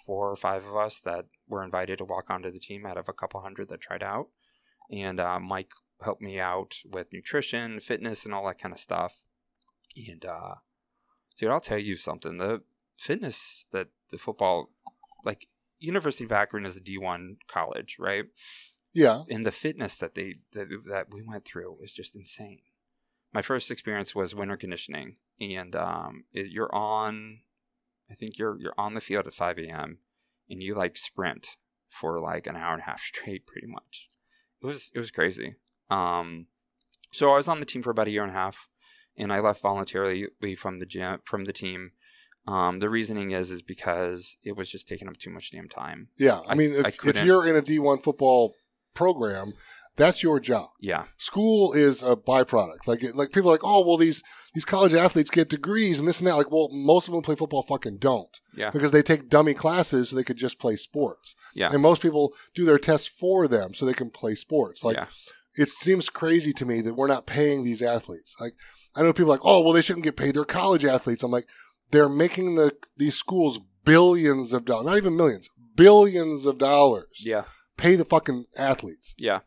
[0.08, 3.10] four or five of us that were invited to walk onto the team out of
[3.10, 4.28] a couple hundred that tried out.
[4.90, 5.72] And uh, Mike
[6.02, 9.24] helped me out with nutrition, fitness, and all that kind of stuff.
[10.08, 10.54] And uh,
[11.36, 12.38] dude, I'll tell you something.
[12.38, 12.62] The
[12.96, 14.70] fitness that the football,
[15.26, 15.48] like
[15.78, 18.24] University of Akron is a D1 college, right?
[18.94, 22.60] yeah, And the fitness that they that, that we went through was just insane.
[23.34, 27.40] My first experience was winter conditioning, and um, it, you're on,
[28.10, 29.98] I think you're you're on the field at 5 a.m.
[30.48, 31.56] and you like sprint
[31.90, 34.08] for like an hour and a half straight, pretty much.
[34.62, 35.56] It was it was crazy.
[35.90, 36.46] Um,
[37.12, 38.68] so I was on the team for about a year and a half,
[39.16, 40.26] and I left voluntarily
[40.56, 41.92] from the gym from the team.
[42.46, 46.08] Um, the reasoning is is because it was just taking up too much damn time.
[46.18, 46.40] yeah.
[46.46, 48.54] I I- mean, I if, if you're in a D1 football
[48.94, 49.52] program,
[49.98, 50.70] that's your job.
[50.80, 52.86] Yeah, School is a byproduct.
[52.86, 54.22] Like, like people are like, oh, well, these
[54.54, 56.36] these college athletes get degrees and this and that.
[56.36, 60.08] Like, well, most of them play football fucking don't yeah, because they take dummy classes
[60.08, 61.36] so they could just play sports.
[61.54, 61.70] Yeah.
[61.70, 64.82] And most people do their tests for them so they can play sports.
[64.82, 65.06] Like, yeah.
[65.56, 68.36] it seems crazy to me that we're not paying these athletes.
[68.40, 68.54] Like,
[68.96, 70.34] I know people are like, oh, well, they shouldn't get paid.
[70.34, 71.22] They're college athletes.
[71.22, 71.46] I'm like,
[71.90, 77.22] they're making the these schools billions of dollars, not even millions, billions of dollars.
[77.24, 77.44] Yeah,
[77.76, 79.14] Pay the fucking athletes.
[79.18, 79.40] yeah.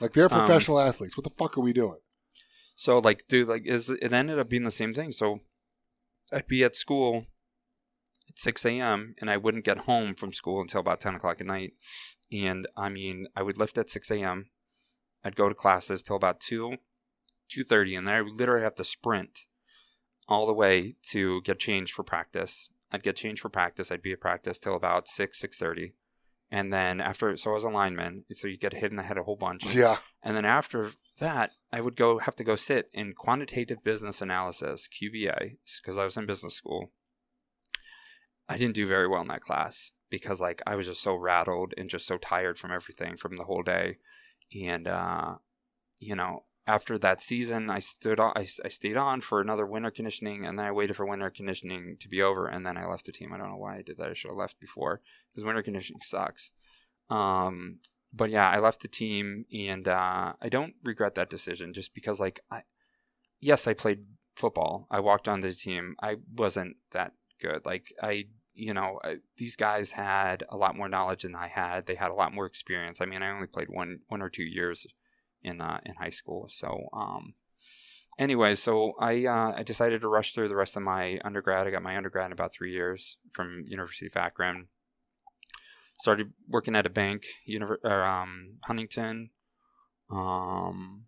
[0.00, 1.16] Like they're Um, professional athletes.
[1.16, 1.98] What the fuck are we doing?
[2.74, 5.12] So like, dude, like, is it ended up being the same thing?
[5.12, 5.40] So
[6.32, 7.26] I'd be at school
[8.28, 9.14] at six a.m.
[9.20, 11.72] and I wouldn't get home from school until about ten o'clock at night.
[12.30, 14.50] And I mean, I would lift at six a.m.
[15.24, 16.76] I'd go to classes till about two,
[17.48, 19.46] two thirty, and then I would literally have to sprint
[20.28, 22.68] all the way to get changed for practice.
[22.92, 23.90] I'd get changed for practice.
[23.90, 25.94] I'd be at practice till about six, six thirty.
[26.50, 29.18] And then after, so I was a lineman, so you get hit in the head
[29.18, 29.74] a whole bunch.
[29.74, 29.98] Yeah.
[30.22, 34.88] And then after that, I would go have to go sit in quantitative business analysis,
[34.88, 36.92] QBA, because I was in business school.
[38.48, 41.74] I didn't do very well in that class because like I was just so rattled
[41.76, 43.98] and just so tired from everything from the whole day.
[44.64, 45.36] And uh,
[45.98, 49.90] you know, after that season, I stood on, I, I stayed on for another winter
[49.90, 53.06] conditioning, and then I waited for winter conditioning to be over, and then I left
[53.06, 53.32] the team.
[53.32, 54.10] I don't know why I did that.
[54.10, 56.52] I should have left before because winter conditioning sucks.
[57.08, 57.78] Um,
[58.12, 62.18] but yeah, I left the team, and uh, I don't regret that decision just because,
[62.18, 62.62] like, I
[63.40, 64.88] yes, I played football.
[64.90, 65.94] I walked onto the team.
[66.02, 67.64] I wasn't that good.
[67.64, 71.84] Like, I you know, uh, these guys had a lot more knowledge than I had.
[71.86, 73.00] They had a lot more experience.
[73.00, 74.86] I mean, I only played one one or two years
[75.46, 76.48] in uh, in high school.
[76.50, 77.34] So, um,
[78.18, 81.66] anyway, so I uh, I decided to rush through the rest of my undergrad.
[81.66, 84.68] I got my undergrad in about three years from University of Akron.
[85.98, 89.30] Started working at a bank, univer- or, um, Huntington,
[90.10, 91.06] um,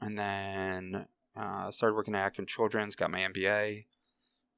[0.00, 1.06] and then
[1.36, 2.96] uh, started working at Akron Children's.
[2.96, 3.84] Got my MBA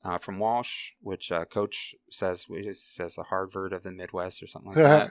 [0.02, 4.73] uh, from Walsh, which uh, Coach says says the Harvard of the Midwest or something
[4.73, 5.10] like that,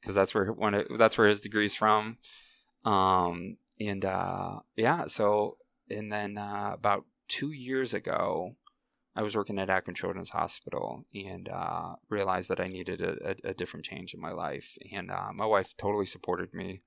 [0.00, 2.18] because that's where one of, that's where his degree's from.
[2.84, 5.58] Um, and uh, yeah, so
[5.90, 8.56] and then uh, about two years ago,
[9.16, 13.50] I was working at Akron Children's Hospital and uh, realized that I needed a, a,
[13.50, 14.76] a, different change in my life.
[14.92, 16.82] And uh, my wife totally supported me,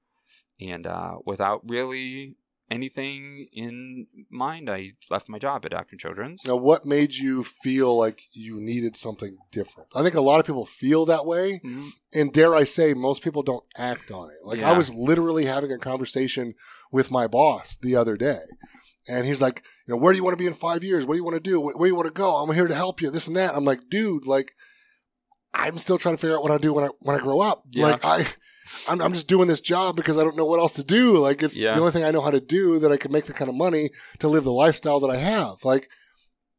[0.60, 2.36] and uh, without really
[2.69, 5.95] anything in mind, I left my job at Dr.
[5.95, 6.45] Children's.
[6.45, 9.89] Now, what made you feel like you needed something different?
[9.95, 11.89] I think a lot of people feel that way, Mhm.
[12.14, 14.38] and dare I say, most people don't act on it.
[14.44, 16.53] Like I was literally having a conversation
[16.91, 18.41] with my boss the other day,
[19.07, 21.06] and he's like, "You know, where do you want to be in five years?
[21.06, 21.60] What do you want to do?
[21.61, 22.35] Where, where do you want to go?
[22.38, 23.10] I'm here to help you.
[23.11, 24.52] This and that." I'm like, "Dude, like."
[25.53, 27.64] I'm still trying to figure out what I do when I when I grow up.
[27.72, 27.85] Yeah.
[27.88, 28.27] Like I,
[28.88, 31.18] I'm, I'm just doing this job because I don't know what else to do.
[31.18, 31.73] Like it's Yeah.
[31.73, 33.56] the only thing I know how to do that I can make the kind of
[33.56, 33.89] money
[34.19, 35.64] to live the lifestyle that I have.
[35.64, 35.89] Like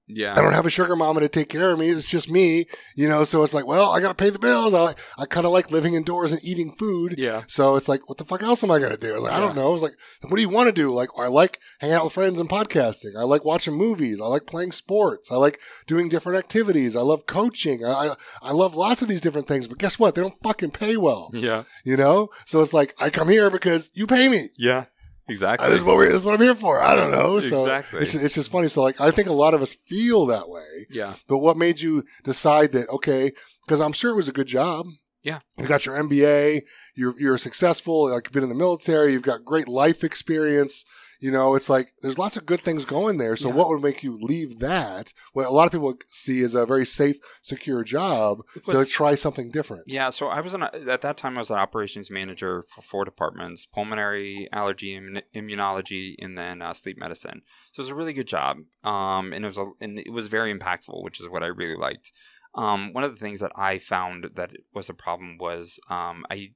[0.09, 1.91] Yeah, I don't have a sugar mama to take care of me.
[1.91, 2.67] It's just me,
[2.97, 3.25] you know.
[3.25, 4.73] So it's like, well, I got to pay the bills.
[4.75, 7.15] I I kind of like living indoors and eating food.
[7.19, 9.13] yeah, So it's like, what the fuck else am I gonna do?
[9.13, 9.69] I was like, I don't know.
[9.69, 10.93] I was like, what do you want to do?
[10.93, 13.17] Like, I like hanging out with friends and podcasting.
[13.19, 14.21] I like watching movies.
[14.21, 15.31] I like playing sports.
[15.31, 16.97] I like doing different activities.
[16.97, 17.85] I love coaching.
[17.85, 19.69] I I, I love lots of these different things.
[19.69, 20.15] But guess what?
[20.15, 22.29] They don't fucking pay well, yeah, you know.
[22.47, 24.49] So it's like, I come here because you pay me.
[24.57, 24.85] yeah.
[25.29, 25.69] Exactly.
[25.69, 26.81] This is what we, this is what I'm here for.
[26.81, 27.41] I don't know.
[27.41, 28.01] So Exactly.
[28.01, 28.69] it's, it's just funny.
[28.69, 30.87] So like, I think a lot of us feel that way.
[30.91, 33.33] yeah, But what made you decide that okay?
[33.67, 34.87] Because I'm sure it was a good job.
[35.23, 35.41] Yeah.
[35.59, 36.63] you got your MBA.
[36.95, 38.09] You're you're successful.
[38.11, 39.13] Like you've been in the military.
[39.13, 40.85] You've got great life experience.
[41.21, 43.37] You know, it's like there's lots of good things going there.
[43.37, 43.55] So Yeah.
[43.55, 45.13] what would make you leave that?
[45.33, 49.15] What a lot of people see as a very safe, secure job It to try
[49.17, 49.85] something different.
[49.87, 53.05] Yeah, so I was an, at that time I was an operations manager for four
[53.05, 57.43] departments: pulmonary, allergy, immun- immunology, and then uh, sleep medicine.
[57.73, 60.29] So it was a really good job, um, and it was a, and it was
[60.29, 62.13] very impactful, which is what I really liked.
[62.55, 66.53] Um, one of the things that I found that was a problem was um, I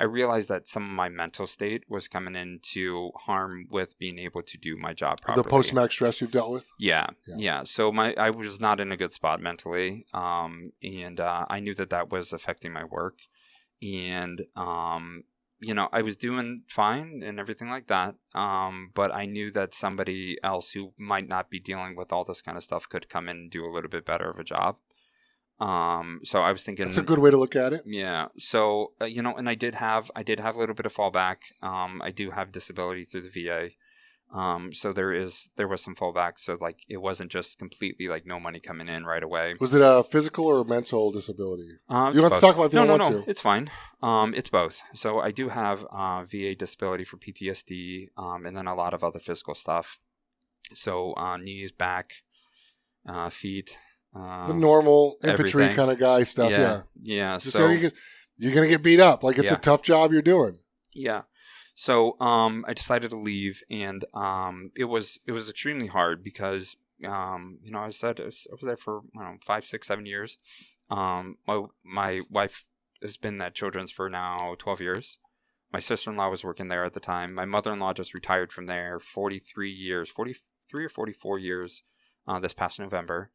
[0.00, 4.42] I realized that some of my mental state was coming into harm with being able
[4.42, 5.42] to do my job properly.
[5.42, 6.70] The post traumatic stress you've dealt with.
[6.78, 7.34] Yeah, Yeah.
[7.36, 11.60] yeah, So my I was not in a good spot mentally, um, and uh, I
[11.60, 13.18] knew that that was affecting my work,
[13.82, 15.24] and um,
[15.58, 19.74] you know I was doing fine and everything like that, um, but I knew that
[19.74, 23.28] somebody else who might not be dealing with all this kind of stuff could come
[23.28, 24.76] in and do a little bit better of a job.
[25.60, 27.82] Um, so I was thinking That's a good way to look at it.
[27.84, 28.26] yeah.
[28.38, 30.94] So uh, you know, and I did have I did have a little bit of
[30.94, 31.36] fallback.
[31.62, 33.70] Um, I do have disability through the VA.
[34.30, 36.38] Um, so there is there was some fallback.
[36.38, 39.56] So like it wasn't just completely like no money coming in right away.
[39.58, 41.70] Was it a physical or a mental disability?
[41.88, 43.22] Um, You don't have to talk about it if you no, don't no, want no.
[43.22, 43.30] to.
[43.30, 43.70] It's fine.
[44.02, 44.82] Um, it's both.
[44.94, 49.02] So I do have uh, VA disability for PTSD, um, and then a lot of
[49.02, 49.98] other physical stuff.
[50.74, 52.12] So uh, knees, back,
[53.08, 53.78] uh, feet.
[54.14, 56.50] Uh, the normal infantry kind of guy stuff.
[56.50, 56.58] Yeah.
[56.58, 57.38] yeah, yeah.
[57.38, 57.92] So so you get,
[58.36, 59.22] you're gonna get beat up.
[59.22, 60.58] Like it's a tough job you're doing.
[60.94, 61.22] Yeah.
[61.74, 66.76] So um, I decided to leave, and um, it was it was extremely hard because
[67.06, 69.64] um, you know I said I was, I was there for I don't know, five,
[69.66, 70.38] six, seven years.
[70.90, 72.64] Um, my my wife
[73.02, 75.18] has been at Children's for now twelve years.
[75.72, 77.34] My sister in law was working there at the time.
[77.34, 80.34] My mother in law just retired from there, forty three years, forty
[80.68, 81.82] three or forty four years,
[82.26, 83.30] uh, this past November.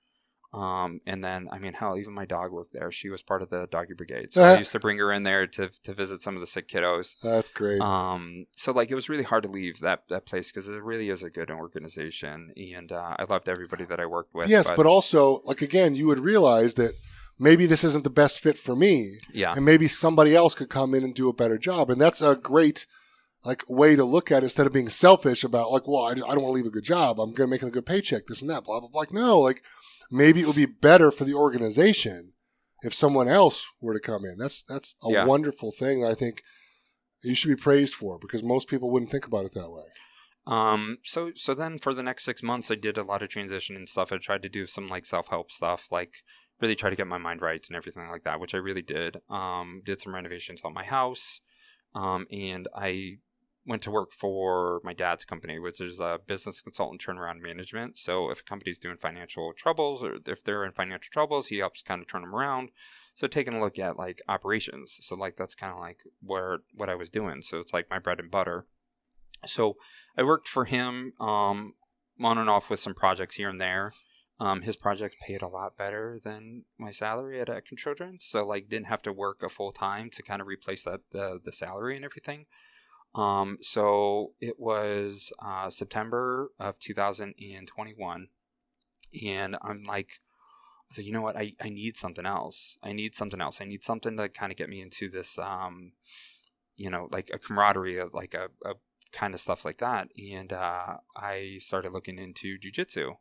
[0.53, 2.91] Um, and then, I mean, hell, even my dog worked there.
[2.91, 5.47] She was part of the doggy brigade, so I used to bring her in there
[5.47, 7.15] to to visit some of the sick kiddos.
[7.23, 7.81] That's great.
[7.81, 11.09] Um, so like it was really hard to leave that that place because it really
[11.09, 14.47] is a good organization, and uh, I loved everybody that I worked with.
[14.47, 16.93] yes, but, also like again, you would realize that
[17.39, 20.93] maybe this isn't the best fit for me, yeah, and maybe somebody else could come
[20.93, 22.85] in and do a better job, and that's a great
[23.43, 26.13] like way to look at it instead of being selfish about like, well, I, I
[26.13, 27.19] don't want to leave a good job.
[27.19, 28.99] I'm gonna make a good paycheck, this and that, blah blah blah.
[28.99, 29.63] Like, no, like
[30.11, 32.33] maybe it would be better for the organization
[32.83, 34.37] if someone else were to come in.
[34.37, 35.25] That's that's a Yeah.
[35.25, 36.01] wonderful thing.
[36.01, 36.43] that I think
[37.21, 39.85] you should be praised for because most people wouldn't think about it that way.
[40.45, 43.75] Um, so so then for the next six months, I did a lot of transition
[43.75, 44.11] and stuff.
[44.11, 46.15] I tried to do some like self help stuff, like
[46.59, 49.17] really try to get my mind right and everything like that, which I really did.
[49.29, 51.39] Um, did some renovations on my house,
[51.95, 53.19] um, and I
[53.65, 57.97] went to work for my dad's company, which is a business consultant turnaround management.
[57.97, 61.81] So if a company's doing financial troubles or if they're in financial troubles, he helps
[61.81, 62.69] kind of turn them around.
[63.15, 64.97] So taking a look at like operations.
[65.01, 67.41] So like that's kind of like where what I was doing.
[67.41, 68.65] So it's like my bread and butter.
[69.45, 69.77] So
[70.17, 71.73] I worked for him um,
[72.21, 73.93] on and off with some projects here and there.
[74.39, 78.67] Um, his projects paid a lot better than my salary at Akron Children's, so like
[78.67, 81.95] didn't have to work a full time to kind of replace that the the salary
[81.95, 82.47] and everything.
[83.15, 88.27] Um, so it was uh, September of 2021,
[89.23, 90.19] and I'm like,
[90.93, 91.37] so you know what?
[91.37, 92.77] I, I need something else.
[92.83, 93.59] I need something else.
[93.61, 95.93] I need something to kind of get me into this, um,
[96.77, 98.75] you know, like a camaraderie of like a, a
[99.11, 100.09] kind of stuff like that.
[100.17, 103.15] And uh, I started looking into jujitsu.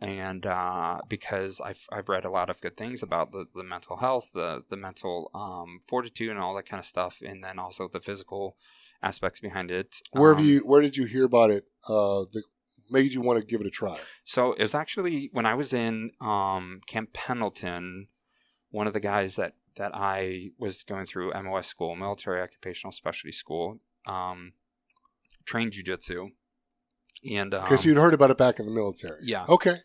[0.00, 3.96] And uh, because I've, I've read a lot of good things about the, the mental
[3.96, 7.88] health, the, the mental um, fortitude, and all that kind of stuff, and then also
[7.88, 8.56] the physical
[9.04, 10.00] aspects behind it.
[10.12, 10.60] Where have Um, you?
[10.60, 11.64] Where did you hear about it?
[11.88, 12.42] Uh, that
[12.90, 13.98] made you want to give it a try?
[14.24, 18.08] So it was actually when I was in um, Camp Pendleton,
[18.70, 23.32] one of the guys that, that I was going through MOS school, military occupational specialty
[23.32, 24.52] school, um,
[25.44, 26.30] trained jujitsu.
[27.30, 29.20] And um, Okay, so you'd heard about it back in the military.
[29.22, 29.76] yeah, Okay.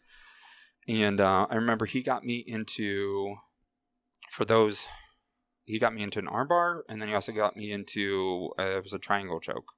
[0.87, 3.35] and uh, I remember he got me into
[4.29, 4.85] for those
[5.69, 8.83] he got me into an armbar, and then he also got me into uh, it
[8.83, 9.71] was a triangle choke.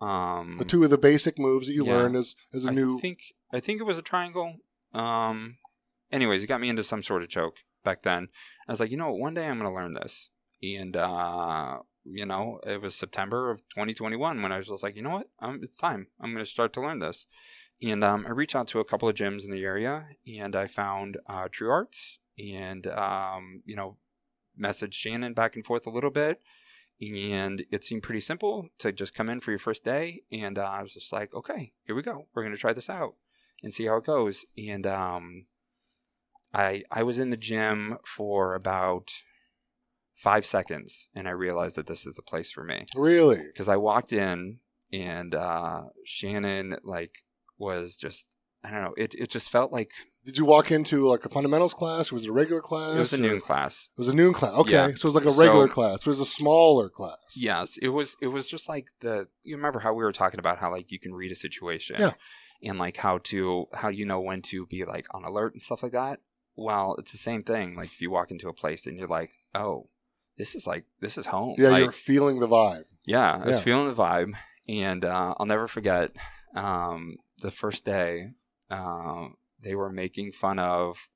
[0.00, 1.96] Um, The two of the basic moves that you Yeah.
[1.96, 2.96] learn as as a I new.
[2.96, 3.18] I think
[3.52, 4.56] I think it was a triangle.
[4.94, 5.58] Um,
[6.10, 8.28] anyways, he got me into some sort of choke back then.
[8.66, 10.30] I was like, you know, what, one day I'm gonna learn this,
[10.62, 15.02] and uh, you know, it was September of 2021 when I was just like, you
[15.02, 16.06] know what, um, it's time.
[16.20, 17.26] I'm gonna start to learn this,
[17.82, 20.68] and um, I reached out to a couple of gyms in the area, and I
[20.68, 23.98] found uh, True Arts, and um, you know,
[24.60, 26.40] messaged Shannon back and forth a little bit
[27.00, 30.62] and it seemed pretty simple to just come in for your first day and uh,
[30.62, 32.26] i was just like okay here we go.
[32.34, 33.14] We're going to try this out
[33.62, 34.44] and see how it goes.
[34.56, 35.46] And um,
[36.52, 39.12] i i was in the gym for about
[40.14, 42.84] five seconds and i realized that this is the place for me.
[42.96, 43.42] Really?
[43.46, 44.58] because i walked in
[44.92, 47.22] and uh, shannon like
[47.58, 49.92] was just i don't know it, it just felt like
[50.28, 52.12] Did you walk into like a fundamentals class?
[52.12, 52.96] Or was it a regular class?
[52.96, 54.52] it was a noon class It was a noon class.
[54.52, 54.88] Okay, Yeah.
[54.88, 56.00] so it was like a regular So- class.
[56.00, 57.16] It was a smaller class.
[57.34, 58.14] Yes, it was.
[58.20, 59.28] It was just like the.
[59.42, 62.12] You remember how we were talking about how like you can read a situation, Yeah.
[62.62, 65.82] and like how to how you know when to be like on alert and stuff
[65.82, 66.20] like that.
[66.56, 67.74] Well, it's the same thing.
[67.74, 69.88] Like if you walk into a place and you're like, oh,
[70.36, 71.54] this is like this is home.
[71.56, 72.84] Yeah, like, you're feeling the vibe.
[73.06, 73.62] yeah, I was Yeah.
[73.62, 74.34] feeling the vibe,
[74.68, 76.10] and uh, I'll never forget
[76.54, 78.32] um, the first day.
[78.70, 79.28] Uh,
[79.60, 81.08] they were making fun of.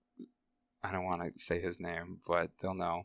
[0.85, 3.05] I don't want to say his name, but they'll know.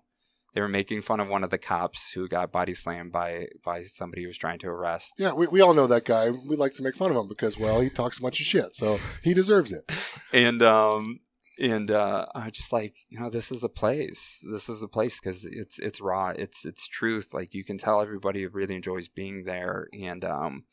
[0.53, 3.83] They were making fun of one of the cops who got body slammed by by
[3.83, 5.13] somebody who was trying to arrest.
[5.19, 6.31] Yeah, we, we all know that guy.
[6.31, 8.75] We like to make fun of him because, well, he talks a bunch of shit,
[8.75, 9.91] so he deserves it.
[10.33, 11.19] and um
[11.59, 15.19] and uh I just like you know this is a place this is a place
[15.19, 19.43] because it's it's raw it's it's truth like you can tell everybody really enjoys being
[19.45, 20.63] there and um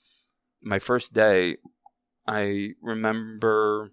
[0.62, 1.56] my first day
[2.26, 3.92] I remember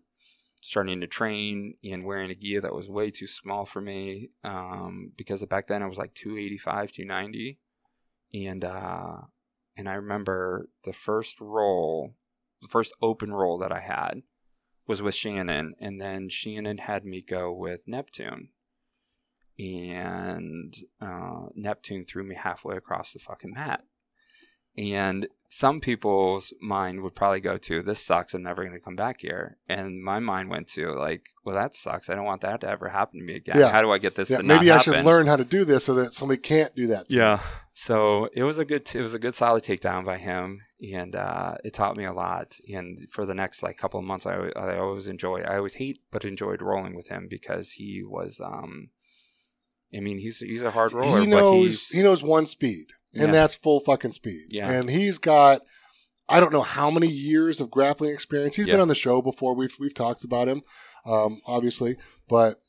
[0.62, 5.12] starting to train and wearing a gear that was way too small for me um
[5.18, 7.60] because back then I was like 285 290
[8.34, 9.18] and uh
[9.76, 12.14] and I remember the first roll
[12.62, 14.22] the first open roll that I had
[14.88, 18.50] was with Shannon, and then Shannon had me go with Neptune.
[19.60, 23.84] And uh, Neptune threw me halfway across the fucking mat.
[24.82, 28.96] And some people's mind would probably go to, this sucks, I'm never going to come
[28.96, 29.58] back here.
[29.68, 32.10] And my mind went to, like, well, that sucks.
[32.10, 33.60] I don't want that to ever happen to me again.
[33.60, 33.70] Yeah.
[33.70, 34.94] How do I get this Yeah, to not maybe I happen?
[34.94, 37.08] should learn how to do this so that somebody can't do that.
[37.10, 37.42] Yeah.
[37.74, 40.60] So it was a good it was a good solid takedown by him,
[40.94, 42.58] and uh, it taught me a lot.
[42.74, 46.00] And for the next like couple of months, I, I always enjoy I always hate
[46.12, 48.90] but enjoyed rolling with him because he was um,
[49.96, 52.88] I mean he's he's a hard roller, he but knows he's he knows one speed,
[53.14, 53.32] and Yeah.
[53.32, 54.44] that's full fucking speed.
[54.50, 54.70] Yeah.
[54.72, 55.62] and he's got
[56.30, 58.56] I don't know how many years of grappling experience.
[58.56, 58.74] He's Yeah.
[58.76, 59.54] been on the show before.
[59.54, 60.62] We've we've talked about him,
[61.06, 61.98] um, obviously,
[62.28, 62.62] but.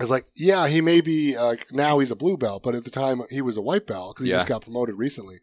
[0.00, 2.90] It's like, yeah, he may be uh, now he's a blue belt, but at the
[2.90, 4.38] time he was a white belt because he Yeah.
[4.38, 5.36] just got promoted recently.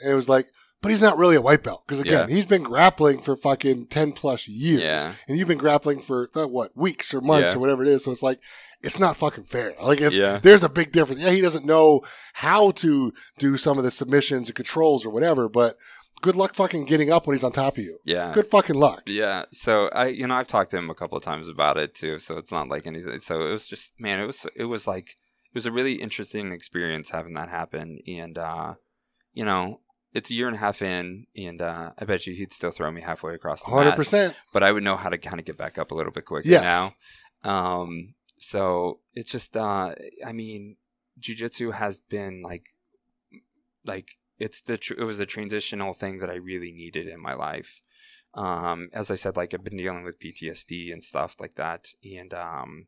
[0.00, 0.46] And it was like,
[0.80, 2.34] but he's not really a white belt because again, Yeah.
[2.36, 6.76] he's been grappling for fucking ten plus years, and you've been grappling for uh, what
[6.76, 8.04] weeks or months or whatever it is.
[8.04, 8.38] So it's like,
[8.86, 9.74] it's not fucking fair.
[9.82, 10.38] Like it's Yeah.
[10.42, 11.20] there's a big difference.
[11.22, 12.02] Yeah, he doesn't know
[12.34, 15.76] how to do some of the submissions and controls or whatever, but
[16.22, 17.98] good luck fucking getting up when he's on top of you.
[18.04, 19.02] yeah Good fucking luck.
[19.06, 21.94] Yeah, so I, you know, I've talked to him a couple of times about it
[21.94, 22.18] too.
[22.18, 23.20] So it's not like anything.
[23.20, 26.52] So it was just, man, it was, it was like, it was a really interesting
[26.52, 28.74] experience having that happen, and uh,
[29.32, 29.80] you know,
[30.12, 32.90] it's a year and a half in, and uh, I bet you he'd still throw
[32.90, 33.96] me halfway across the Hundred mat.
[33.96, 34.34] percent.
[34.52, 36.48] But I would know how to kind of get back up a little bit quicker
[36.48, 36.62] Yes.
[36.62, 36.94] now.
[37.50, 39.94] Um, so it's just, uh,
[40.24, 40.76] I mean,
[41.20, 42.66] jujitsu has been like,
[43.84, 47.34] like it's the tr- it was a transitional thing that I really needed in my
[47.34, 47.80] life.
[48.34, 52.34] Um, as I said, like I've been dealing with PTSD and stuff like that, and
[52.34, 52.86] um,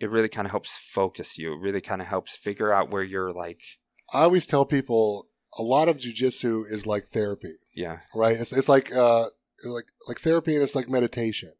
[0.00, 1.52] it really kind of helps focus you.
[1.52, 3.60] It really kind of helps figure out where you're like,
[4.12, 7.54] I always tell people a lot of jujitsu is like therapy.
[7.74, 8.36] yeah, right?
[8.36, 9.26] It's, it's like uh,
[9.64, 11.52] like like therapy and it's like meditation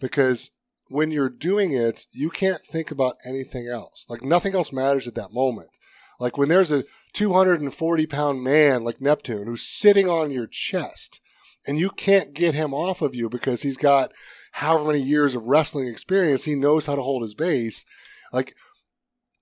[0.00, 0.50] because
[0.88, 4.06] when you're doing it, you can't think about anything else.
[4.08, 5.78] Like nothing else matters at that moment.
[6.18, 11.20] Like when there's a 240 pound man like Neptune who's sitting on your chest
[11.66, 14.12] and you can't get him off of you because he's got
[14.52, 17.84] however many years of wrestling experience, he knows how to hold his base.
[18.32, 18.54] Like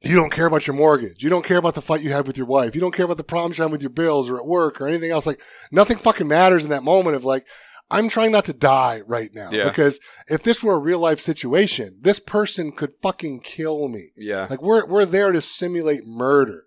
[0.03, 1.23] you don't care about your mortgage.
[1.23, 2.75] You don't care about the fight you had with your wife.
[2.75, 4.89] You don't care about the problems you had with your bills or at work or
[4.89, 5.27] anything else.
[5.27, 5.41] Like
[5.71, 7.47] nothing fucking matters in that moment of like,
[7.91, 9.51] I'm trying not to die right now.
[9.53, 9.65] Yeah.
[9.65, 14.09] Because if this were a real life situation, this person could fucking kill me.
[14.17, 16.65] yeah, Like we're we're there to simulate murder.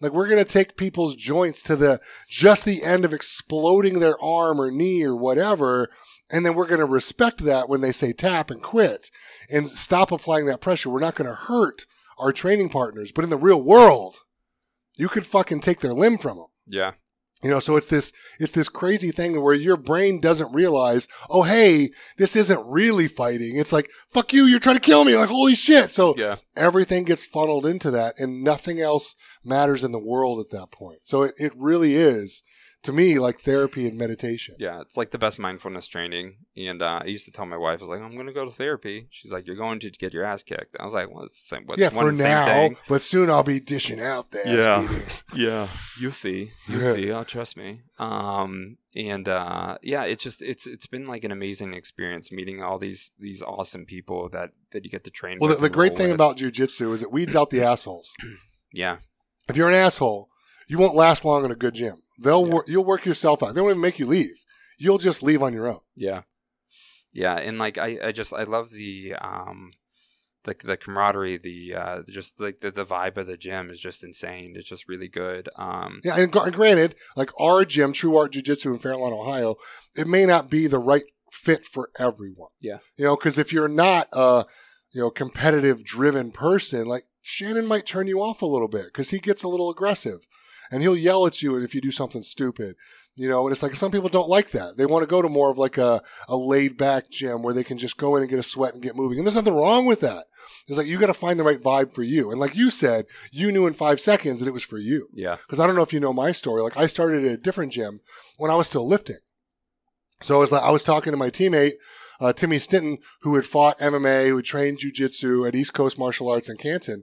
[0.00, 4.60] Like we're gonna take people's joints to the just the end of exploding their arm
[4.60, 5.90] or knee or whatever,
[6.30, 9.10] and then we're gonna respect that when they say tap and quit
[9.52, 10.88] and stop applying that pressure.
[10.88, 11.84] We're not gonna hurt
[12.18, 14.18] our training partners, but in the real world,
[14.96, 16.46] you could fucking take their limb from them.
[16.66, 16.92] yeah,
[17.42, 21.42] You know, so it's this it's this crazy thing where your brain doesn't realize, oh
[21.42, 23.56] hey, this isn't really fighting.
[23.56, 25.16] It's like, fuck you, you're trying to kill me.
[25.16, 25.90] Like, holy shit.
[25.90, 30.50] So yeah, everything gets funneled into that and nothing else matters in the world at
[30.50, 31.00] that point.
[31.04, 32.42] So it, it really is,
[32.82, 34.54] to me, like therapy and meditation.
[34.58, 34.80] yeah.
[34.80, 36.36] It's like the best mindfulness training.
[36.56, 38.44] And uh, I used to tell my wife, I was like, I'm going to go
[38.46, 39.06] to therapy.
[39.10, 40.76] She's like, You're going to get your ass kicked.
[40.80, 41.66] I was like, Well, it's the same.
[41.66, 45.24] What's yeah, for and the same now, but soon I'll be dishing out the ass
[45.34, 45.36] Yeah.
[45.50, 45.68] Yeah,
[46.00, 46.52] you'll see.
[46.68, 46.92] You'll Yeah.
[46.92, 47.12] see.
[47.12, 47.80] Oh, trust me.
[47.98, 52.78] Um, and uh, yeah, it's just it's it's been like an amazing experience meeting all
[52.78, 55.38] these these awesome people that that you get to train.
[55.40, 56.14] Well, the, with the great thing with.
[56.16, 58.14] about jujitsu is it weeds out the assholes.
[58.72, 58.96] yeah,
[59.48, 60.28] If you're an asshole,
[60.66, 62.02] you won't last long in a good gym.
[62.20, 62.52] They'll Yeah.
[62.52, 63.54] wor- you'll work yourself out.
[63.54, 64.36] They won't even make you leave.
[64.78, 65.80] You'll just leave on your own.
[65.96, 66.22] yeah,
[67.12, 69.72] yeah, and like I I just I love the um.
[70.44, 74.02] The, the camaraderie, the uh, just like the, the vibe of the gym is just
[74.02, 74.54] insane.
[74.56, 75.50] It's just really good.
[75.54, 79.56] Um, Yeah, and, gr- granted, like our gym, True Art Jiu Jitsu in Fairlawn, Ohio,
[79.94, 82.48] it may not be the right fit for everyone.
[82.58, 82.78] Yeah.
[82.96, 84.46] You know, because if you're not a,
[84.92, 89.10] you know, competitive driven person, like Shannon might turn you off a little bit because
[89.10, 90.20] he gets a little aggressive
[90.70, 92.76] and he'll yell at you if you do something stupid.
[93.16, 94.78] You know, and it's like some people don't like that.
[94.78, 97.64] They want to go to more of like a, a laid back gym where they
[97.64, 99.18] can just go in and get a sweat and get moving.
[99.18, 100.24] And there's nothing wrong with that.
[100.68, 102.30] It's like you got to find the right vibe for you.
[102.30, 105.36] And like you said, you knew in five seconds that it was for you yeah,
[105.36, 106.62] because I don't know if you know my story.
[106.62, 108.00] Like I started at a different gym
[108.38, 109.18] when I was still lifting.
[110.22, 111.72] So it was like I was talking to my teammate
[112.20, 116.28] uh, Timmy Stinton, who had fought MMA, who had trained jiu-jitsu at East Coast Martial
[116.28, 117.02] Arts in Canton,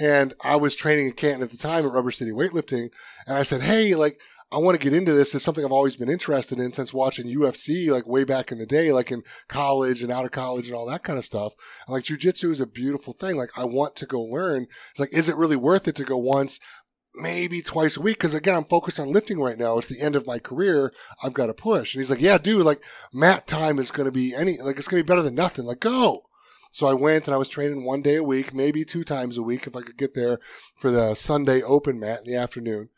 [0.00, 2.90] and I was training in Canton at the time at Rubber City Weightlifting,
[3.26, 4.20] and I said, "Hey, like."
[4.54, 5.34] I want to get into this.
[5.34, 8.66] It's something I've always been interested in since watching UFC, like way back in the
[8.66, 11.54] day, like in college and out of college and all that kind of stuff.
[11.88, 13.38] I'm like, jujitsu is a beautiful thing.
[13.38, 14.66] Like, I want to go learn.
[14.90, 16.60] It's like, is it really worth it to go once?
[17.14, 20.16] maybe twice a week because again i'm focused on lifting right now it's the end
[20.16, 20.90] of my career
[21.22, 22.82] i've got to push and he's like yeah dude like
[23.12, 25.66] mat time is going to be any like it's going to be better than nothing
[25.66, 26.22] like go
[26.72, 29.42] so i went and i was training one day a week maybe two times a
[29.42, 30.38] week if i could get there
[30.74, 32.88] for the sunday open mat in the afternoon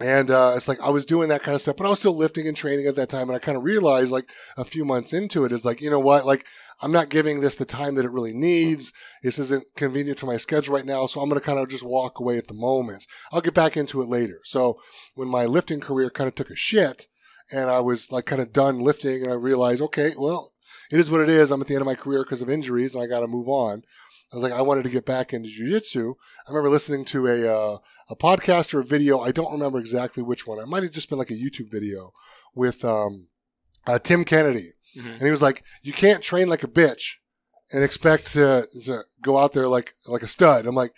[0.00, 2.16] and uh, it's like I was doing that kind of stuff, but I was still
[2.16, 3.28] lifting and training at that time.
[3.28, 5.98] And I kind of realized, like a few months into it, is like, you know
[5.98, 6.24] what?
[6.24, 6.46] Like
[6.80, 8.92] I'm not giving this the time that it really needs.
[9.22, 11.82] This isn't convenient to my schedule right now, so I'm going to kind of just
[11.82, 13.06] walk away at the moment.
[13.32, 14.40] I'll get back into it later.
[14.44, 14.80] So
[15.14, 17.06] when my lifting career kind of took a shit,
[17.50, 20.48] and I was like kind of done lifting, and I realized, okay, well,
[20.90, 21.50] it is what it is.
[21.50, 23.48] I'm at the end of my career because of injuries, and I got to move
[23.48, 23.82] on.
[24.32, 26.14] I was like, I wanted to get back into jujitsu.
[26.46, 27.78] I remember listening to a uh,
[28.10, 29.20] a podcast or a video.
[29.20, 30.58] I don't remember exactly which one.
[30.58, 32.12] It might have just been like a YouTube video
[32.54, 33.28] with um,
[33.86, 35.12] uh, Tim Kennedy, Mhm.
[35.14, 37.14] and he was like, "You can't train like a bitch
[37.72, 40.92] and expect to, to go out there like like a stud." I'm like,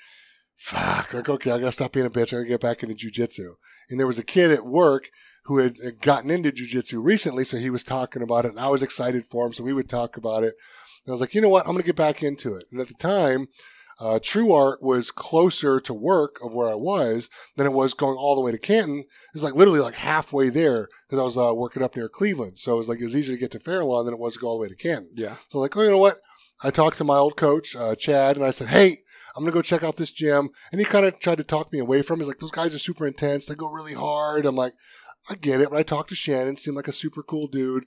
[0.57, 2.29] "Fuck!" Like, okay, I gotta stop being a bitch.
[2.33, 3.55] I gotta get back into jujitsu.
[3.89, 5.11] And there was a kid at work
[5.45, 8.83] who had gotten into jujitsu recently, so he was talking about it, and I was
[8.83, 10.55] excited for him, so we would talk about it.
[11.05, 11.63] And I was like, you know what?
[11.67, 12.67] I'm going to get back into it.
[12.71, 13.49] And at the time,
[14.01, 18.17] uh, True Art was closer to work of where I was than it was going
[18.17, 19.01] all the way to Canton.
[19.01, 22.59] It was like literally like halfway there because I was uh, working up near Cleveland.
[22.59, 24.41] So it was like it was easier to get to Fairlawn than it was to
[24.41, 25.11] go all the way to Canton.
[25.15, 26.17] yeah, So like, oh, you know what?
[26.63, 28.97] I talked to my old coach, uh, Chad, and I said, hey,
[29.37, 30.51] I'm gonna go check out this gym.
[30.73, 32.17] And he kind of tried to talk me away from.
[32.17, 32.25] it.
[32.25, 33.47] He's like, those guys are super intense.
[33.47, 34.45] They go really hard.
[34.45, 34.73] I'm like,
[35.29, 35.71] I get it.
[35.71, 37.85] But I talked to Shannon, seemed like a super cool dude.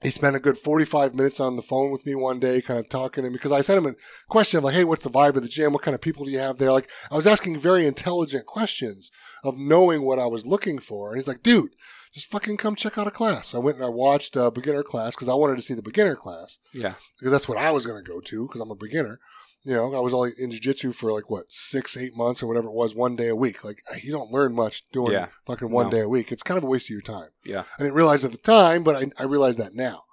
[0.00, 2.88] He spent a good 45 minutes on the phone with me one day, kind of
[2.88, 3.94] talking to him because I sent him a
[4.28, 5.72] question of like, Hey, what's the vibe of the gym?
[5.72, 6.70] What kind of people do you have there?
[6.70, 9.10] Like, I was asking very intelligent questions
[9.42, 11.08] of knowing what I was looking for.
[11.08, 11.70] And he's like, dude,
[12.14, 13.56] just fucking come check out a class.
[13.56, 16.14] I went and I watched a beginner class because I wanted to see the beginner
[16.14, 16.94] class Yeah.
[17.18, 19.18] because that's what I was going to go to because I'm a beginner.
[19.64, 22.68] You know, I was only in jiu-jitsu for like what six, eight months or whatever
[22.68, 23.64] it was, one day a week.
[23.64, 25.26] Like you don't learn much doing Yeah.
[25.46, 25.90] fucking one No.
[25.90, 26.30] day a week.
[26.32, 27.30] It's kind of a waste of your time.
[27.44, 27.64] Yeah.
[27.78, 30.04] I didn't realize at the time, but I, I realize that now.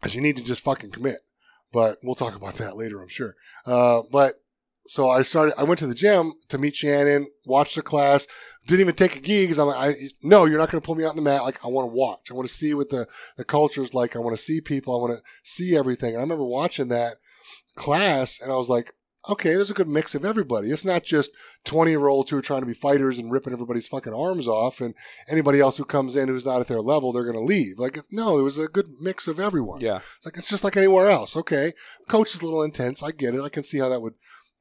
[0.00, 1.18] Because you need to just fucking commit.
[1.72, 3.36] But we'll talk about that later, I'm sure.
[3.66, 4.34] Uh, but
[4.86, 8.26] so I started, I went to the gym to meet Shannon, watched the class,
[8.66, 10.94] didn't even take a gi because I'm like, I, no, you're not going to pull
[10.94, 11.42] me out on the mat.
[11.42, 12.30] Like, I want to watch.
[12.30, 13.06] I want to see what the,
[13.36, 14.16] the culture is like.
[14.16, 14.94] I want to see people.
[14.96, 16.10] I want to see everything.
[16.10, 17.16] And I remember watching that
[17.78, 18.92] class and I was like,
[19.28, 20.70] okay, there's a good mix of everybody.
[20.70, 21.30] It's not just
[21.64, 24.80] 20 year olds who are trying to be fighters and ripping everybody's fucking arms off,
[24.80, 24.94] and
[25.28, 27.78] anybody else who comes in who's not at their level, they're going to leave.
[27.78, 29.80] Like, no, it was a good mix of everyone.
[29.80, 30.00] Yeah.
[30.16, 31.36] It's like, it's just like anywhere else.
[31.36, 31.72] Okay.
[32.08, 33.02] Coach is a little intense.
[33.02, 33.42] I get it.
[33.42, 34.14] I can see how that would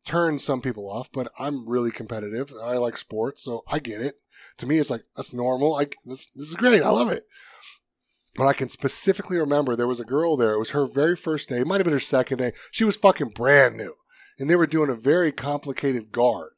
[0.05, 2.53] turn some people off, but I'm really competitive.
[2.63, 4.15] I like sports, so I get it.
[4.57, 5.75] To me, it's like, that's normal.
[5.75, 6.81] I, this, this is great.
[6.81, 7.23] I love it.
[8.37, 10.53] But I can specifically remember there was a girl there.
[10.53, 11.57] It was her very first day.
[11.57, 12.51] It might have been her second day.
[12.71, 13.95] She was fucking brand new.
[14.39, 16.51] And they were doing a very complicated guard.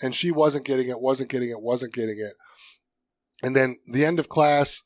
[0.00, 2.32] And she wasn't getting it wasn't getting it wasn't getting it.
[3.42, 4.84] And then the end of class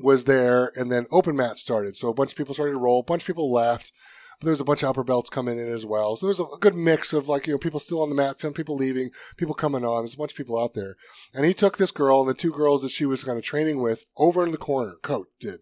[0.00, 1.94] was there and then open mat started.
[1.94, 3.92] So a bunch of people started to roll a bunch of people left.
[4.40, 6.16] But there was a bunch of upper belts coming in as well.
[6.16, 8.40] So there was a good mix of like you know people still on the mat
[8.40, 10.02] some people leaving people coming on.
[10.02, 10.96] There's a bunch of people out there.
[11.32, 13.80] And he took this girl and the two girls that she was kind of training
[13.80, 15.60] with over in the corner coach did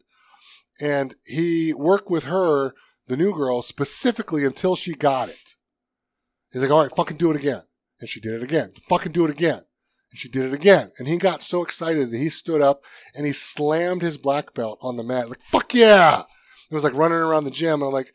[0.81, 2.73] and he worked with her
[3.07, 5.55] the new girl specifically until she got it
[6.53, 7.63] He's like, all right, fucking do it again.
[7.99, 8.73] And she did it again.
[8.89, 9.63] Fucking do it again.
[10.11, 10.93] And she did it again.
[10.99, 12.85] And he got so excited that he stood up
[13.17, 15.31] and he slammed his black belt on the mat.
[15.31, 16.25] Like, fuck yeah.
[16.71, 17.81] It was like running around the gym.
[17.81, 18.13] And I'm like,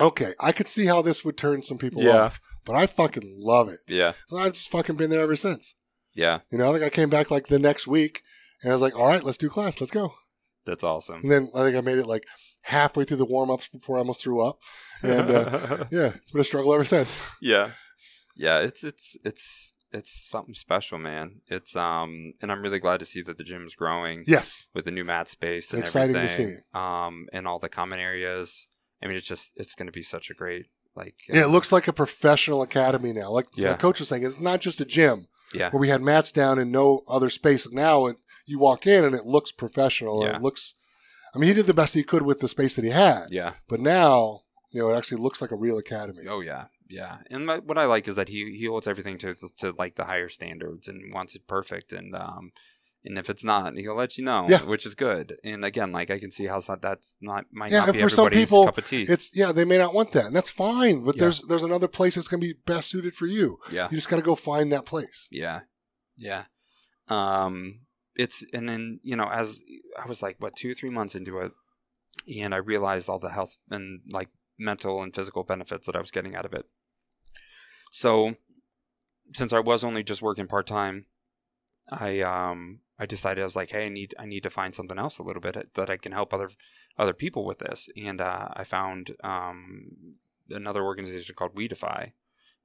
[0.00, 2.16] okay, I could see how this would turn some people Yeah.
[2.16, 3.80] off, but I fucking love it.
[3.88, 4.12] Yeah.
[4.28, 5.74] So I've just fucking been there ever since.
[6.14, 6.38] Yeah.
[6.50, 8.22] You know, I think I came back like the next week
[8.62, 9.80] and I was like, all right, let's do class.
[9.82, 10.14] Let's go.
[10.68, 11.20] That's awesome.
[11.22, 12.24] And then I think I made it like
[12.62, 14.58] halfway through the warm ups before I almost threw up.
[15.02, 17.20] And uh, yeah, it's been a struggle ever since.
[17.40, 17.70] yeah.
[18.36, 21.40] Yeah, it's it's it's it's something special, man.
[21.48, 24.66] It's um and I'm really glad to see that the gym's growing Yes.
[24.74, 26.60] with the new mat space and exciting to everything.
[26.74, 28.68] Um and all the common areas.
[29.02, 31.72] I mean it's just it's gonna be such a great like Yeah, it uh, looks
[31.72, 33.30] like a professional academy now.
[33.30, 33.72] Like Yeah.
[33.72, 35.70] the coach was saying, it's not just a gym Yeah.
[35.70, 37.66] where we had mats down and no other space.
[37.72, 38.16] Now it,
[38.48, 40.24] you walk in and it looks professional.
[40.24, 40.36] Yeah.
[40.36, 40.74] it looks,
[41.34, 43.26] I mean, he did the best he could with the space that he had.
[43.30, 43.52] Yeah.
[43.68, 44.42] But now,
[44.72, 46.24] you know, it actually looks like a real academy.
[46.28, 47.18] Oh yeah, yeah.
[47.30, 49.94] And my, what I like is that he he holds everything to, to to like
[49.96, 51.92] the higher standards and wants it perfect.
[51.92, 52.52] And um,
[53.04, 54.44] and if it's not, he'll let you know.
[54.48, 54.62] Yeah.
[54.64, 55.36] which is good.
[55.44, 58.26] And again, like I can see how that's not might Yeah, not be for some
[58.26, 59.02] everybody's people, cup of tea.
[59.08, 61.02] It's yeah, they may not want that, and that's fine.
[61.04, 61.20] But Yeah.
[61.20, 63.58] there's there's another place that's going to be best suited for you.
[63.72, 65.28] yeah, You just got to go find that place.
[65.30, 65.60] yeah,
[66.18, 66.44] yeah.
[67.08, 67.80] Um,
[68.18, 69.62] it's and then you know as
[69.98, 71.52] I was like what two three months into it,
[72.38, 74.28] and I realized all the health and like
[74.58, 76.66] mental and physical benefits that I was getting out of it.
[77.92, 78.34] So,
[79.32, 81.06] since I was only just working part time,
[81.90, 84.98] I um I decided I was like, hey, I need I need to find something
[84.98, 86.50] else a little bit that I can help other
[86.98, 90.16] other people with this, and uh, I found um
[90.50, 92.12] another organization called WeDefy,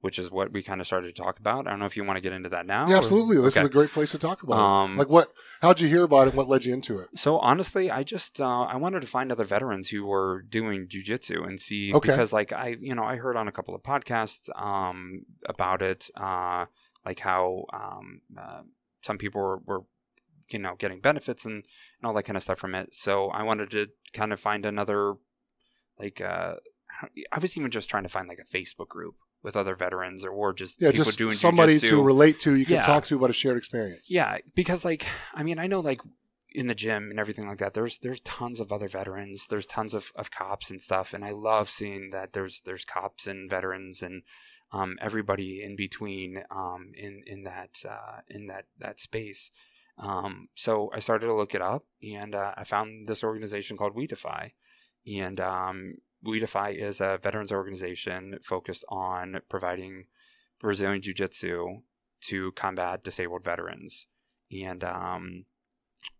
[0.04, 1.66] which is what we kind of started to talk about.
[1.66, 2.86] I don't know if you want to get into that now.
[2.86, 3.36] Yeah, or- absolutely.
[3.40, 3.62] This Okay.
[3.62, 4.56] is a great place to talk about.
[4.56, 4.60] it.
[4.62, 5.28] Um, Like what?
[5.62, 6.34] How'd you hear about it?
[6.34, 7.08] What led you into it?
[7.16, 11.46] So honestly, I just uh, I wanted to find other veterans who were doing jujitsu
[11.48, 12.10] and see Okay.
[12.10, 16.10] because like I you know I heard on a couple of podcasts um, about it,
[16.16, 16.66] uh,
[17.06, 18.62] like how um, uh,
[19.00, 19.82] some people were, were
[20.50, 22.94] you know getting benefits and, and all that kind of stuff from it.
[22.94, 25.14] So I wanted to kind of find another
[25.98, 26.56] like uh,
[27.32, 29.14] I was even just trying to find like a Facebook group
[29.44, 31.90] with other veterans or, or just Yeah, people just doing somebody jujitsu.
[31.90, 32.56] to relate to.
[32.56, 32.80] You can Yeah.
[32.80, 34.10] talk to about a shared experience.
[34.10, 36.00] Yeah, because like I mean, I know like
[36.50, 39.92] in the gym and everything like that, there's there's tons of other veterans, there's tons
[39.94, 44.02] of, of cops and stuff, and I love seeing that there's there's cops and veterans
[44.02, 44.22] and
[44.72, 49.50] um, everybody in between um, in in that uh, in that that space.
[49.98, 53.94] Um, so I started to look it up, and uh, I found this organization called
[53.94, 54.52] WeDefy,
[55.06, 60.04] and um, WeDefy is a veterans organization focused on providing
[60.60, 61.82] Brazilian Jiu Jitsu
[62.22, 64.06] to combat disabled veterans.
[64.50, 65.44] And um,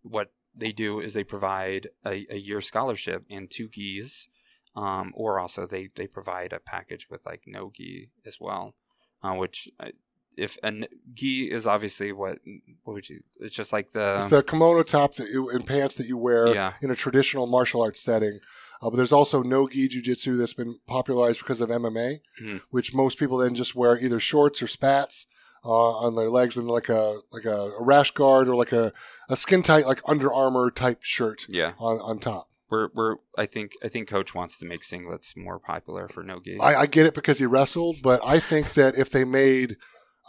[0.01, 4.27] what they do is they provide a, a year scholarship and two gis,
[4.75, 8.75] um, or also they, they provide a package with like no gi as well,
[9.23, 9.89] uh, which uh,
[10.37, 12.39] if and gi is obviously what
[12.83, 13.21] what would you?
[13.39, 16.53] It's just like the it's the kimono top that you and pants that you wear
[16.53, 16.73] Yeah.
[16.81, 18.39] in a traditional martial arts setting.
[18.81, 22.61] Uh, but there's also no gi jujitsu that's been popularized because of MMA, Mhm.
[22.69, 25.27] which most people then just wear either shorts or spats
[25.63, 28.93] uh, on their legs and like a like a, a rash guard or like a,
[29.29, 31.73] a skin tight like Under Armour type shirt yeah.
[31.79, 32.49] on, on top.
[32.69, 36.39] We're we're I think I think coach wants to make singlets more popular for no
[36.39, 36.59] gi.
[36.59, 39.77] I, I get it because he wrestled, but I think that if they made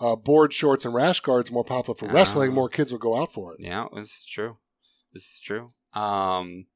[0.01, 2.55] uh, board shorts and rash guards more popular for wrestling, Ah.
[2.55, 3.61] more kids would go out for it.
[3.61, 4.59] Yeah, this is true.
[5.13, 5.73] This is true.
[5.95, 6.67] Um,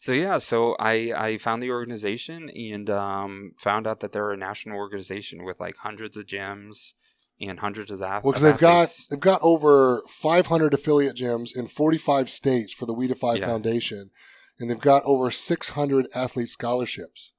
[0.00, 4.36] so yeah, so I I found the organization and um, found out that they're a
[4.36, 6.94] national organization with like hundreds of gyms
[7.40, 8.24] and hundreds of athletes.
[8.24, 12.92] Well, because they've got they've got over 500 affiliate gyms in 45 states for the
[12.94, 13.46] We Defy Yeah.
[13.46, 14.10] Foundation,
[14.58, 17.32] and they've got over 600 athlete scholarships.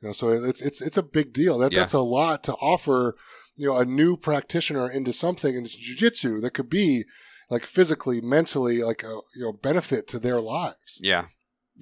[0.00, 1.58] You know, so it's it's it's a big deal.
[1.58, 1.80] That Yeah.
[1.80, 3.16] that's a lot to offer.
[3.54, 7.04] You know, a new practitioner into something into jujitsu that could be
[7.50, 10.98] like physically, mentally, like a you know benefit to their lives.
[11.00, 11.26] Yeah,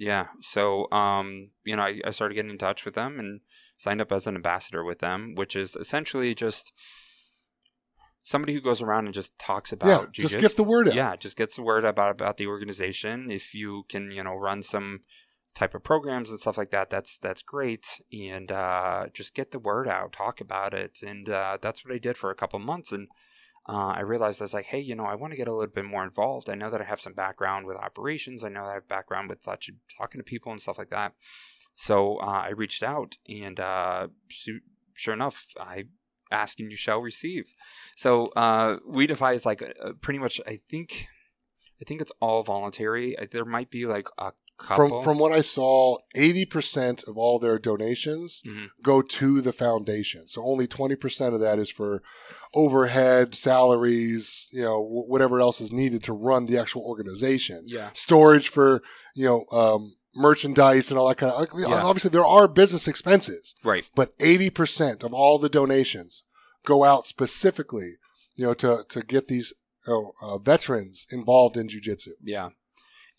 [0.01, 0.29] yeah.
[0.41, 3.41] So um, you know, I, I started getting in touch with them and
[3.77, 6.73] signed up as an ambassador with them, which is essentially just
[8.23, 10.93] somebody who goes around and just talks about yeah, just gets the word out.
[10.93, 14.61] yeah just gets the word about about the organization if you can you know run
[14.61, 14.99] some
[15.55, 19.57] type of programs and stuff like that that's that's great and uh, just get the
[19.57, 22.91] word out talk about it and uh, that's what i did for a couple months
[22.91, 23.07] and
[23.69, 25.73] uh, i realized i was like hey you know i want to get a little
[25.73, 28.73] bit more involved i know that i have some background with operations i know i
[28.73, 31.13] have background with talking to people and stuff like that
[31.75, 34.07] so uh, i reached out and uh,
[34.93, 35.85] sure enough i
[36.31, 37.53] ask and you shall receive
[37.95, 40.41] so uh, we defy is like uh, pretty much.
[40.47, 41.07] I think,
[41.79, 43.15] I think it's all voluntary.
[43.31, 44.89] There might be like a couple.
[44.89, 48.67] From from what I saw, 80% of all their donations Mhm.
[48.83, 50.27] go to the foundation.
[50.27, 52.01] So only 20% of that is for
[52.53, 57.63] overhead, salaries, you know, wh- whatever else is needed to run the actual organization.
[57.67, 58.81] yeah, Storage for,
[59.15, 61.47] you know, um, merchandise and all that kind of.
[61.57, 61.67] Yeah.
[61.83, 63.89] Obviously, there are business expenses, right.
[63.95, 66.23] but 80% of all the donations
[66.65, 67.93] go out specifically,
[68.35, 69.53] you know, to to get these
[69.87, 72.09] you know, uh, veterans involved in jujitsu.
[72.21, 72.49] Yeah,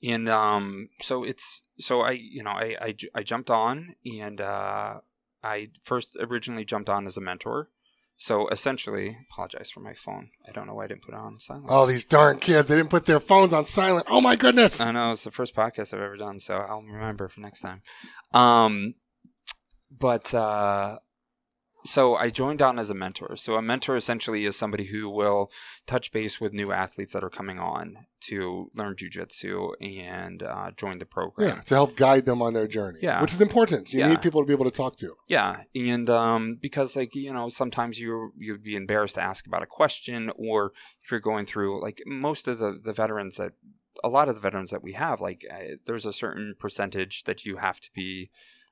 [0.03, 5.01] and um, so it's so I you know I I, I jumped on and uh,
[5.43, 7.69] I first originally jumped on as a mentor.
[8.19, 10.31] So essentially, apologize for my phone.
[10.49, 11.67] I don't know why I didn't put it on silent.
[11.69, 12.69] Oh, these darn kids!
[12.69, 14.07] They didn't put their phones on silent.
[14.09, 14.81] Oh my goodness!
[14.81, 17.83] I know it's the first podcast I've ever done, so I'll remember for next time.
[18.33, 18.95] Um,
[19.91, 20.99] but uh,
[21.85, 23.37] so I joined on as a mentor.
[23.37, 25.51] So a mentor essentially is somebody who will
[25.87, 30.99] touch base with new athletes that are coming on to learn jujitsu and uh, join
[30.99, 31.57] the program.
[31.57, 33.01] Yeah, to help guide them on their journey.
[33.03, 33.21] Yeah.
[33.21, 33.93] which is important.
[33.93, 34.09] You Yeah.
[34.11, 35.15] need people to be able to talk to.
[35.29, 39.63] Yeah, and um, because like you know, sometimes you you'd be embarrassed to ask about
[39.63, 40.73] a question, or
[41.03, 43.53] if you're going through like most of the the veterans that
[44.05, 47.45] a lot of the veterans that we have, like uh, there's a certain percentage that
[47.45, 48.31] you have to be,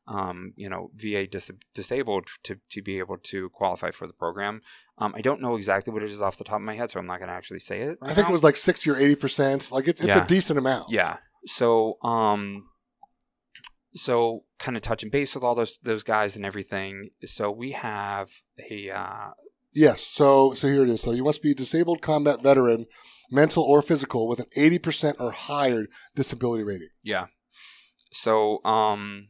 [0.09, 4.61] um, you know, VA dis- disabled to to be able to qualify for the program.
[4.99, 6.99] Um, I don't know exactly what it is off the top of my head, so
[7.01, 7.99] I'm not going to actually say it.
[8.01, 8.31] Right I think now.
[8.31, 9.71] it was like sixty or eighty percent.
[9.73, 10.25] Like it's it's Yeah.
[10.25, 10.91] a decent amount.
[10.91, 11.19] Yeah.
[11.47, 12.67] So um
[13.95, 17.11] so kind of touching base with all those those guys and everything.
[17.25, 18.31] So we have
[18.71, 19.31] a uh
[19.73, 20.03] Yes.
[20.03, 21.01] So so here it is.
[21.01, 22.87] So you must be a disabled combat veteran,
[23.31, 25.87] mental or physical, with an eighty percent or higher
[26.17, 26.89] disability rating.
[27.03, 27.27] yeah.
[28.13, 29.29] So um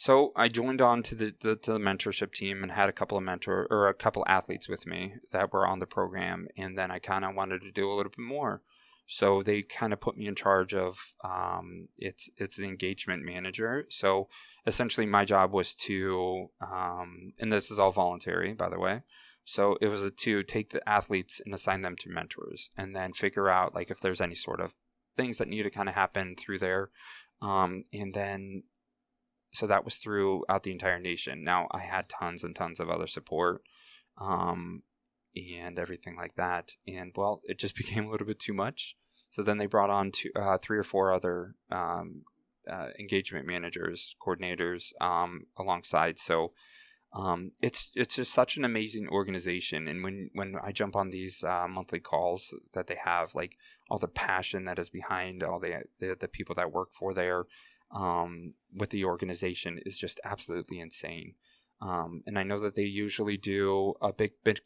[0.00, 3.18] so I joined on to the, the to the mentorship team and had a couple
[3.18, 6.90] of mentor or a couple athletes with me that were on the program and then
[6.90, 8.62] I kind of wanted to do a little bit more.
[9.06, 13.84] So they kind of put me in charge of um, it's it's the engagement manager.
[13.90, 14.28] So
[14.66, 19.02] essentially, my job was to, um, and this is all voluntary, by the way.
[19.44, 23.50] So it was to take the athletes and assign them to mentors, and then figure
[23.50, 24.74] out like if there's any sort of
[25.14, 26.88] things that need to kind of happen through there,
[27.42, 28.62] um, and then
[29.52, 31.42] so that was throughout the entire nation.
[31.44, 33.62] Now I had tons and tons of other support.
[34.18, 34.82] Um,
[35.36, 36.72] and everything like that.
[36.86, 38.96] And well, it just became a little bit too much.
[39.30, 42.22] So then they brought on two, uh, three or four other um,
[42.70, 46.18] uh, engagement managers, coordinators um, alongside.
[46.18, 46.52] So
[47.12, 49.86] um, it's it's just such an amazing organization.
[49.86, 53.56] And when when I jump on these uh, monthly calls that they have, like
[53.88, 57.44] all the passion that is behind all the the, the people that work for there
[57.92, 61.34] um, with the organization is just absolutely insane.
[61.82, 64.60] Um, and I know that they usually do a big, big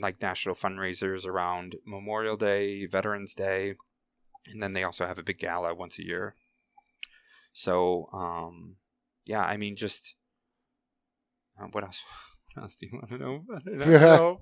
[0.00, 3.74] like national fundraisers around Memorial Day, Veterans Day,
[4.46, 6.36] and then they also have a big gala once a year.
[7.52, 8.76] So, um,
[9.26, 10.14] yeah, I mean, just
[11.60, 12.02] uh, what else?
[12.56, 13.44] Else do you want to know?
[13.54, 14.40] I don't know.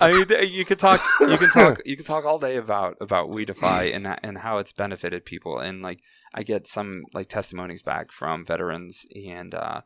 [0.00, 3.28] I mean, you could talk, you can talk, you can talk all day about about
[3.28, 5.58] We Defy and and how it's benefited people.
[5.58, 6.00] And like,
[6.34, 9.82] I get some like testimonies back from veterans, and uh,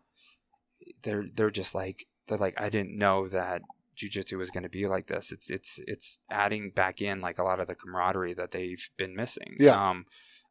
[1.03, 3.63] they're they're just like they're like, I didn't know that
[3.99, 5.31] jujitsu was going to be like this.
[5.33, 9.15] It's it's it's adding back in like a lot of the camaraderie that they've been
[9.15, 9.57] missing.
[9.59, 9.91] Yeah.
[9.91, 10.07] Um,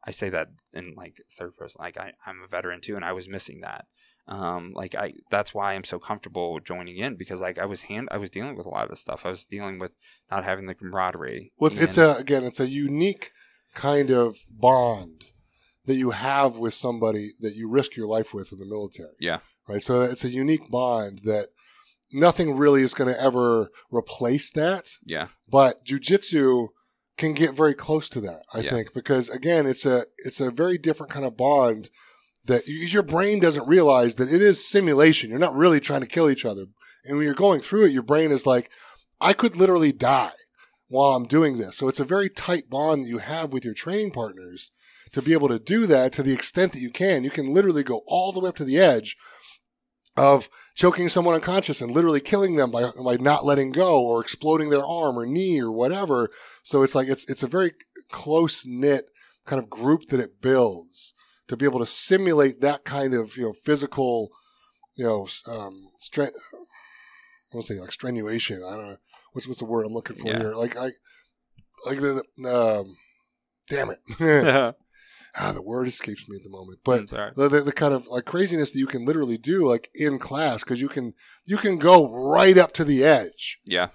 [0.06, 1.78] I say that in like third person.
[1.80, 3.86] Like I, I'm a veteran too, and I was missing that.
[4.28, 8.08] Um, like I, that's why I'm so comfortable joining in because like I was hand,
[8.10, 9.24] I was dealing with a lot of this stuff.
[9.24, 9.92] I was dealing with
[10.30, 11.52] not having the camaraderie.
[11.58, 13.32] Well, it's, it's a again, it's a unique
[13.74, 15.24] kind of bond
[15.86, 19.14] that you have with somebody that you risk your life with in the military.
[19.18, 19.38] Yeah.
[19.66, 19.82] Right.
[19.82, 21.48] So it's a unique bond that
[22.12, 24.88] nothing really is going to ever replace that.
[25.06, 26.68] yeah, But jujitsu
[27.16, 28.70] can get very close to that, I Yeah.
[28.70, 31.90] think, because again, it's a it's a very different kind of bond
[32.46, 35.30] that your brain doesn't realize that it is simulation.
[35.30, 36.66] You're not really trying to kill each other,
[37.04, 38.70] and when you're going through it, your brain is like,
[39.20, 40.32] I could literally die
[40.88, 41.76] while I'm doing this.
[41.76, 44.70] So it's a very tight bond that you have with your training partners
[45.12, 47.24] to be able to do that to the extent that you can.
[47.24, 49.16] You can literally go all the way up to the edge
[50.16, 54.70] of choking someone unconscious and literally killing them by, by not letting go or exploding
[54.70, 56.28] their arm or knee or whatever.
[56.62, 57.72] So it's like it's it's a very
[58.10, 59.06] close knit
[59.46, 61.14] kind of group that it builds
[61.48, 64.30] to be able to simulate that kind of you know physical
[64.96, 66.36] you know um strength.
[66.52, 68.56] I want to say like strenuation.
[68.66, 68.96] I don't know
[69.32, 70.38] what's what's the word I'm looking for Yeah.
[70.38, 70.54] here.
[70.54, 70.90] Like I
[71.86, 72.96] like the, the um,
[73.68, 74.00] damn it.
[75.36, 76.80] ah, the word escapes me at the moment.
[76.84, 77.06] But
[77.36, 80.62] the, the, the kind of like craziness that you can literally do like in class
[80.62, 81.14] because you can
[81.44, 83.88] you can go right up to the edge yeah,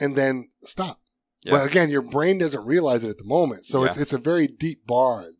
[0.00, 1.00] and then stop.
[1.44, 1.52] Yeah.
[1.52, 3.66] But again, your brain doesn't realize it at the moment.
[3.66, 5.36] So it's it's a very deep bond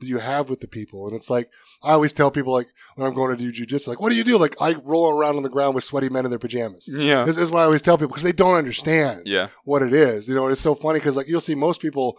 [0.00, 1.06] that you have with the people.
[1.06, 1.50] And it's like
[1.82, 4.24] I always tell people like when I'm going to do jujitsu, like, what do you
[4.24, 4.38] do?
[4.38, 6.88] Like I roll around on the ground with sweaty men in their pajamas.
[6.92, 9.92] yeah, This is what I always tell people because they don't understand yeah, what it
[9.92, 10.28] is.
[10.28, 12.18] You know, it's so funny because like you'll see most people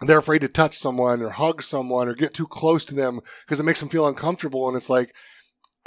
[0.00, 3.60] they're afraid to touch someone or hug someone or get too close to them because
[3.60, 4.68] it makes them feel uncomfortable.
[4.68, 5.14] And it's like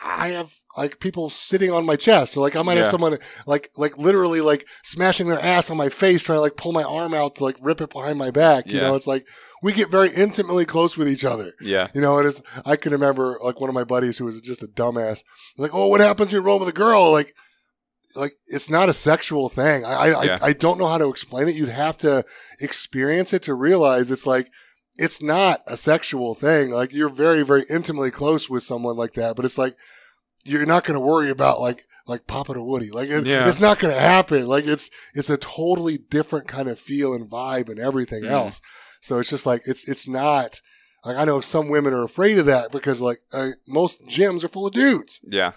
[0.03, 2.33] I have like people sitting on my chest.
[2.33, 3.17] So like I might have someone
[3.47, 6.83] like like literally like smashing their ass on my face, trying to like pull my
[6.83, 8.67] arm out to like rip it behind my back.
[8.67, 8.87] You Yeah.
[8.87, 9.25] know, it's like
[9.63, 11.53] we get very intimately close with each other.
[11.61, 14.61] yeah, You know, it's I can remember like one of my buddies who was just
[14.63, 15.23] a dumbass.
[15.57, 17.11] Like, oh, what happens when you roll with a girl?
[17.11, 17.33] Like,
[18.17, 19.85] like it's not a sexual thing.
[19.85, 20.37] I I, Yeah.
[20.41, 21.55] I I don't know how to explain it.
[21.55, 22.25] You'd have to
[22.59, 24.49] experience it to realize it's like
[24.97, 26.71] it's not a sexual thing.
[26.71, 29.75] Like you're very very intimately close with someone like that, but it's like
[30.43, 32.91] you're not going to worry about like like Papa to Woody.
[32.91, 33.47] Like it, Yeah.
[33.47, 34.45] it's not going to happen.
[34.47, 38.29] Like it's it's a totally different kind of feel and vibe and everything Mhm.
[38.31, 38.61] else.
[39.01, 40.61] So it's just like it's it's not
[41.03, 44.47] like I know some women are afraid of that because like uh, most gyms are
[44.47, 45.19] full of dudes.
[45.23, 45.53] yeah,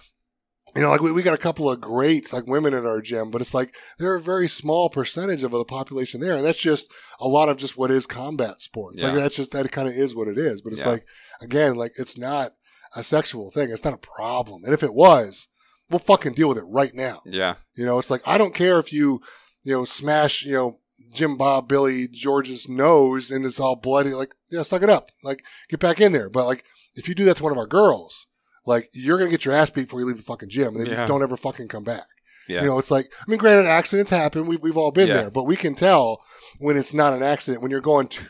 [0.77, 3.31] You know, like we, we got a couple of great like women at our gym,
[3.31, 6.93] but it's like they're a very small percentage of the population there, and that's just
[7.20, 9.01] a lot of just what is combat sports.
[9.03, 10.61] Like that's just that kind of is what it is.
[10.61, 10.90] But it's Yeah.
[10.93, 11.07] like
[11.40, 12.55] again, like it's not
[12.95, 13.70] a sexual thing.
[13.70, 15.49] It's not a problem, and if it was,
[15.90, 17.23] we'll fucking deal with it right now.
[17.24, 19.20] yeah, You know, it's like I don't care if you,
[19.62, 20.77] you know, smash, you know,
[21.15, 24.11] Jim Bob Billy George's nose and it's all bloody.
[24.11, 25.11] Like, yeah, suck it up.
[25.24, 26.28] Like, get back in there.
[26.28, 26.65] But like,
[26.95, 28.27] if you do that to one of our girls,
[28.67, 30.87] like, you're gonna get your ass beat before you leave the fucking gym, and then
[30.93, 31.03] Yeah.
[31.03, 32.07] you don't ever fucking come back.
[32.49, 34.47] yeah, You know, it's like, I mean, granted, accidents happen.
[34.47, 35.15] We've we've all been Yeah.
[35.15, 36.23] there, but we can tell
[36.59, 38.27] when it's not an accident when you're going too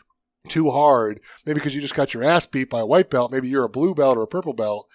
[0.48, 1.20] too hard.
[1.44, 3.30] Maybe because you just got your ass beat by a white belt.
[3.30, 4.88] Maybe you're a blue belt or a purple belt.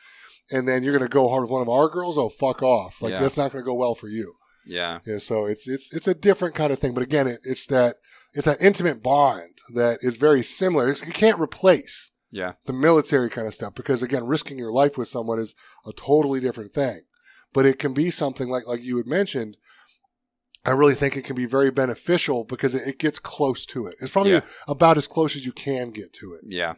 [0.52, 2.18] And then you're gonna go hard with one of our girls.
[2.18, 3.02] Oh, fuck off!
[3.02, 3.20] Like Yeah.
[3.22, 4.34] that's not gonna go well for you.
[4.66, 7.66] yeah, Yeah, so it's it's it's a different kind of thing, but again, it, it's
[7.68, 7.98] that
[8.34, 10.90] it's that intimate bond that is very similar.
[10.90, 14.98] It's, you can't replace yeah, the military kind of stuff because again, risking your life
[14.98, 15.56] with someone is
[15.88, 17.02] a totally different thing.
[17.54, 19.56] But it can be something like like you had mentioned.
[20.66, 23.96] I really think it can be very beneficial because it, it gets close to it.
[24.02, 24.42] It's probably Yeah.
[24.68, 26.42] about as close as you can get to it.
[26.48, 26.76] yeah,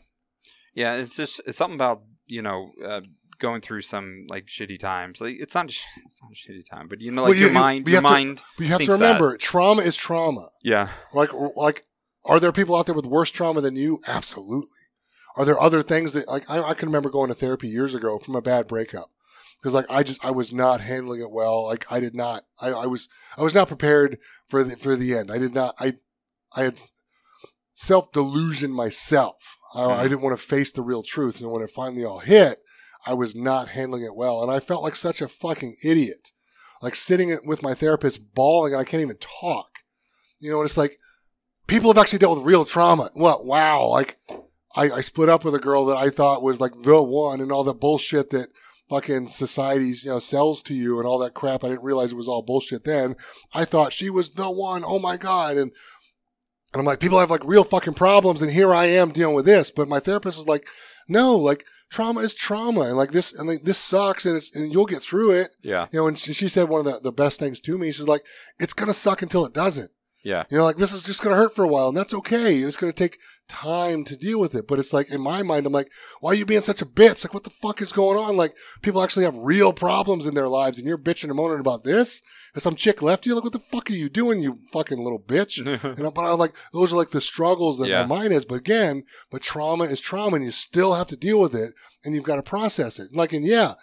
[0.73, 0.95] yeah.
[0.95, 2.71] It's just it's something about you know.
[2.83, 3.01] Uh,
[3.37, 6.63] going through some like shitty times like it's not a sh- it's not a shitty
[6.69, 8.63] time but you know like Well, you- your mind you your have to- mind But
[8.63, 9.05] you have to thinks that.
[9.05, 10.47] remember, trauma is trauma.
[10.63, 11.85] yeah Like, like,
[12.23, 13.99] are there people out there with worse trauma than you?
[14.07, 14.69] Absolutely.
[15.37, 18.19] Are there other things that, like, I, I can remember going to therapy years ago
[18.19, 19.11] from a bad breakup
[19.57, 21.65] because, like, I just I was not handling it well.
[21.65, 22.43] Like, I did not.
[22.61, 24.17] I, I was I was not prepared
[24.47, 25.31] for the for the end.
[25.31, 25.75] I did not.
[25.79, 25.95] I
[26.55, 26.79] I had
[27.73, 29.57] self delusion myself.
[29.73, 30.03] I, I mm-hmm.
[30.03, 32.59] didn't want to face the real truth, and when it finally all hit,
[33.05, 36.31] I was not handling it well, and I felt like such a fucking idiot.
[36.81, 39.79] Like sitting with my therapist, bawling, and I can't even talk.
[40.39, 40.97] You know, and it's like
[41.67, 43.09] people have actually dealt with real trauma.
[43.13, 43.45] What?
[43.45, 43.87] Wow!
[43.87, 44.17] Like
[44.75, 47.51] I, I split up with a girl that I thought was like the one, and
[47.51, 48.49] all the bullshit that
[48.89, 51.63] fucking society's you know sells to you and all that crap.
[51.63, 53.15] I didn't realize it was all bullshit then.
[53.53, 54.83] I thought she was the one.
[54.85, 55.57] Oh my god!
[55.57, 55.71] And
[56.73, 59.45] and I'm like, people have like real fucking problems, and here I am dealing with
[59.45, 59.71] this.
[59.71, 60.67] But my therapist was like,
[61.07, 64.71] no, like trauma is trauma, and like this, and like this sucks, and it's and
[64.73, 65.51] you'll get through it.
[65.61, 65.87] Yeah.
[65.91, 67.93] You know, and she, she said one of the, the best things to me.
[67.93, 68.25] She's like,
[68.59, 69.91] it's gonna suck until it doesn't.
[70.25, 70.43] Yeah.
[70.49, 72.57] You know, like this is just going to hurt for a while, and that's okay.
[72.57, 74.67] It's going to take time to deal with it.
[74.67, 77.23] But it's like in my mind, I'm like, why are you being such a bitch?
[77.23, 78.35] Like, what the fuck is going on?
[78.35, 81.83] Like, people actually have real problems in their lives, and you're bitching and moaning about
[81.83, 82.23] this.
[82.55, 83.35] And some chick left you.
[83.35, 85.57] Like, what the fuck are you doing, you fucking little bitch?
[85.97, 88.05] you know, but I'm like, those are like the struggles that Yeah.
[88.07, 88.45] my mind is.
[88.45, 91.73] But again, but trauma is trauma, and you still have to deal with it,
[92.03, 93.09] and you've got to process it.
[93.13, 93.75] Like, and yeah,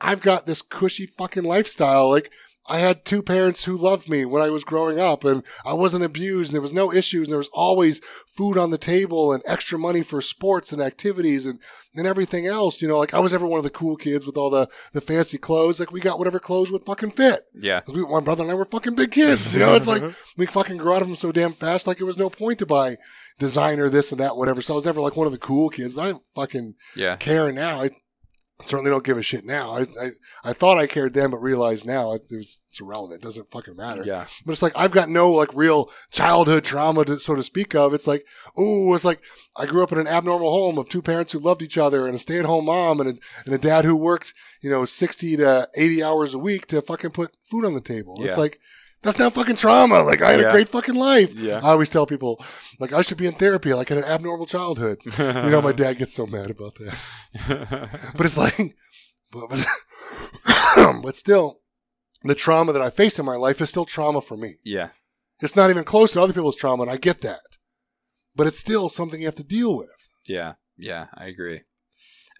[0.00, 2.08] I've got this cushy fucking lifestyle.
[2.10, 2.30] Like,
[2.66, 6.04] I had two parents who loved me when I was growing up, and I wasn't
[6.04, 8.00] abused, and there was no issues, and there was always
[8.36, 11.60] food on the table and extra money for sports and activities and,
[11.94, 12.80] and everything else.
[12.80, 15.00] You know, like I was never one of the cool kids with all the, the
[15.02, 15.78] fancy clothes.
[15.78, 17.40] Like we got whatever clothes would fucking fit.
[17.54, 17.80] Yeah.
[17.82, 19.52] 'Cause we, my brother and I were fucking big kids.
[19.52, 20.02] You know, it's like
[20.36, 21.86] we fucking grew out of them so damn fast.
[21.86, 22.96] Like it was no point to buy
[23.38, 24.62] designer this and that, whatever.
[24.62, 27.16] So I was never like one of the cool kids, but I didn't fucking Yeah.
[27.16, 27.82] care now.
[27.82, 27.90] I
[28.62, 29.76] certainly don't give a shit now.
[29.76, 30.10] I I,
[30.44, 33.20] I thought I cared then, but realized now it, it was it's irrelevant.
[33.20, 34.04] It doesn't fucking matter.
[34.04, 34.26] Yeah.
[34.46, 37.94] But it's like I've got no like real childhood trauma to so to speak of.
[37.94, 38.24] It's like
[38.56, 39.20] oh, it's like
[39.56, 42.14] I grew up in an abnormal home of two parents who loved each other and
[42.14, 43.14] a stay at home mom and a,
[43.44, 44.32] and a dad who worked
[44.62, 48.16] you know sixty to eighty hours a week to fucking put food on the table.
[48.22, 48.60] It's like.
[49.04, 50.02] That's not fucking trauma.
[50.02, 51.32] Like I had a great fucking life.
[51.34, 51.58] Yeah.
[51.62, 52.42] I always tell people,
[52.80, 53.72] like I should be in therapy.
[53.74, 54.98] Like I had an abnormal childhood.
[55.44, 57.90] You know, my dad gets so mad about that.
[58.16, 58.74] But it's like,
[59.30, 61.60] but, but, but still,
[62.22, 64.56] the trauma that I faced in my life is still trauma for me.
[64.64, 64.88] yeah.
[65.40, 67.58] It's not even close to other people's trauma, and I get that.
[68.36, 70.08] But it's still something you have to deal with.
[70.28, 71.62] Yeah, yeah, I agree.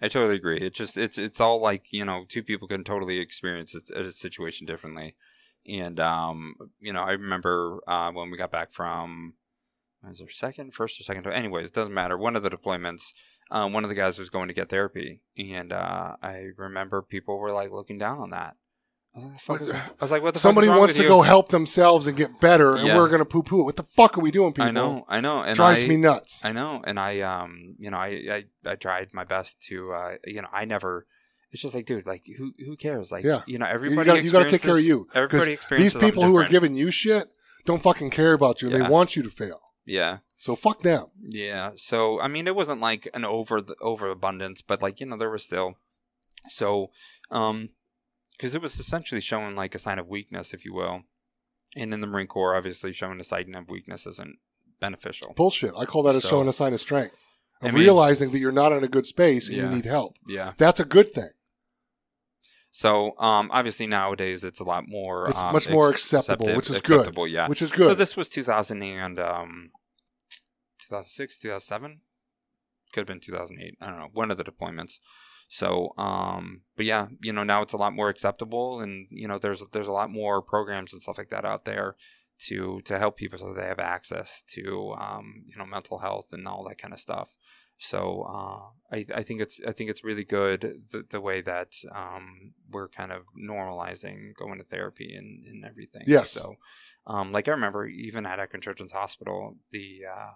[0.01, 0.57] I totally agree.
[0.59, 4.11] It just it's it's all like you know two people can totally experience a, a
[4.11, 5.15] situation differently,
[5.67, 9.33] and um you know I remember uh, when we got back from
[10.07, 11.25] was our second, first or second?
[11.27, 12.17] Anyways, it doesn't matter.
[12.17, 13.13] One of the deployments,
[13.49, 17.39] um, one of the guys was going to get therapy, and uh, I remember people
[17.39, 18.55] were like looking down on that.
[19.15, 21.07] I was like, "Fuck is- I was like, "What the fuck Somebody wants to you?"
[21.07, 22.97] go help themselves and get better, and Yeah.
[22.97, 23.63] we're going to poo poo it.
[23.63, 24.67] What the fuck are we doing, people?
[24.67, 26.43] I know, I know, and Drives I, me nuts.
[26.45, 30.15] I know, and I, um, you know, I, I, I tried my best to, uh,
[30.25, 31.07] you know, I never.
[31.55, 33.13] It's just like, dude, like, who, who cares?
[33.13, 33.43] Like, Yeah.
[33.47, 34.05] you know, everybody.
[34.05, 35.07] got you got to take care of you.
[35.13, 35.93] Everybody these experiences.
[35.93, 37.27] them people who are giving you shit
[37.65, 38.83] don't fucking care about you, and Yeah.
[38.83, 39.61] they want you to fail.
[39.85, 41.05] Yeah, So fuck them.
[41.29, 41.71] yeah.
[41.77, 45.29] So I mean, it wasn't like an over the overabundance, but like you know, there
[45.29, 45.75] was still.
[46.49, 46.91] So,
[47.31, 47.69] um,
[48.33, 51.03] because it was essentially showing like a sign of weakness, if you will,
[51.77, 54.39] and in the Marine Corps, obviously showing a sign of weakness isn't
[54.81, 55.33] beneficial.
[55.37, 55.71] Bullshit.
[55.77, 57.17] I call that a So- showing a sign of strength.
[57.61, 59.69] Of I mean- realizing that you're not in a good space and Yeah.
[59.69, 60.17] you need help.
[60.27, 60.51] Yeah.
[60.57, 61.29] That's a good thing.
[62.75, 65.29] So, um, obviously nowadays it's a lot more.
[65.29, 67.17] It's um, much more ex- acceptable, which is good.
[67.29, 67.47] Yeah.
[67.47, 67.87] Which is good.
[67.87, 69.69] So this was 2000 and um,
[70.81, 72.01] 2006, 2007.
[72.91, 73.77] Could have been 2008.
[73.79, 74.09] I don't know.
[74.11, 74.99] One of the deployments.
[75.47, 79.39] So, um, but yeah, you know, now it's a lot more acceptable, and you know,
[79.39, 81.95] there's there's a lot more programs and stuff like that out there
[82.47, 86.45] to to help people so they have access to um, you know mental health and
[86.45, 87.37] all that kind of stuff.
[87.77, 91.73] So uh, I, I think it's I think it's really good the, the way that
[91.93, 96.03] um, we're kind of normalizing going to therapy and, and everything.
[96.05, 96.31] Yes.
[96.31, 96.55] So
[97.07, 100.31] um, like I remember even at Akron Children's Hospital, the uh,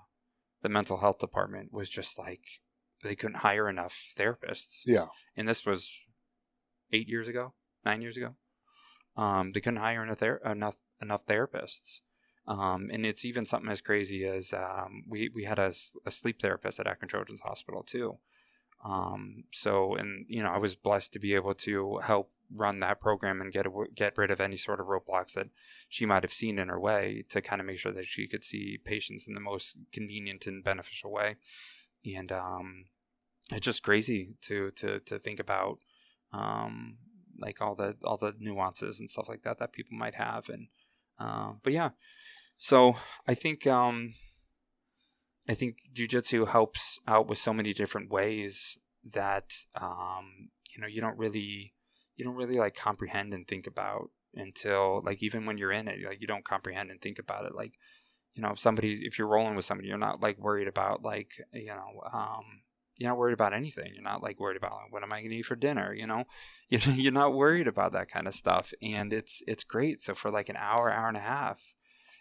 [0.62, 2.44] the mental health department was just like
[3.04, 4.82] they couldn't hire enough therapists.
[4.86, 5.08] Yeah.
[5.36, 6.04] And this was
[6.92, 7.54] eight years ago,
[7.86, 8.36] nine years ago.
[9.16, 12.02] Um, they couldn't hire enough ther- enough enough therapists.
[12.50, 16.80] Um, and it's even something as crazy as um, we we had a sleep therapist
[16.80, 18.18] at Akron Children's Hospital too.
[18.84, 23.00] Um, so and you know I was blessed to be able to help run that
[23.00, 25.50] program and get get rid of any sort of roadblocks that
[25.88, 28.44] she might have seen in her way to kind of make sure that she could
[28.44, 31.36] see patients in the most convenient and beneficial way.
[32.04, 32.86] And um,
[33.52, 35.78] it's just crazy to to to think about
[36.34, 36.98] um,
[37.40, 40.68] like all the all the nuances and stuff like that that people might have and
[41.20, 41.90] uh, but yeah
[42.60, 42.96] so
[43.28, 44.14] i think um
[45.50, 51.02] i think jiu-jitsu helps out with so many different ways that um you know you
[51.02, 51.74] don't really
[52.20, 56.00] you don't really like comprehend and think about until like even when you're in it
[56.06, 57.56] like you don't comprehend and think about it.
[57.56, 57.74] Like
[58.34, 61.32] you know if somebody if you're rolling with somebody you're not like worried about like
[61.54, 62.44] you know um
[62.98, 63.94] you're not worried about anything.
[63.94, 66.06] You're not like worried about like, what am i going to eat for dinner you
[66.06, 66.26] know?
[66.68, 70.02] You you're not worried about that kind of stuff and it's it's great.
[70.02, 71.74] So for like an hour hour and a half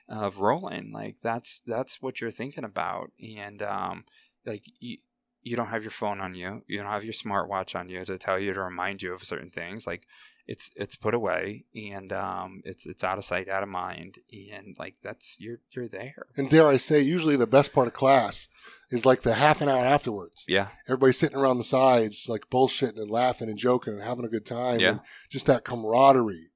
[0.08, 4.04] of rolling like that's that's what you're thinking about and um
[4.46, 4.98] like you,
[5.42, 6.62] you don't have your phone on you.
[6.66, 9.50] You don't have your smartwatch on you to tell you to remind you of certain
[9.50, 9.86] things.
[9.86, 10.06] Like
[10.46, 14.18] it's it's put away and um, it's it's out of sight, out of mind,
[14.52, 16.26] and like that's you're you're there.
[16.36, 18.48] And dare I say, usually the best part of class
[18.90, 20.44] is like the half an hour afterwards.
[20.48, 24.28] Yeah, Everybody's sitting around the sides, like bullshitting and laughing and joking and having a
[24.28, 24.80] good time.
[24.80, 24.90] Yeah.
[24.92, 26.47] And just that camaraderie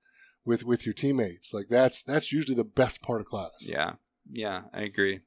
[0.44, 1.52] with with your teammates.
[1.52, 3.51] Like that's that's usually the best part of class.
[3.60, 3.94] yeah,
[4.31, 4.62] yeah.
[4.73, 5.20] I agree.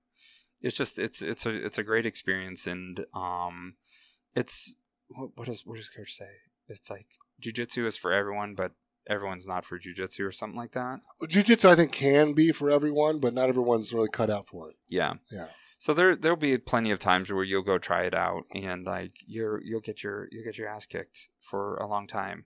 [0.62, 3.76] It's just it's it's a it's a great experience, and um,
[4.36, 4.76] it's
[5.08, 6.30] what, what does what does coach say?
[6.68, 7.08] It's like
[7.42, 8.74] jujitsu is for everyone, but
[9.08, 11.02] everyone's not for jujitsu or something like that.
[11.28, 14.76] Jiu-jitsu, I think, can be for everyone, but not everyone's really cut out for it.
[14.88, 15.14] Yeah.
[15.32, 15.48] Yeah.
[15.78, 19.18] So there there'll be plenty of times where you'll go try it out and like
[19.28, 22.46] you're you'll get your you'll get your ass kicked for a long time.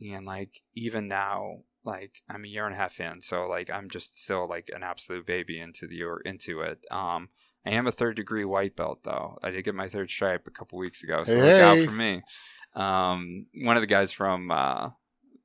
[0.00, 3.88] And like even now, like I'm a year and a half in, so like I'm
[3.88, 6.80] just still like an absolute baby into the or into it.
[6.90, 7.30] Um
[7.64, 9.38] I am a third degree white belt though.
[9.42, 11.86] I did get my third stripe a couple weeks ago, so Hey, look out hey.
[11.86, 12.22] for me.
[12.74, 14.90] Um one of the guys from uh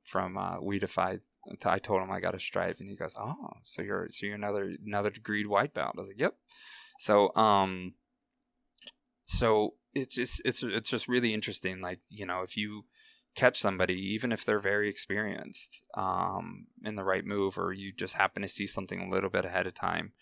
[0.04, 1.20] from uh We Defy
[1.64, 4.36] I told him I got a stripe and he goes, "Oh, so you're so you're
[4.36, 6.34] another another degreed white belt." I was like, "Yep."
[6.98, 7.94] So um
[9.26, 12.84] so it's just it's it's just really interesting like, you know, if you
[13.34, 18.14] catch somebody even if they're very experienced um in the right move or you just
[18.14, 20.12] happen to see something a little bit ahead of time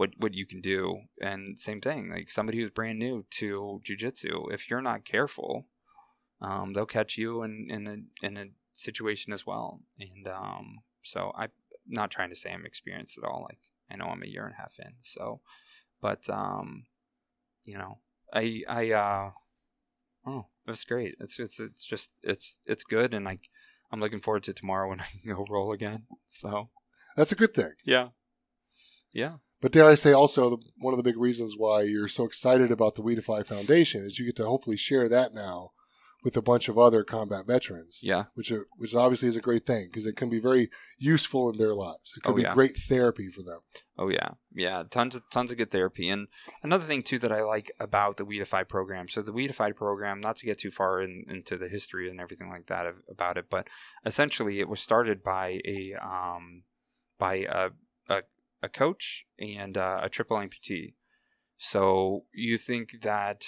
[0.00, 1.02] what what you can do.
[1.20, 5.66] And same thing like somebody who's brand new to jiu-jitsu if you're not careful
[6.40, 9.80] um they'll catch you in in a in a situation as well.
[9.98, 11.50] And um so i'm
[11.86, 13.58] not trying to say i'm experienced at all like
[13.90, 15.40] i know i'm a year and a half in so
[16.00, 16.84] but um
[17.64, 17.98] you know
[18.34, 19.30] i i uh
[20.30, 20.46] oh.
[20.66, 21.16] Was great.
[21.18, 23.48] It's it's it's just it's it's good and like
[23.90, 26.70] i'm looking forward to tomorrow when i can go roll again so.
[27.16, 27.72] That's a good thing.
[27.84, 28.08] yeah.
[29.12, 29.34] Yeah.
[29.60, 32.70] But dare I say, also the, one of the big reasons why you're so excited
[32.70, 35.72] about the We Defy Foundation is you get to hopefully share that now
[36.22, 39.66] with a bunch of other combat veterans, yeah which are, which obviously is a great
[39.66, 40.68] thing because it can be very
[40.98, 42.12] useful in their lives.
[42.16, 42.54] It can Oh, be yeah.
[42.54, 43.60] great therapy for them.
[43.96, 46.08] Oh yeah, yeah, tons of tons of good therapy.
[46.08, 46.28] And
[46.62, 49.08] another thing too that I like about the WeDefy program.
[49.08, 52.48] So the WeDefy program, not to get too far in, into the history and everything
[52.50, 53.68] like that of, about it, but
[54.04, 56.62] essentially it was started by a um,
[57.18, 57.70] by a
[58.08, 58.22] a,
[58.62, 60.94] a coach and uh, a triple amputee.
[61.58, 63.44] So you think that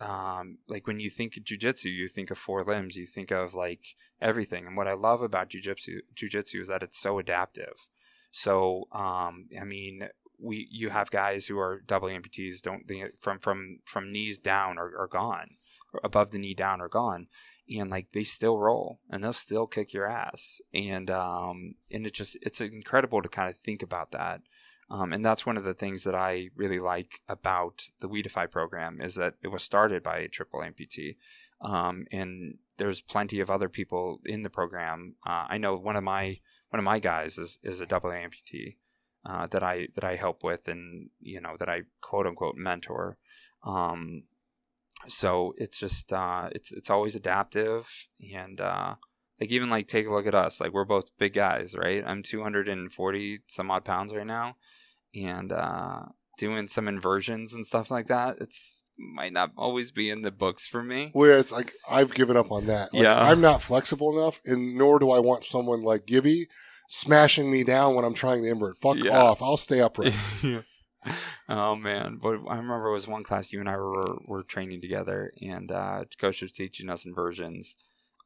[0.00, 3.54] um, like when you think of jujitsu, you think of four limbs, you think of
[3.54, 4.66] like everything.
[4.66, 7.74] And what I love about jujitsu, jujitsu is that it's so adaptive.
[8.32, 10.08] So, um, I mean,
[10.40, 14.78] we you have guys who are double amputees, don't they, from from from knees down
[14.78, 15.50] are, are gone,
[16.02, 17.26] above the knee down are gone,
[17.68, 22.14] and like they still roll and they'll still kick your ass, and um, and it
[22.14, 24.40] just it's incredible to kind of think about that.
[24.90, 29.00] Um, and that's one of the things that I really like about the WeDefy program
[29.00, 31.16] is that it was started by a triple amputee.
[31.60, 35.16] Um, and there's plenty of other people in the program.
[35.26, 36.38] Uh, I know one of my
[36.70, 38.76] one of my guys is, is a double amputee
[39.24, 43.16] uh, that I that I help with and you know that I quote unquote mentor.
[43.62, 44.24] Um,
[45.08, 48.96] so it's just uh, it's it's always adaptive and uh,
[49.40, 52.22] like even like take a look at us like we're both big guys right i'm
[52.22, 54.56] 240 some odd pounds right now
[55.14, 56.02] and uh
[56.38, 60.66] doing some inversions and stuff like that it's might not always be in the books
[60.66, 62.92] for me Whereas, like, I've given up on that.
[62.94, 63.20] Like, Yeah.
[63.20, 66.46] I'm not flexible enough, and nor do I want someone like Gibby
[66.88, 68.76] smashing me down when I'm trying to invert.
[68.76, 69.10] Fuck Yeah.
[69.20, 69.42] off.
[69.42, 70.14] I'll stay upright.
[71.48, 74.80] oh man but i remember it was one class you and i were, were training
[74.80, 77.76] together and uh coach was teaching us inversions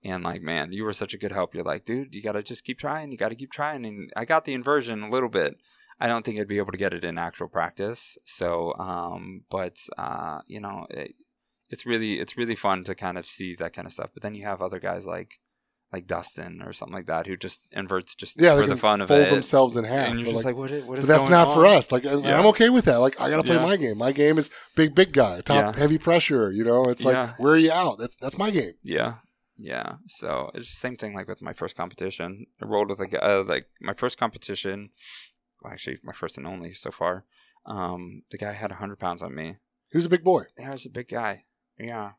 [0.04, 2.64] and like man you were such a good help you're like dude you gotta just
[2.64, 5.56] keep trying you gotta keep trying and i got the inversion a little bit
[6.00, 9.76] i don't think i'd be able to get it in actual practice so um but
[9.96, 11.12] uh you know it,
[11.68, 14.34] it's really it's really fun to kind of see that kind of stuff but then
[14.34, 15.40] you have other guys like
[15.90, 19.08] like dustin or something like that who just inverts just Yeah, for the fun of
[19.08, 20.08] fold it themselves in half.
[20.08, 21.54] and you're just like, like, what is, what is but that's not on?
[21.54, 21.90] for us.
[21.90, 22.38] Like, Yeah.
[22.38, 22.96] I'm okay with that.
[22.98, 23.62] Like, I gotta play Yeah.
[23.62, 23.96] my game.
[23.96, 25.80] My game is big, big guy, top Yeah.
[25.80, 26.52] heavy pressure.
[26.52, 27.96] You know, it's like, where are you out?
[27.98, 28.72] That's that's my game.
[28.82, 29.14] Yeah,
[29.58, 29.96] yeah.
[30.06, 32.46] So it's the same thing like with my first competition.
[32.62, 34.90] I rolled with a guy uh, like my first competition.
[35.60, 37.24] Well, actually, my first and only so far.
[37.66, 39.56] Um, the guy had hundred pounds on me.
[39.90, 40.44] He was a big boy.
[40.56, 41.42] He was a big guy.
[41.78, 42.12] Yeah.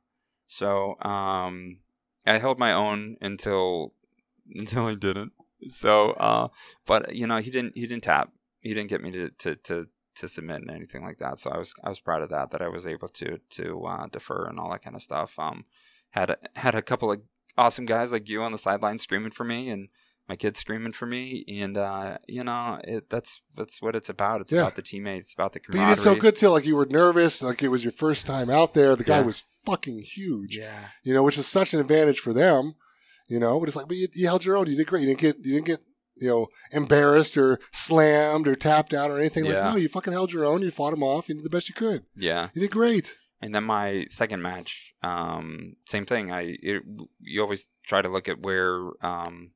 [0.48, 1.80] So um,
[2.26, 3.94] I held my own until
[4.53, 5.32] until I didn't.
[5.68, 6.49] So uh,
[6.86, 8.32] but you know he didn't he didn't tap.
[8.60, 11.40] He didn't get me to to to to submit and anything like that.
[11.40, 14.07] So I was I was proud of that that I was able to to uh,
[14.07, 15.40] defer and all that kind of stuff.
[15.40, 15.64] Um,
[16.11, 17.22] had a, had a couple of
[17.57, 19.90] awesome guys like you on the sideline screaming for me, and
[20.27, 24.41] my kid's screaming for me, and uh, you know it, that's that's what it's about.
[24.41, 24.61] It's Yeah.
[24.61, 26.49] about the teammates, It's about the But you did so good too.
[26.49, 28.95] Like you were nervous, like it was your first time out there.
[28.95, 29.26] The guy Yeah.
[29.26, 32.73] was fucking huge, Yeah, you know, which is such an advantage for them,
[33.27, 33.60] you know.
[33.60, 34.68] But it's like, but you, you held your own.
[34.68, 35.02] You did great.
[35.02, 35.80] You didn't get, you didn't get,
[36.15, 39.45] you know, embarrassed or slammed or tapped out or anything.
[39.45, 39.65] Yeah.
[39.65, 40.61] Like, no, you fucking held your own.
[40.61, 41.27] You fought him off.
[41.30, 42.03] You did the best you could.
[42.15, 42.49] yeah.
[42.53, 43.15] You did great.
[43.41, 46.32] And then my second match, um, same thing.
[46.32, 46.84] I it,
[47.22, 49.52] you always try to look at where, um,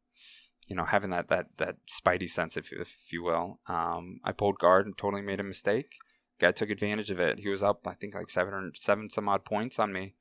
[0.68, 3.60] you know, having that that that spidey sense, if if you will.
[3.68, 5.98] Um, I pulled guard and totally made a mistake.
[6.40, 7.40] Guy took advantage of it.
[7.40, 10.16] He was up, I think, like seven or seven some odd points on me,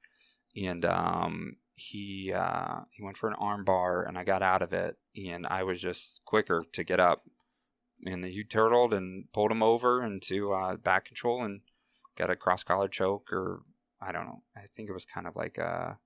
[0.56, 4.72] and um, he uh, he went for an arm bar, and I got out of
[4.72, 7.20] it, and I was just quicker to get up,
[8.04, 11.60] and he turtled and pulled him over into uh, back control and
[12.16, 13.62] got a cross collar choke or
[14.00, 14.42] I don't know.
[14.56, 15.98] I think it was kind of like a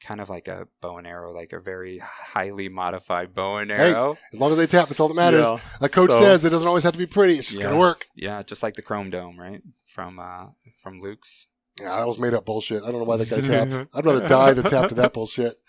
[0.00, 3.92] kind of like a bow and arrow, like a very highly modified bow and Hey,
[3.92, 4.16] arrow.
[4.32, 5.42] As long as they tap, it's all that matters.
[5.46, 5.58] Yeah.
[5.80, 7.38] Like coach So- says, it doesn't always have to be pretty.
[7.38, 7.66] It's just Yeah.
[7.66, 8.06] gonna work.
[8.14, 9.62] Yeah, just like the Chrome Dome, right?
[9.86, 10.46] From uh
[10.82, 11.46] from Luke's.
[11.80, 12.82] Yeah, that was made up bullshit.
[12.82, 13.88] I don't know why that guy tapped.
[13.94, 15.58] I'd rather die than tap to that bullshit.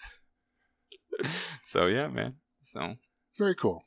[1.64, 2.36] So yeah, man.
[2.62, 2.96] So
[3.38, 3.84] Very cool.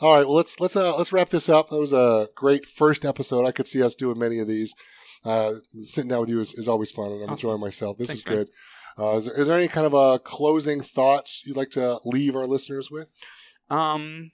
[0.00, 1.68] All right, well let's let's uh, let's wrap this up.
[1.70, 3.46] That was a great first episode.
[3.46, 4.74] I could see us doing many of these.
[5.24, 7.32] Uh, sitting down with you is, is always fun, and I'm Awesome.
[7.32, 7.96] enjoying myself.
[7.98, 8.48] This Thanks, is good.
[8.98, 12.36] Uh, is, there, is there any kind of uh, closing thoughts you'd like to leave
[12.36, 13.12] our listeners with?
[13.70, 14.30] um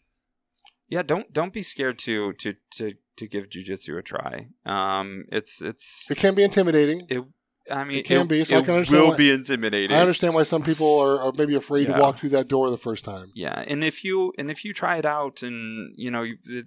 [0.89, 4.49] yeah, don't don't be scared to to to to give jujitsu a try.
[4.67, 7.07] Um it's it's It can be intimidating.
[7.09, 7.23] it
[7.71, 9.97] I mean It can be, so I can understand will why- be intimidating.
[9.97, 11.95] I understand why some people are, are maybe afraid Yeah.
[11.95, 13.31] to walk through that door the first time.
[13.37, 16.65] Yeah, and if you and if you try it out, and you know, you, you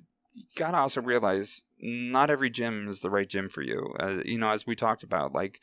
[0.55, 3.93] gotta also realize not every gym is the right gym for you.
[3.99, 5.59] Uh, you know, as we talked about, like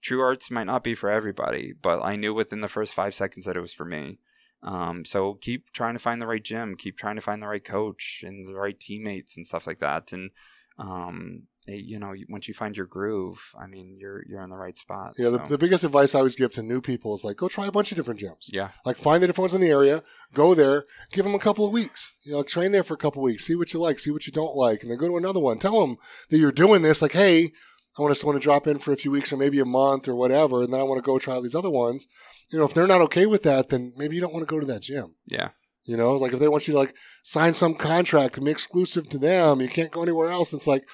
[0.00, 3.44] True Arts might not be for everybody, but I knew within the first five seconds
[3.44, 4.18] that it was for me.
[4.62, 7.64] Um, so keep trying to find the right gym, keep trying to find the right
[7.64, 10.12] coach and the right teammates and stuff like that.
[10.12, 10.30] And
[10.78, 14.76] um, you know, once you find your groove, I mean, you're you're in the right
[14.76, 15.14] spot.
[15.18, 15.48] Yeah, the, so.
[15.48, 17.90] the biggest advice I always give to new people is like, go try a bunch
[17.90, 18.48] of different gyms.
[18.52, 20.02] yeah, Like, find the different ones in the area,
[20.32, 22.12] go there, give them a couple of weeks.
[22.22, 24.26] You know, train there for a couple of weeks, see what you like, see what
[24.26, 25.58] you don't like, and then go to another one.
[25.58, 25.96] Tell them
[26.30, 27.02] that you're doing this.
[27.02, 27.50] Like, hey,
[27.98, 30.06] I want to want to drop in for a few weeks or maybe a month
[30.06, 32.06] or whatever, and then I want to go try all these other ones.
[32.52, 34.60] You know, if they're not okay with that, then maybe you don't want to go
[34.60, 35.14] to that gym.
[35.26, 35.48] yeah,
[35.84, 39.08] You know, like if they want you to like sign some contract to be exclusive
[39.08, 40.52] to them, you can't go anywhere else.
[40.52, 40.86] It's like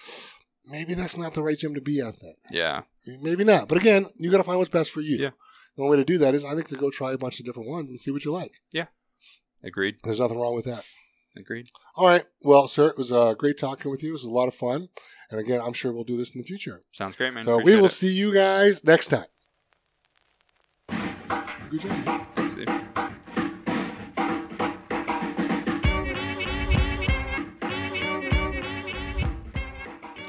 [0.66, 2.20] maybe that's not the right gym to be at.
[2.20, 2.82] Then yeah,
[3.20, 3.68] maybe not.
[3.68, 5.16] But again, you got to find what's best for you.
[5.16, 5.30] Yeah.
[5.76, 7.46] The only way to do that is I think to go try a bunch of
[7.46, 8.52] different ones and see what you like.
[8.72, 8.86] Yeah.
[9.64, 10.84] Agreed, There's nothing wrong with that.
[11.36, 11.68] agreed.
[11.96, 12.24] All right.
[12.42, 14.10] Well, sir, it was uh, great talking with you.
[14.10, 14.88] It was a lot of fun.
[15.30, 16.82] And again, I'm sure we'll do this in the future.
[16.92, 17.44] Sounds great, man.
[17.44, 17.90] so we will it.
[17.90, 19.24] see you guys next time.
[21.70, 22.04] Good job.
[22.04, 22.26] man.
[22.34, 22.68] Thanks, Steve.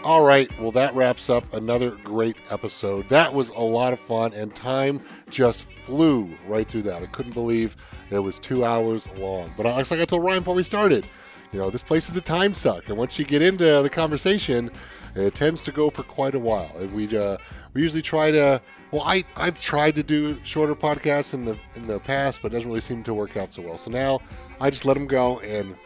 [0.04, 0.50] All right.
[0.60, 3.08] Well, that wraps up another great episode.
[3.08, 7.02] That was a lot of fun, and time just flew right through that.
[7.02, 7.78] I couldn't believe
[8.10, 9.54] it was two hours long.
[9.56, 11.06] But it's like I told Ryan before we started,
[11.54, 14.72] you know, this place is a time suck, and once you get into the conversation,
[15.16, 16.72] it tends to go for quite a while.
[16.78, 17.38] And we uh,
[17.74, 18.62] we usually try to.
[18.92, 22.56] Well, I I've tried to do shorter podcasts in the in the past, but it
[22.56, 23.78] doesn't really seem to work out so well.
[23.78, 24.20] So now
[24.60, 25.78] I just let them go and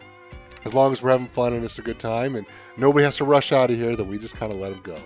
[0.64, 3.24] as long as we're having fun and it's a good time and nobody has to
[3.24, 4.98] rush out of here, then we just kind of let them go.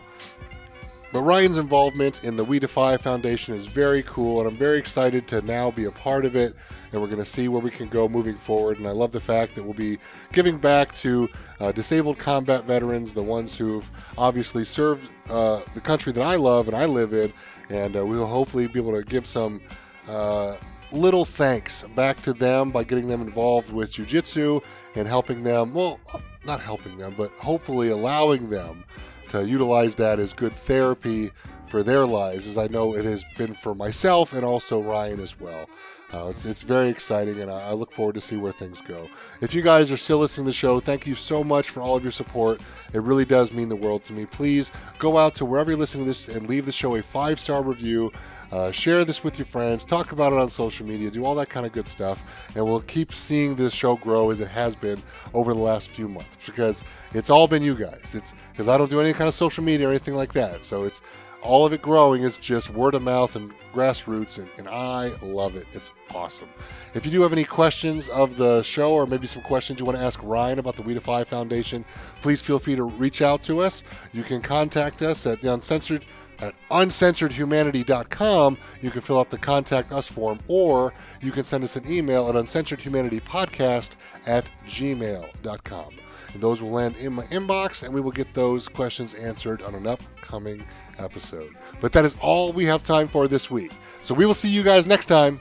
[1.12, 5.42] But Ryan's involvement in the WeDefy Foundation is very cool, and I'm very excited to
[5.42, 6.56] now be a part of it.
[6.90, 8.78] And we're going to see where we can go moving forward.
[8.78, 9.98] And I love the fact that we'll be
[10.32, 11.28] giving back to
[11.60, 16.66] uh, disabled combat veterans, the ones who've obviously served uh, the country that I love
[16.68, 17.32] and I live in.
[17.68, 19.62] And uh, we'll hopefully be able to give some
[20.08, 20.56] uh,
[20.92, 24.62] little thanks back to them by getting them involved with jujitsu
[24.94, 25.72] and helping them.
[25.74, 26.00] Well,
[26.44, 28.84] not helping them, but hopefully allowing them
[29.28, 31.30] to utilize that as good therapy
[31.66, 35.40] for their lives, as I know it has been for myself and also Ryan as
[35.40, 35.68] well.
[36.12, 39.08] Uh, it's, it's very exciting, and I, I look forward to see where things go.
[39.40, 41.96] If you guys are still listening to the show, thank you so much for all
[41.96, 42.60] of your support.
[42.92, 44.26] It really does mean the world to me.
[44.26, 47.40] Please go out to wherever you're listening to this and leave the show a five
[47.40, 48.12] star review.
[48.52, 49.82] Uh, share this with your friends.
[49.82, 51.10] Talk about it on social media.
[51.10, 52.22] Do all that kind of good stuff.
[52.54, 55.02] And we'll keep seeing this show grow as it has been
[55.32, 56.84] over the last few months because
[57.14, 58.14] it's all been you guys.
[58.14, 60.66] It's because I don't do any kind of social media or anything like that.
[60.66, 61.00] So it's
[61.42, 65.56] all of it growing is just word of mouth and grassroots, and, and I love
[65.56, 65.66] it.
[65.72, 66.48] It's awesome.
[66.94, 69.98] If you do have any questions of the show, or maybe some questions you want
[69.98, 71.84] to ask Ryan about the WeDefy Foundation,
[72.20, 73.82] please feel free to reach out to us.
[74.12, 76.04] You can contact us at the Uncensored
[76.42, 81.76] At uncensoredhumanity.com, you can fill out the contact us form, or you can send us
[81.76, 83.94] an email at uncensoredhumanitypodcast
[84.26, 85.94] at gmail.com.
[86.32, 89.76] And those will land in my inbox, and we will get those questions answered on
[89.76, 90.64] an upcoming
[90.98, 91.54] episode.
[91.80, 93.70] But that is all we have time for this week.
[94.00, 95.38] So we will see you guys next time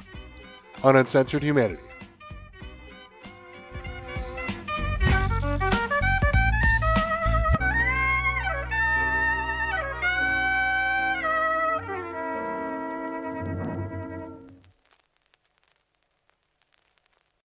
[0.83, 1.90] on Uncensored Humanity.